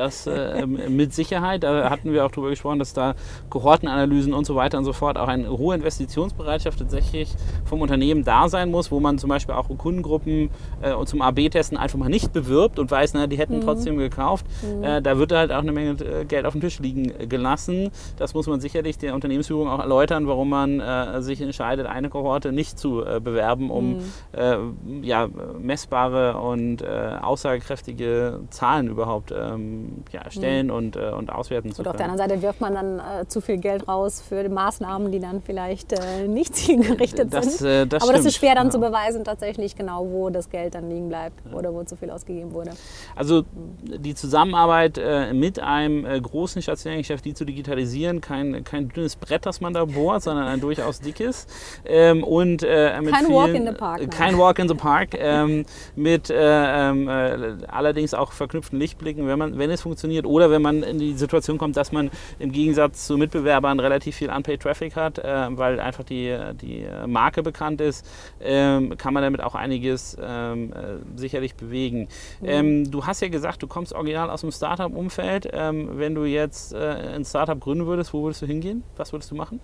Das 0.00 0.26
äh, 0.26 0.64
mit 0.66 1.12
Sicherheit, 1.12 1.62
da 1.62 1.90
hatten 1.90 2.14
wir 2.14 2.24
auch 2.24 2.30
drüber 2.30 2.48
gesprochen, 2.48 2.78
dass 2.78 2.94
da 2.94 3.14
Kohortenanalysen 3.50 4.32
und 4.32 4.46
so 4.46 4.54
weiter 4.56 4.78
und 4.78 4.86
so 4.86 4.94
fort 4.94 5.18
auch 5.18 5.28
eine 5.28 5.50
hohe 5.50 5.74
Investitionsbereitschaft 5.74 6.78
tatsächlich 6.78 7.28
vom 7.66 7.82
Unternehmen 7.82 8.24
da 8.24 8.48
sein 8.48 8.70
muss, 8.70 8.90
wo 8.90 8.98
man 8.98 9.18
zum 9.18 9.28
Beispiel 9.28 9.54
auch 9.54 9.68
Kundengruppen 9.76 10.48
äh, 10.80 11.04
zum 11.04 11.20
AB-Testen 11.20 11.76
einfach 11.76 11.98
mal 11.98 12.08
nicht 12.08 12.32
bewirbt 12.32 12.78
und 12.78 12.90
weiß, 12.90 13.12
na, 13.12 13.26
die 13.26 13.36
hätten 13.36 13.60
trotzdem 13.60 13.98
gekauft. 13.98 14.46
Äh, 14.80 15.02
da 15.02 15.18
wird 15.18 15.32
halt 15.32 15.52
auch 15.52 15.58
eine 15.58 15.72
Menge 15.72 16.02
äh, 16.02 16.24
Geld 16.24 16.46
auf 16.46 16.52
dem 16.52 16.62
Tisch 16.62 16.78
liegen 16.78 17.12
äh, 17.18 17.26
gelassen. 17.26 17.90
Das 18.16 18.32
muss 18.32 18.46
man 18.46 18.58
sicherlich 18.60 18.96
der 18.96 19.14
Unternehmensführung 19.14 19.68
auch 19.68 19.80
erläutern, 19.80 20.26
warum 20.26 20.48
man 20.48 20.80
äh, 20.80 21.20
sich 21.20 21.42
entscheidet, 21.42 21.86
eine 21.86 22.08
Kohorte 22.08 22.52
nicht 22.52 22.78
zu 22.78 23.04
bewerben, 23.22 23.70
um 23.70 23.98
äh, 24.32 24.56
ja, 25.02 25.28
messbare 25.60 26.38
und 26.38 26.82
aussagekräftige 26.86 28.40
Zahlen 28.50 28.88
überhaupt 28.88 29.32
ähm, 29.36 29.89
ja, 30.12 30.22
erstellen 30.22 30.70
und, 30.70 30.96
äh, 30.96 31.10
und 31.10 31.30
auswerten 31.30 31.72
zu 31.72 31.82
Und 31.82 31.88
auf 31.88 31.96
der 31.96 32.06
können. 32.06 32.18
anderen 32.18 32.30
Seite 32.30 32.42
wirft 32.42 32.60
man 32.60 32.74
dann 32.74 32.98
äh, 32.98 33.26
zu 33.26 33.40
viel 33.40 33.58
Geld 33.58 33.88
raus 33.88 34.22
für 34.26 34.48
Maßnahmen, 34.48 35.12
die 35.12 35.20
dann 35.20 35.40
vielleicht 35.42 35.92
äh, 35.92 36.26
nicht 36.26 36.54
zielgerichtet 36.56 37.32
Das, 37.32 37.58
sind. 37.58 37.68
äh, 37.68 37.86
das 37.86 38.02
Aber 38.02 38.12
das 38.12 38.24
ist 38.24 38.36
schwer 38.36 38.54
dann 38.54 38.66
ja. 38.68 38.70
zu 38.70 38.80
beweisen, 38.80 39.24
tatsächlich 39.24 39.76
genau, 39.76 40.06
wo 40.10 40.30
das 40.30 40.50
Geld 40.50 40.74
dann 40.74 40.88
liegen 40.90 41.08
bleibt 41.08 41.40
oder 41.54 41.72
wo 41.72 41.82
zu 41.84 41.96
viel 41.96 42.10
ausgegeben 42.10 42.52
wurde. 42.52 42.70
Also 43.14 43.44
die 43.82 44.14
Zusammenarbeit 44.14 44.98
äh, 44.98 45.32
mit 45.32 45.60
einem 45.60 46.04
äh, 46.04 46.20
großen 46.20 46.62
stationären 46.62 47.02
Geschäft, 47.02 47.24
die 47.24 47.34
zu 47.34 47.44
digitalisieren, 47.44 48.20
kein, 48.20 48.64
kein 48.64 48.88
dünnes 48.88 49.16
Brett, 49.16 49.46
das 49.46 49.60
man 49.60 49.74
da 49.74 49.84
bohrt, 49.84 50.22
sondern 50.22 50.46
ein 50.46 50.60
durchaus 50.60 51.00
dickes. 51.00 51.46
Ähm, 51.84 52.24
und, 52.24 52.62
Kein 52.62 53.04
vielen, 53.14 53.32
Walk 53.32 53.54
in 53.54 53.66
the 53.66 53.72
Park, 53.72 54.00
nein. 54.00 54.10
Kein 54.10 54.38
Walk 54.38 54.58
in 54.58 54.68
the 54.68 54.74
Park. 54.74 55.10
Ähm, 55.14 55.64
mit 55.96 56.30
äh, 56.30 56.90
ähm, 56.90 57.08
äh, 57.08 57.66
allerdings 57.68 58.14
auch 58.14 58.32
verknüpften 58.32 58.78
Lichtblicken, 58.78 59.26
wenn, 59.26 59.38
man, 59.38 59.58
wenn 59.58 59.70
es 59.70 59.79
funktioniert 59.80 60.26
oder 60.26 60.50
wenn 60.50 60.62
man 60.62 60.82
in 60.82 60.98
die 60.98 61.14
Situation 61.14 61.58
kommt, 61.58 61.76
dass 61.76 61.92
man 61.92 62.10
im 62.38 62.52
Gegensatz 62.52 63.06
zu 63.06 63.16
Mitbewerbern 63.16 63.80
relativ 63.80 64.16
viel 64.16 64.30
Unpaid 64.30 64.60
Traffic 64.60 64.96
hat, 64.96 65.18
äh, 65.18 65.46
weil 65.50 65.80
einfach 65.80 66.04
die, 66.04 66.36
die 66.60 66.86
Marke 67.06 67.42
bekannt 67.42 67.80
ist, 67.80 68.06
ähm, 68.40 68.96
kann 68.96 69.14
man 69.14 69.22
damit 69.22 69.42
auch 69.42 69.54
einiges 69.54 70.16
ähm, 70.20 70.72
äh, 70.72 71.18
sicherlich 71.18 71.54
bewegen. 71.54 72.08
Ähm, 72.42 72.90
du 72.90 73.06
hast 73.06 73.20
ja 73.20 73.28
gesagt, 73.28 73.62
du 73.62 73.66
kommst 73.66 73.92
original 73.92 74.30
aus 74.30 74.42
dem 74.42 74.52
Startup-Umfeld. 74.52 75.48
Ähm, 75.52 75.98
wenn 75.98 76.14
du 76.14 76.24
jetzt 76.24 76.72
äh, 76.72 76.78
ein 77.14 77.24
Startup 77.24 77.58
gründen 77.58 77.86
würdest, 77.86 78.12
wo 78.12 78.22
würdest 78.22 78.42
du 78.42 78.46
hingehen? 78.46 78.82
Was 78.96 79.12
würdest 79.12 79.30
du 79.30 79.34
machen? 79.34 79.60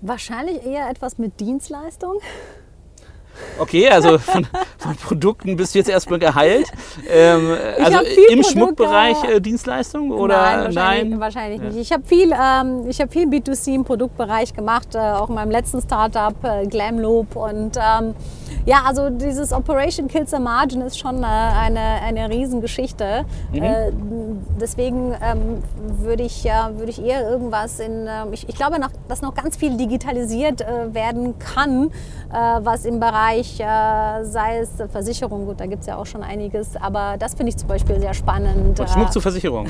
Wahrscheinlich 0.00 0.64
eher 0.64 0.88
etwas 0.88 1.18
mit 1.18 1.40
Dienstleistung. 1.40 2.20
Okay, 3.58 3.88
also 3.88 4.18
von, 4.18 4.46
von 4.78 4.96
Produkten 4.96 5.56
bist 5.56 5.74
du 5.74 5.78
jetzt 5.78 5.88
erstmal 5.88 6.18
geheilt. 6.18 6.70
Ähm, 7.08 7.56
also 7.78 7.98
im 7.98 8.40
Produkte- 8.40 8.52
Schmuckbereich 8.52 9.24
äh, 9.24 9.40
Dienstleistung 9.40 10.10
oder 10.10 10.36
nein, 10.36 10.64
wahrscheinlich, 10.64 11.10
nein? 11.10 11.20
wahrscheinlich 11.20 11.60
nicht. 11.60 11.76
Ich 11.76 11.92
habe 11.92 12.04
viel, 12.04 12.32
ähm, 12.32 12.88
ich 12.88 13.00
hab 13.00 13.12
viel 13.12 13.28
B2C 13.28 13.74
im 13.74 13.84
Produktbereich 13.84 14.54
gemacht, 14.54 14.94
äh, 14.94 14.98
auch 14.98 15.28
in 15.28 15.34
meinem 15.34 15.50
letzten 15.50 15.80
Startup, 15.80 16.34
äh, 16.44 16.66
Glamloop. 16.66 17.36
Und 17.36 17.76
ähm, 17.76 18.14
Ja, 18.68 18.82
also 18.84 19.08
dieses 19.08 19.54
Operation 19.54 20.08
Kills 20.08 20.30
the 20.30 20.38
Margin 20.38 20.82
ist 20.82 20.98
schon 20.98 21.24
eine, 21.24 21.58
eine, 21.58 21.80
eine 21.80 22.28
Riesengeschichte. 22.28 23.24
Mhm. 23.50 23.62
Äh, 23.62 23.92
deswegen 24.60 25.14
ähm, 25.22 25.62
würde 26.02 26.22
ich, 26.22 26.44
äh, 26.44 26.50
würd 26.76 26.90
ich 26.90 27.02
eher 27.02 27.26
irgendwas 27.30 27.80
in, 27.80 28.06
äh, 28.06 28.26
ich, 28.30 28.46
ich, 28.46 28.56
glaube, 28.56 28.78
noch, 28.78 28.90
dass 29.08 29.22
noch 29.22 29.34
ganz 29.34 29.56
viel 29.56 29.78
digitalisiert 29.78 30.60
äh, 30.60 30.92
werden 30.92 31.38
kann, 31.38 31.86
äh, 32.30 32.34
was 32.60 32.84
im 32.84 33.00
Bereich, 33.00 33.58
äh, 33.58 34.24
sei 34.24 34.58
es 34.58 34.68
Versicherung, 34.92 35.46
gut, 35.46 35.60
da 35.60 35.64
gibt 35.64 35.80
es 35.80 35.86
ja 35.86 35.96
auch 35.96 36.06
schon 36.06 36.22
einiges, 36.22 36.76
aber 36.76 37.16
das 37.18 37.36
finde 37.36 37.48
ich 37.48 37.56
zum 37.56 37.68
Beispiel 37.68 37.98
sehr 37.98 38.12
spannend. 38.12 38.78
Und 38.78 38.90
Schmuck 38.90 39.10
zur 39.10 39.22
Versicherung 39.22 39.66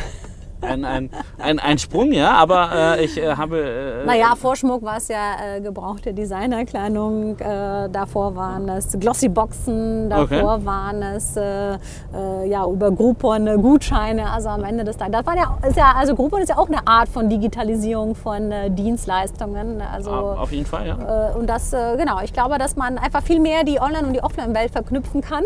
ein, 0.60 0.84
ein, 0.84 1.10
ein, 1.38 1.58
ein 1.58 1.78
Sprung, 1.78 2.12
ja, 2.12 2.32
aber 2.32 2.96
äh, 2.98 3.04
ich 3.04 3.16
äh, 3.16 3.34
habe. 3.34 4.02
Äh, 4.02 4.06
naja, 4.06 4.34
Vorschmuck 4.36 4.82
war 4.82 4.96
es 4.96 5.08
ja 5.08 5.56
äh, 5.56 5.60
gebrauchte 5.60 6.12
Designerkleidung, 6.12 7.38
äh, 7.38 7.88
davor 7.90 8.34
waren 8.34 8.68
es 8.68 8.98
Glossyboxen, 8.98 10.10
davor 10.10 10.54
okay. 10.54 10.64
waren 10.64 11.02
es 11.02 11.36
äh, 11.36 11.74
äh, 11.74 12.48
ja, 12.48 12.66
über 12.66 12.90
Groupon 12.90 13.60
Gutscheine, 13.62 14.30
also 14.30 14.48
am 14.48 14.64
Ende 14.64 14.84
des 14.84 14.96
Tages. 14.96 15.12
Das 15.12 15.26
war 15.26 15.36
ja, 15.36 15.58
ist 15.66 15.76
ja, 15.76 15.94
also 15.96 16.14
Groupon 16.14 16.42
ist 16.42 16.48
ja 16.48 16.58
auch 16.58 16.68
eine 16.68 16.86
Art 16.86 17.08
von 17.08 17.28
Digitalisierung 17.28 18.14
von 18.14 18.52
Dienstleistungen. 18.70 19.80
Also, 19.80 20.10
Auf 20.10 20.52
jeden 20.52 20.66
Fall, 20.66 20.86
ja. 20.86 21.32
und 21.34 21.46
das, 21.46 21.70
genau, 21.70 22.20
ich 22.22 22.32
glaube, 22.32 22.58
dass 22.58 22.76
man 22.76 22.98
einfach 22.98 23.22
viel 23.22 23.40
mehr 23.40 23.64
die 23.64 23.80
Online- 23.80 24.06
und 24.06 24.12
die 24.12 24.22
Offline-Welt 24.22 24.70
verknüpfen 24.70 25.20
kann. 25.20 25.44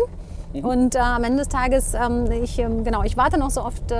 Mhm. 0.53 0.65
Und 0.65 0.95
äh, 0.95 0.99
am 0.99 1.23
Ende 1.23 1.39
des 1.39 1.49
Tages, 1.49 1.93
ähm, 1.93 2.29
ich, 2.31 2.59
ähm, 2.59 2.83
genau, 2.83 3.03
ich 3.03 3.17
warte 3.17 3.39
noch 3.39 3.49
so 3.49 3.63
oft 3.63 3.91
äh, 3.91 3.95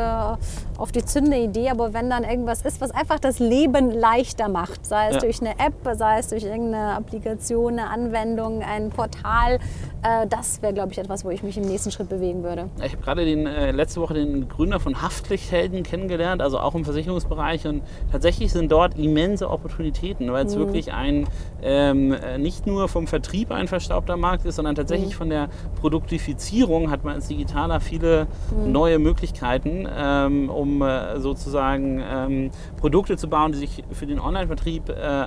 auf 0.77 0.91
die 0.91 1.03
zündende 1.03 1.37
Idee, 1.37 1.69
aber 1.69 1.93
wenn 1.93 2.09
dann 2.09 2.23
irgendwas 2.23 2.61
ist, 2.61 2.79
was 2.79 2.91
einfach 2.91 3.19
das 3.19 3.39
Leben 3.39 3.91
leichter 3.91 4.49
macht, 4.49 4.85
sei 4.85 5.07
es 5.07 5.15
ja. 5.15 5.19
durch 5.21 5.41
eine 5.41 5.51
App, 5.51 5.73
sei 5.93 6.19
es 6.19 6.27
durch 6.27 6.43
irgendeine 6.43 6.95
Applikation, 6.95 7.79
eine 7.79 7.89
Anwendung, 7.89 8.61
ein 8.61 8.89
Portal, 8.89 9.59
äh, 10.03 10.27
das 10.27 10.61
wäre, 10.61 10.73
glaube 10.73 10.91
ich, 10.91 10.99
etwas, 10.99 11.25
wo 11.25 11.31
ich 11.31 11.41
mich 11.41 11.57
im 11.57 11.63
nächsten 11.63 11.91
Schritt 11.91 12.09
bewegen 12.09 12.43
würde. 12.43 12.69
Ich 12.83 12.93
habe 12.93 13.03
gerade 13.03 13.23
äh, 13.23 13.71
letzte 13.71 14.01
Woche 14.01 14.13
den 14.13 14.47
Gründer 14.47 14.79
von 14.79 15.01
Haftpflichthelden 15.01 15.83
kennengelernt, 15.83 16.41
also 16.41 16.59
auch 16.59 16.75
im 16.75 16.85
Versicherungsbereich. 16.85 17.65
Und 17.65 17.81
tatsächlich 18.11 18.51
sind 18.51 18.71
dort 18.71 18.97
immense 18.97 19.49
Opportunitäten, 19.49 20.31
weil 20.31 20.45
es 20.45 20.55
mhm. 20.55 20.59
wirklich 20.59 20.93
ein 20.93 21.27
ähm, 21.63 22.15
nicht 22.37 22.67
nur 22.67 22.87
vom 22.89 23.07
Vertrieb 23.07 23.51
ein 23.51 23.67
verstaubter 23.67 24.17
Markt 24.17 24.45
ist, 24.45 24.57
sondern 24.57 24.75
tatsächlich 24.75 25.13
mhm. 25.13 25.17
von 25.17 25.29
der 25.29 25.49
Produktifizierung 25.79 26.42
hat 26.89 27.03
man 27.03 27.15
als 27.15 27.27
Digitaler 27.27 27.79
viele 27.79 28.27
mhm. 28.55 28.71
neue 28.71 28.99
Möglichkeiten, 28.99 29.87
ähm, 29.95 30.49
um 30.49 30.81
äh, 30.81 31.19
sozusagen 31.19 32.01
ähm, 32.05 32.51
Produkte 32.77 33.17
zu 33.17 33.29
bauen, 33.29 33.51
die 33.51 33.59
sich 33.59 33.83
für 33.91 34.05
den 34.05 34.19
Online-Vertrieb 34.19 34.89
äh, 34.89 35.25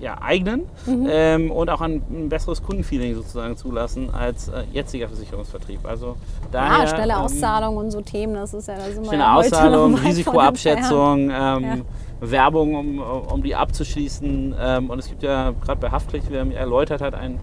ja, 0.00 0.16
eignen 0.20 0.62
mhm. 0.86 1.06
ähm, 1.10 1.50
und 1.50 1.68
auch 1.70 1.80
ein, 1.80 2.02
ein, 2.10 2.28
besseres 2.28 2.62
Kundenfeeling 2.62 3.14
sozusagen 3.14 3.56
zulassen 3.56 4.12
als 4.12 4.48
äh, 4.48 4.62
jetziger 4.72 5.08
Versicherungsvertrieb. 5.08 5.80
Also 5.84 6.16
daher, 6.50 6.84
ja, 6.84 6.86
schnelle 6.86 7.12
ähm, 7.12 7.18
Auszahlung 7.18 7.76
und 7.76 7.90
so 7.90 8.00
Themen, 8.00 8.34
das 8.34 8.54
ist 8.54 8.68
ja 8.68 8.76
das 8.76 8.88
ist 8.88 9.06
Schnelle 9.06 9.30
Auszahlung, 9.30 9.94
Risikoabschätzung, 9.96 11.30
ähm, 11.30 11.30
ja. 11.30 11.76
Werbung, 12.20 12.74
um, 12.74 12.98
um 12.98 13.42
die 13.42 13.54
abzuschließen. 13.54 14.54
Ähm, 14.58 14.90
und 14.90 14.98
es 14.98 15.08
gibt 15.08 15.22
ja 15.22 15.52
gerade 15.52 15.80
bei 15.80 15.90
Haftpflicht, 15.90 16.30
wie 16.30 16.34
er 16.34 16.44
mir 16.44 16.56
erläutert 16.56 17.00
hat, 17.00 17.14
ein, 17.14 17.40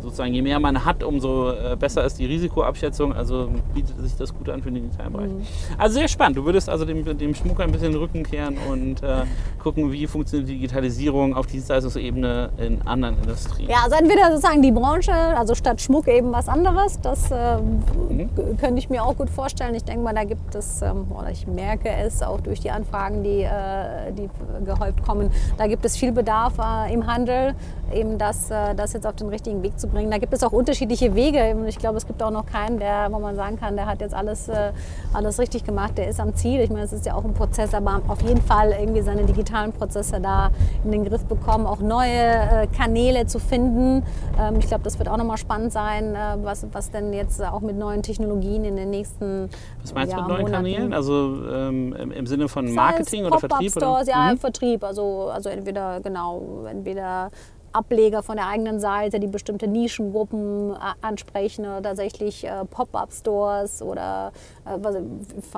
sozusagen 0.00 0.32
je 0.32 0.42
mehr 0.42 0.60
man 0.60 0.84
hat, 0.84 1.02
umso 1.02 1.50
äh, 1.50 1.76
besser 1.78 2.04
ist 2.04 2.18
die 2.18 2.26
Risikoabschätzung. 2.26 3.12
Also 3.12 3.50
bietet 3.74 3.98
sich 4.00 4.16
das 4.16 4.34
gut 4.34 4.48
an 4.48 4.62
für 4.62 4.70
den 4.70 4.90
Detailbereich. 4.90 5.30
Mhm. 5.30 5.42
Also 5.78 5.98
sehr 5.98 6.08
spannend. 6.08 6.36
Du 6.36 6.44
würdest 6.44 6.68
also 6.68 6.84
dem, 6.84 7.04
dem 7.18 7.34
Schmuck 7.34 7.60
ein 7.60 7.72
bisschen 7.72 7.92
den 7.92 8.00
Rücken 8.00 8.22
kehren 8.22 8.56
und 8.70 9.02
äh, 9.02 9.24
gucken, 9.58 9.92
wie 9.92 10.06
funktioniert 10.06 10.48
die 10.48 10.54
Digitalisierung 10.54 11.34
auf 11.34 11.46
Dienstleistungsebene 11.46 12.50
in 12.58 12.82
anderen 12.82 13.16
Industrien. 13.18 13.70
Ja, 13.70 13.78
also 13.84 13.96
entweder 13.96 14.30
sozusagen 14.30 14.62
die 14.62 14.72
Branche, 14.72 15.12
also 15.12 15.54
statt 15.54 15.80
Schmuck 15.80 16.08
eben 16.08 16.32
was 16.32 16.48
anderes. 16.48 17.00
Das 17.00 17.30
äh, 17.30 17.56
mhm. 17.58 18.30
könnte 18.58 18.78
ich 18.78 18.88
mir 18.88 19.02
auch 19.02 19.16
gut 19.16 19.30
vorstellen. 19.30 19.74
Ich 19.74 19.84
denke 19.84 20.02
mal, 20.02 20.14
da 20.14 20.24
gibt 20.24 20.54
es, 20.54 20.82
ähm, 20.82 21.06
oder 21.10 21.30
ich 21.30 21.46
merke 21.46 21.90
es 21.90 22.22
auch 22.22 22.40
durch 22.40 22.60
die 22.60 22.70
Anfragen, 22.70 23.22
die 23.22 23.42
äh, 23.42 23.79
die 24.12 24.28
gehäuft 24.64 25.02
kommen. 25.02 25.30
Da 25.58 25.66
gibt 25.66 25.84
es 25.84 25.96
viel 25.96 26.12
Bedarf 26.12 26.54
äh, 26.58 26.92
im 26.92 27.06
Handel, 27.06 27.54
eben 27.92 28.18
das, 28.18 28.50
äh, 28.50 28.74
das 28.74 28.92
jetzt 28.92 29.06
auf 29.06 29.16
den 29.16 29.28
richtigen 29.28 29.62
Weg 29.62 29.78
zu 29.78 29.88
bringen. 29.88 30.10
Da 30.10 30.18
gibt 30.18 30.32
es 30.32 30.42
auch 30.42 30.52
unterschiedliche 30.52 31.14
Wege. 31.14 31.56
Ich 31.66 31.78
glaube, 31.78 31.96
es 31.96 32.06
gibt 32.06 32.22
auch 32.22 32.30
noch 32.30 32.46
keinen, 32.46 32.78
der, 32.78 33.08
wo 33.10 33.18
man 33.18 33.36
sagen 33.36 33.58
kann, 33.58 33.76
der 33.76 33.86
hat 33.86 34.00
jetzt 34.00 34.14
alles, 34.14 34.48
äh, 34.48 34.72
alles 35.12 35.38
richtig 35.38 35.64
gemacht, 35.64 35.98
der 35.98 36.08
ist 36.08 36.20
am 36.20 36.34
Ziel. 36.34 36.60
Ich 36.60 36.70
meine, 36.70 36.84
es 36.84 36.92
ist 36.92 37.06
ja 37.06 37.14
auch 37.14 37.24
ein 37.24 37.34
Prozess, 37.34 37.74
aber 37.74 38.00
auf 38.08 38.22
jeden 38.22 38.42
Fall 38.42 38.72
irgendwie 38.78 39.02
seine 39.02 39.24
digitalen 39.24 39.72
Prozesse 39.72 40.20
da 40.20 40.50
in 40.84 40.92
den 40.92 41.04
Griff 41.04 41.24
bekommen, 41.24 41.66
auch 41.66 41.80
neue 41.80 42.68
Kanäle 42.76 43.26
zu 43.26 43.38
finden. 43.38 44.02
Ähm, 44.38 44.56
ich 44.58 44.66
glaube, 44.66 44.84
das 44.84 44.98
wird 44.98 45.08
auch 45.08 45.16
nochmal 45.16 45.38
spannend 45.38 45.72
sein, 45.72 46.16
was, 46.42 46.66
was 46.72 46.90
denn 46.90 47.12
jetzt 47.12 47.42
auch 47.42 47.60
mit 47.60 47.78
neuen 47.78 48.02
Technologien 48.02 48.64
in 48.64 48.76
den 48.76 48.90
nächsten 48.90 49.48
Was 49.82 49.94
meinst 49.94 50.12
du 50.12 50.16
mit 50.16 50.28
neuen 50.28 50.42
Monaten 50.42 50.64
Kanälen? 50.64 50.92
Also 50.92 51.36
ähm, 51.50 51.94
im, 51.94 52.10
im 52.12 52.26
Sinne 52.26 52.48
von 52.48 52.72
Marketing 52.74 53.24
oder 53.24 53.38
Vertrieb? 53.38 53.69
Vertrieb? 53.70 53.88
Stores, 53.88 54.08
oder? 54.08 54.16
ja, 54.16 54.24
mhm. 54.24 54.30
im 54.30 54.38
Vertrieb. 54.38 54.84
Also, 54.84 55.30
also 55.32 55.48
entweder, 55.48 56.00
genau, 56.00 56.66
entweder 56.68 57.30
Ableger 57.72 58.22
von 58.22 58.36
der 58.36 58.48
eigenen 58.48 58.80
Seite, 58.80 59.20
die 59.20 59.26
bestimmte 59.26 59.68
Nischengruppen 59.68 60.72
äh, 60.72 60.76
ansprechen 61.00 61.64
oder 61.64 61.82
tatsächlich 61.82 62.44
äh, 62.44 62.64
Pop-up-Stores 62.64 63.82
oder 63.82 64.32
äh, 64.64 64.76
was, 64.80 64.96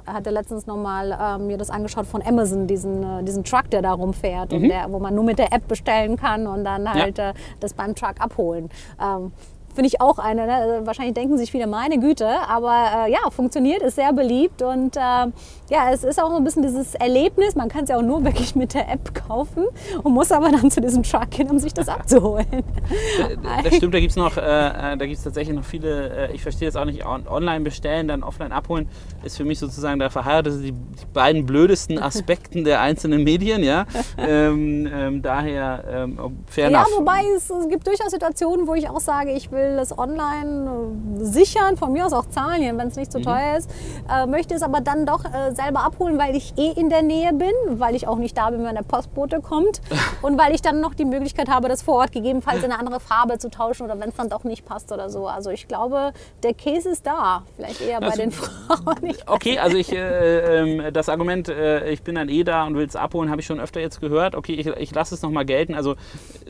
hatte 0.07 0.31
letztens 0.31 0.67
nochmal 0.67 1.17
ähm, 1.19 1.47
mir 1.47 1.57
das 1.57 1.71
angeschaut 1.71 2.07
von 2.07 2.23
Amazon, 2.23 2.67
diesen, 2.67 3.03
äh, 3.03 3.25
diesen 3.25 3.45
Truck, 3.45 3.71
der 3.71 3.83
da 3.83 3.93
rumfährt 3.93 4.53
mhm. 4.53 4.59
und 4.59 4.69
der, 4.69 4.93
wo 4.93 4.99
man 4.99 5.15
nur 5.15 5.25
mit 5.25 5.39
der 5.39 5.53
App 5.53 5.67
bestellen 5.69 6.17
kann 6.17 6.47
und 6.47 6.65
dann 6.65 6.93
halt 6.93 7.19
ja. 7.19 7.31
Äh, 7.31 7.35
das 7.61 7.75
beim 7.75 7.95
Truck 7.95 8.21
abholen. 8.21 8.69
Ähm, 9.01 9.33
Finde 9.75 9.89
ich 9.89 10.01
auch 10.01 10.19
eine. 10.19 10.47
Ne? 10.47 10.55
Also 10.55 10.87
wahrscheinlich 10.87 11.15
denken 11.15 11.39
sich 11.39 11.51
viele, 11.51 11.67
meine 11.67 11.99
Güte, 11.99 12.29
aber 12.49 13.07
äh, 13.07 13.13
ja, 13.13 13.19
funktioniert, 13.31 13.83
ist 13.83 13.97
sehr 13.97 14.13
beliebt 14.13 14.61
und 14.63 14.97
äh, 14.97 15.01
ja, 15.01 15.91
es 15.91 16.05
ist 16.05 16.23
auch 16.23 16.29
so 16.31 16.37
ein 16.37 16.45
bisschen 16.45 16.63
dieses 16.63 16.95
Erlebnis. 16.95 17.55
Man 17.55 17.69
kann 17.69 17.85
es 17.85 17.91
ja 17.91 17.97
auch 17.97 18.03
nur 18.03 18.23
wirklich 18.25 18.55
mit 18.55 18.75
der 18.75 18.91
App 18.91 19.15
kaufen 19.27 19.65
und 20.03 20.13
muss 20.13 20.31
aber 20.31 20.51
dann 20.51 20.71
zu 20.71 20.81
diesem 20.83 21.03
Truck 21.03 21.31
gehen, 21.31 21.49
um 21.49 21.59
sich 21.59 21.73
das 21.73 21.89
abzuholen. 21.89 22.47
Das 23.65 23.77
stimmt, 23.77 23.95
da 23.95 24.01
gibt 24.01 24.11
es 24.11 24.17
noch, 24.17 24.37
äh, 24.37 24.41
äh, 24.41 24.97
da 24.97 25.07
gibt 25.07 25.17
es 25.17 25.25
tatsächlich 25.25 25.57
noch 25.57 25.65
viele, 25.65 26.29
äh, 26.29 26.35
ich 26.35 26.43
verstehe 26.43 26.69
das 26.69 26.77
auch 26.77 26.85
nicht, 26.85 27.07
online 27.07 27.61
bestellen, 27.61 28.09
dann 28.09 28.23
offline 28.23 28.53
abholen, 28.53 28.89
ist 29.25 29.37
für 29.37 29.45
mich 29.45 29.59
sozusagen 29.59 29.99
der 29.99 30.11
verheiratet, 30.11 30.63
die, 30.63 30.73
die 30.73 31.07
beiden 31.15 31.47
blödesten 31.47 31.99
Aspekten 32.03 32.65
der 32.65 32.81
einzelnen 32.81 33.25
Medien, 33.25 33.63
ja. 33.63 33.87
Ähm, 34.19 34.87
ähm, 34.93 35.23
daher 35.23 35.85
ähm, 35.91 36.19
fair 36.47 36.71
Ja, 36.71 36.85
wobei 36.97 37.23
es, 37.37 37.49
es 37.49 37.69
gibt 37.69 37.87
durchaus 37.87 38.11
Situationen, 38.11 38.67
wo 38.67 38.75
ich 38.75 38.89
auch 38.89 39.01
sage, 39.01 39.33
ich 39.33 39.51
will 39.51 39.62
will 39.63 39.79
es 39.79 39.97
online 39.97 40.91
äh, 41.21 41.25
sichern, 41.25 41.77
von 41.77 41.93
mir 41.93 42.07
aus 42.07 42.13
auch 42.13 42.27
zahlen, 42.29 42.79
wenn 42.79 42.89
es 42.89 42.97
nicht 42.97 43.13
zu 43.13 43.19
so 43.19 43.21
mhm. 43.21 43.33
teuer 43.33 43.57
ist, 43.57 43.71
äh, 44.11 44.27
möchte 44.27 44.55
es 44.55 44.63
aber 44.63 44.81
dann 44.81 45.07
doch 45.07 45.25
äh, 45.25 45.55
selber 45.55 45.81
abholen, 45.81 46.19
weil 46.19 46.37
ich 46.37 46.55
eh 46.57 46.73
in 46.73 46.89
der 46.89 47.03
Nähe 47.03 47.33
bin, 47.33 47.53
weil 47.69 47.95
ich 47.95 48.07
auch 48.09 48.19
nicht 48.19 48.37
da 48.37 48.51
bin, 48.51 48.65
wenn 48.65 48.75
der 48.75 48.83
Postbote 48.83 49.41
kommt 49.41 49.81
und 50.23 50.39
weil 50.39 50.55
ich 50.55 50.63
dann 50.63 50.81
noch 50.81 50.95
die 50.95 51.05
Möglichkeit 51.05 51.49
habe, 51.49 51.69
das 51.69 51.83
vor 51.83 51.97
Ort 51.97 52.13
gegebenenfalls 52.13 52.63
in 52.63 52.71
eine 52.71 52.79
andere 52.79 53.01
Farbe 53.01 53.39
zu 53.39 53.51
tauschen 53.51 53.85
oder 53.85 53.99
wenn 54.01 54.09
es 54.09 54.17
dann 54.17 54.29
doch 54.29 54.45
nicht 54.45 54.65
passt 54.65 54.93
oder 54.93 55.11
so. 55.11 55.27
Also 55.27 55.51
ich 55.51 55.69
glaube, 55.69 56.13
der 56.43 56.55
Case 56.55 56.89
ist 56.89 57.07
da, 57.07 57.45
vielleicht 57.57 57.81
eher 57.81 58.01
bei 58.01 58.11
den 58.11 58.31
Frauen. 58.31 59.15
okay, 59.27 59.59
also 59.59 59.77
ich, 59.77 59.93
äh, 59.93 60.61
ähm, 60.61 60.93
das 60.93 61.09
Argument, 61.09 61.49
äh, 61.49 61.91
ich 61.91 62.03
bin 62.03 62.15
dann 62.15 62.29
eh 62.29 62.45
da 62.45 62.65
und 62.65 62.77
will 62.77 62.87
es 62.87 62.97
abholen, 62.97 63.31
habe 63.31 63.41
ich 63.41 63.47
schon 63.47 63.61
öfter 63.61 63.81
jetzt 63.81 64.01
gehört. 64.01 64.35
Okay, 64.35 64.55
ich, 64.55 64.67
ich 64.67 64.95
lasse 64.95 65.15
es 65.15 65.23
nochmal 65.23 65.45
gelten. 65.45 65.75
Also 65.75 65.95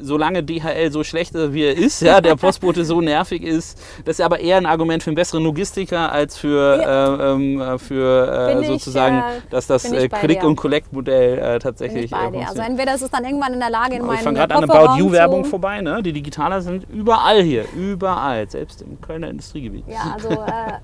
solange 0.00 0.42
DHL 0.42 0.90
so 0.90 1.04
schlecht 1.04 1.34
ist, 1.34 1.52
wie 1.52 1.64
er 1.64 1.76
ist, 1.76 2.00
ja, 2.00 2.20
der 2.20 2.36
Postbote 2.36 2.84
so 2.84 3.00
nervig 3.02 3.42
ist. 3.42 3.80
Das 4.04 4.18
ist 4.18 4.24
aber 4.24 4.40
eher 4.40 4.56
ein 4.56 4.66
Argument 4.66 5.02
für 5.02 5.10
einen 5.10 5.16
besseren 5.16 5.44
Logistiker 5.44 6.12
als 6.12 6.36
für, 6.36 6.78
ja. 6.80 7.06
äh, 7.14 7.32
ähm, 7.32 7.60
äh, 7.60 7.78
für 7.78 8.50
äh, 8.60 8.66
sozusagen, 8.66 9.18
ich, 9.18 9.44
äh, 9.44 9.50
dass 9.50 9.66
das 9.66 9.90
äh, 9.90 10.08
Click- 10.08 10.44
und 10.44 10.56
Collect-Modell 10.56 11.58
tatsächlich. 11.58 12.12
also 12.14 12.62
entweder 12.62 12.94
ist 12.94 13.02
es 13.02 13.10
dann 13.10 13.24
irgendwann 13.24 13.54
in 13.54 13.60
der 13.60 13.70
Lage, 13.70 13.96
in 13.96 14.02
meinem 14.02 14.14
Ich 14.14 14.22
fange 14.22 14.38
gerade 14.38 14.54
an 14.54 14.70
About 14.70 14.98
You-Werbung 14.98 15.44
vorbei. 15.44 15.80
Ne? 15.80 16.02
Die 16.02 16.12
Digitaler 16.12 16.62
sind 16.62 16.86
überall 16.90 17.42
hier, 17.42 17.64
überall, 17.76 18.48
selbst 18.48 18.82
im 18.82 19.00
Kölner 19.00 19.30
Industriegebiet. 19.30 19.84
Ja, 19.88 20.14
also 20.14 20.30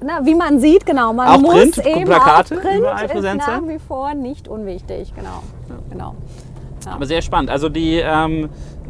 na, 0.00 0.24
wie 0.24 0.34
man 0.34 0.60
sieht, 0.60 0.86
genau, 0.86 1.12
man 1.12 1.28
auch 1.28 1.38
muss 1.38 1.54
Print, 1.54 1.86
eben 1.86 2.04
Plakate 2.04 2.56
auch 2.56 2.62
Print 2.62 2.78
überall 2.78 3.08
präsent 3.08 3.40
ist 3.40 3.48
nach 3.48 3.66
wie 3.66 3.78
vor 3.78 4.14
nicht 4.14 4.48
unwichtig, 4.48 5.14
genau. 5.14 5.42
Ja. 5.68 5.76
genau. 5.90 6.14
Ja. 6.84 6.92
Aber 6.92 7.06
sehr 7.06 7.22
spannend. 7.22 7.50
Also 7.50 7.68
die 7.68 7.96
ähm, 7.96 8.48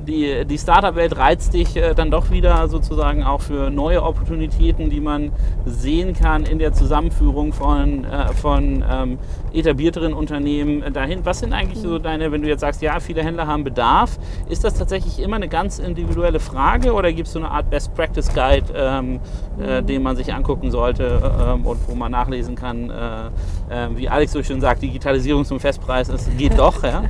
die, 0.09 0.45
die 0.45 0.59
Startup-Welt 0.59 1.17
reizt 1.17 1.55
dich 1.55 1.77
äh, 1.77 1.95
dann 1.95 2.11
doch 2.11 2.31
wieder 2.31 2.67
sozusagen 2.69 3.23
auch 3.23 3.43
für 3.43 3.71
neue 3.71 4.03
Opportunitäten, 4.03 4.91
die 4.91 5.01
man 5.01 5.31
sehen 5.67 6.15
kann 6.15 6.45
in 6.45 6.59
der 6.59 6.73
Zusammenführung 6.73 7.53
von, 7.53 8.05
äh, 8.05 8.33
von 8.33 8.85
ähm, 8.91 9.19
etablierteren 9.53 10.13
Unternehmen 10.13 10.93
dahin. 10.93 11.25
Was 11.25 11.41
sind 11.41 11.53
eigentlich 11.53 11.81
so 11.81 11.99
deine, 11.99 12.33
wenn 12.33 12.43
du 12.43 12.49
jetzt 12.49 12.61
sagst, 12.61 12.83
ja, 12.83 13.01
viele 13.01 13.23
Händler 13.23 13.47
haben 13.47 13.65
Bedarf, 13.65 14.19
ist 14.49 14.65
das 14.65 14.75
tatsächlich 14.75 15.21
immer 15.21 15.37
eine 15.37 15.49
ganz 15.49 15.79
individuelle 15.79 16.41
Frage 16.41 16.93
oder 16.93 17.13
gibt 17.13 17.29
es 17.29 17.33
so 17.33 17.39
eine 17.39 17.51
Art 17.51 17.71
Best 17.71 17.95
Practice 17.95 18.33
Guide, 18.35 18.67
ähm, 18.75 19.21
äh, 19.61 19.83
den 19.83 20.03
man 20.03 20.17
sich 20.17 20.33
angucken 20.33 20.71
sollte 20.71 21.05
äh, 21.05 21.69
und 21.69 21.79
wo 21.89 21.95
man 21.95 22.13
nachlesen 22.13 22.55
kann, 22.55 22.91
äh, 22.91 23.27
äh, 23.69 23.89
wie 23.95 24.09
Alex 24.09 24.33
so 24.33 24.43
schön 24.43 24.61
sagt, 24.61 24.83
Digitalisierung 24.83 25.45
zum 25.45 25.61
Festpreis, 25.61 26.09
es 26.09 26.29
geht 26.37 26.59
doch, 26.59 26.83
ja? 26.83 27.05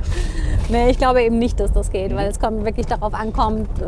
nee, 0.69 0.89
ich 0.89 0.97
glaube 0.97 1.23
eben 1.23 1.39
nicht, 1.39 1.59
dass 1.59 1.71
das 1.71 1.91
geht, 1.91 2.11
mhm. 2.11 2.15
weil 2.15 2.29
es 2.29 2.39
kommt 2.39 2.63
wirklich 2.65 2.85
darauf 2.85 3.13
ankommt, 3.13 3.69
äh, 3.81 3.85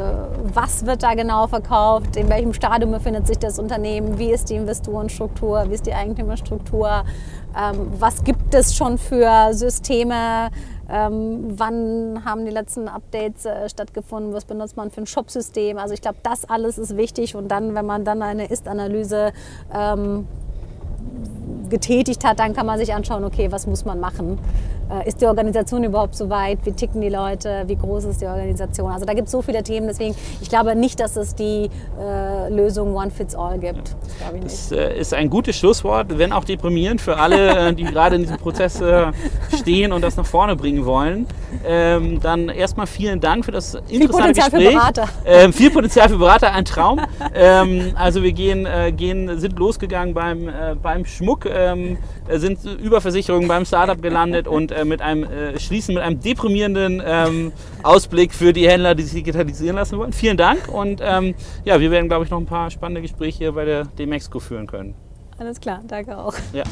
was 0.54 0.86
wird 0.86 1.04
da 1.04 1.14
genau 1.14 1.48
verkauft, 1.48 2.16
in 2.16 2.30
welchem 2.30 2.54
Stadium 2.54 2.92
befindet 2.92 3.28
sich 3.28 3.38
das 3.38 3.60
Unternehmen, 3.60 4.18
wie 4.20 4.32
ist 4.32 4.50
die 4.50 4.56
Investorenstruktur, 4.56 5.66
wie 5.70 5.74
ist 5.74 5.86
die 5.86 5.94
Eigentümerstruktur, 5.94 6.90
ähm, 6.90 7.51
was 7.54 8.24
gibt 8.24 8.54
es 8.54 8.76
schon 8.76 8.98
für 8.98 9.54
Systeme, 9.54 10.50
ähm, 10.92 11.58
wann 11.58 12.26
haben 12.26 12.46
die 12.46 12.52
letzten 12.52 12.88
Updates 12.90 13.46
äh, 13.46 13.70
stattgefunden, 13.70 14.34
was 14.34 14.44
benutzt 14.44 14.76
man 14.76 14.92
für 14.92 15.02
ein 15.02 15.08
Shop-System. 15.08 15.78
Also 15.78 15.94
ich 15.94 16.02
glaube, 16.02 16.18
das 16.22 16.44
alles 16.46 16.78
ist 16.78 16.98
wichtig 16.98 17.36
und 17.36 17.48
dann, 17.48 17.76
wenn 17.76 17.86
man 17.86 18.04
dann 18.04 18.22
eine 18.22 18.48
Ist-Analyse 18.48 19.32
ähm, 19.74 20.28
getätigt 21.70 22.26
hat, 22.26 22.40
dann 22.40 22.54
kann 22.54 22.66
man 22.66 22.78
sich 22.78 22.94
anschauen, 22.94 23.24
okay, 23.24 23.52
was 23.52 23.68
muss 23.68 23.86
man 23.86 24.00
machen. 24.00 24.38
Äh, 24.92 25.08
ist 25.08 25.22
die 25.22 25.26
Organisation 25.26 25.84
überhaupt 25.84 26.16
so 26.16 26.30
weit? 26.30 26.60
Wie 26.64 26.72
ticken 26.74 27.02
die 27.02 27.10
Leute? 27.10 27.64
Wie 27.68 27.76
groß 27.76 28.06
ist 28.06 28.22
die 28.22 28.26
Organisation? 28.26 28.92
Also 28.92 29.06
da 29.06 29.14
gibt 29.14 29.28
es 29.28 29.32
so 29.32 29.42
viele 29.42 29.64
Themen, 29.64 29.88
deswegen 29.88 30.16
ich 30.42 30.50
glaube 30.50 30.76
nicht, 30.76 31.00
dass 31.00 31.16
es 31.16 31.34
die 31.36 31.70
äh, 32.00 32.50
Lösung 32.50 32.94
One 32.96 33.10
Fits 33.10 33.36
All 33.36 33.58
gibt. 33.58 33.96
Ja. 34.20 34.38
Das 34.42 34.72
äh, 34.72 35.00
ist 35.00 35.14
ein 35.14 35.30
gutes 35.30 35.56
Schlusswort, 35.56 36.18
wenn 36.18 36.34
auch 36.34 36.44
deprimierend 36.44 37.00
für 37.00 37.18
alle, 37.18 37.70
äh, 37.70 37.74
die 37.74 37.84
gerade 37.84 38.18
in 38.18 38.24
diesem 38.24 38.38
Prozess 38.38 38.82
äh, 38.82 39.12
stehen 39.58 39.94
und 39.94 40.02
das 40.02 40.18
nach 40.18 40.26
vorne 40.26 40.56
bringen 40.56 40.86
wollen. 40.86 41.26
Ähm, 41.66 42.20
dann 42.22 42.50
erstmal 42.50 42.88
vielen 42.88 43.20
Dank 43.20 43.46
für 43.46 43.52
das 43.52 43.76
interessante 43.76 43.98
viel 43.98 44.08
Potenzial 44.08 44.50
Gespräch. 44.50 44.68
Für 44.68 44.74
Berater. 44.74 45.10
Ähm, 45.26 45.54
viel 45.54 45.72
Potenzial 45.72 46.10
für 46.10 46.18
Berater, 46.18 46.54
ein 46.54 46.66
Traum. 46.66 47.00
ähm, 47.34 47.94
also 47.96 48.24
wir 48.24 48.32
gehen, 48.34 48.68
gehen, 48.96 49.40
sind 49.40 49.58
losgegangen 49.58 50.14
beim, 50.14 50.50
beim 50.82 51.06
Schmuck, 51.06 51.46
ähm, 51.46 51.98
sind 52.30 52.60
über 52.82 53.02
Versicherungen 53.02 53.48
beim 53.48 53.66
Startup 53.66 54.02
gelandet 54.02 54.48
und 54.48 54.74
äh, 54.82 54.86
mit 54.86 55.02
einem, 55.02 55.24
äh, 55.24 55.60
schließen 55.60 55.96
mit 55.96 56.04
einem 56.04 56.20
deprimierenden 56.20 57.02
ähm, 57.06 57.52
Ausblick 57.84 58.34
für 58.34 58.54
die 58.54 58.68
Händler, 58.68 58.96
die 58.96 59.04
sich 59.04 59.14
digitalisieren 59.14 59.76
lassen 59.76 59.98
wollen. 59.98 60.14
Vielen 60.14 60.38
Dank 60.38 60.68
und 60.68 61.02
ähm, 61.04 61.36
ja, 61.64 61.80
wir 61.80 61.92
werden, 61.92 62.08
glaube 62.08 62.26
ich, 62.26 62.32
noch 62.32 62.40
ein 62.40 62.46
paar 62.46 62.70
spannende 62.72 63.02
Gespräche 63.02 63.52
bei 63.54 63.66
der 63.66 63.86
Demexco 63.86 64.40
führen 64.40 64.68
können. 64.68 64.96
Alles 65.38 65.60
klar, 65.60 65.82
danke 65.88 66.18
auch. 66.18 66.36
Ja. 66.54 66.64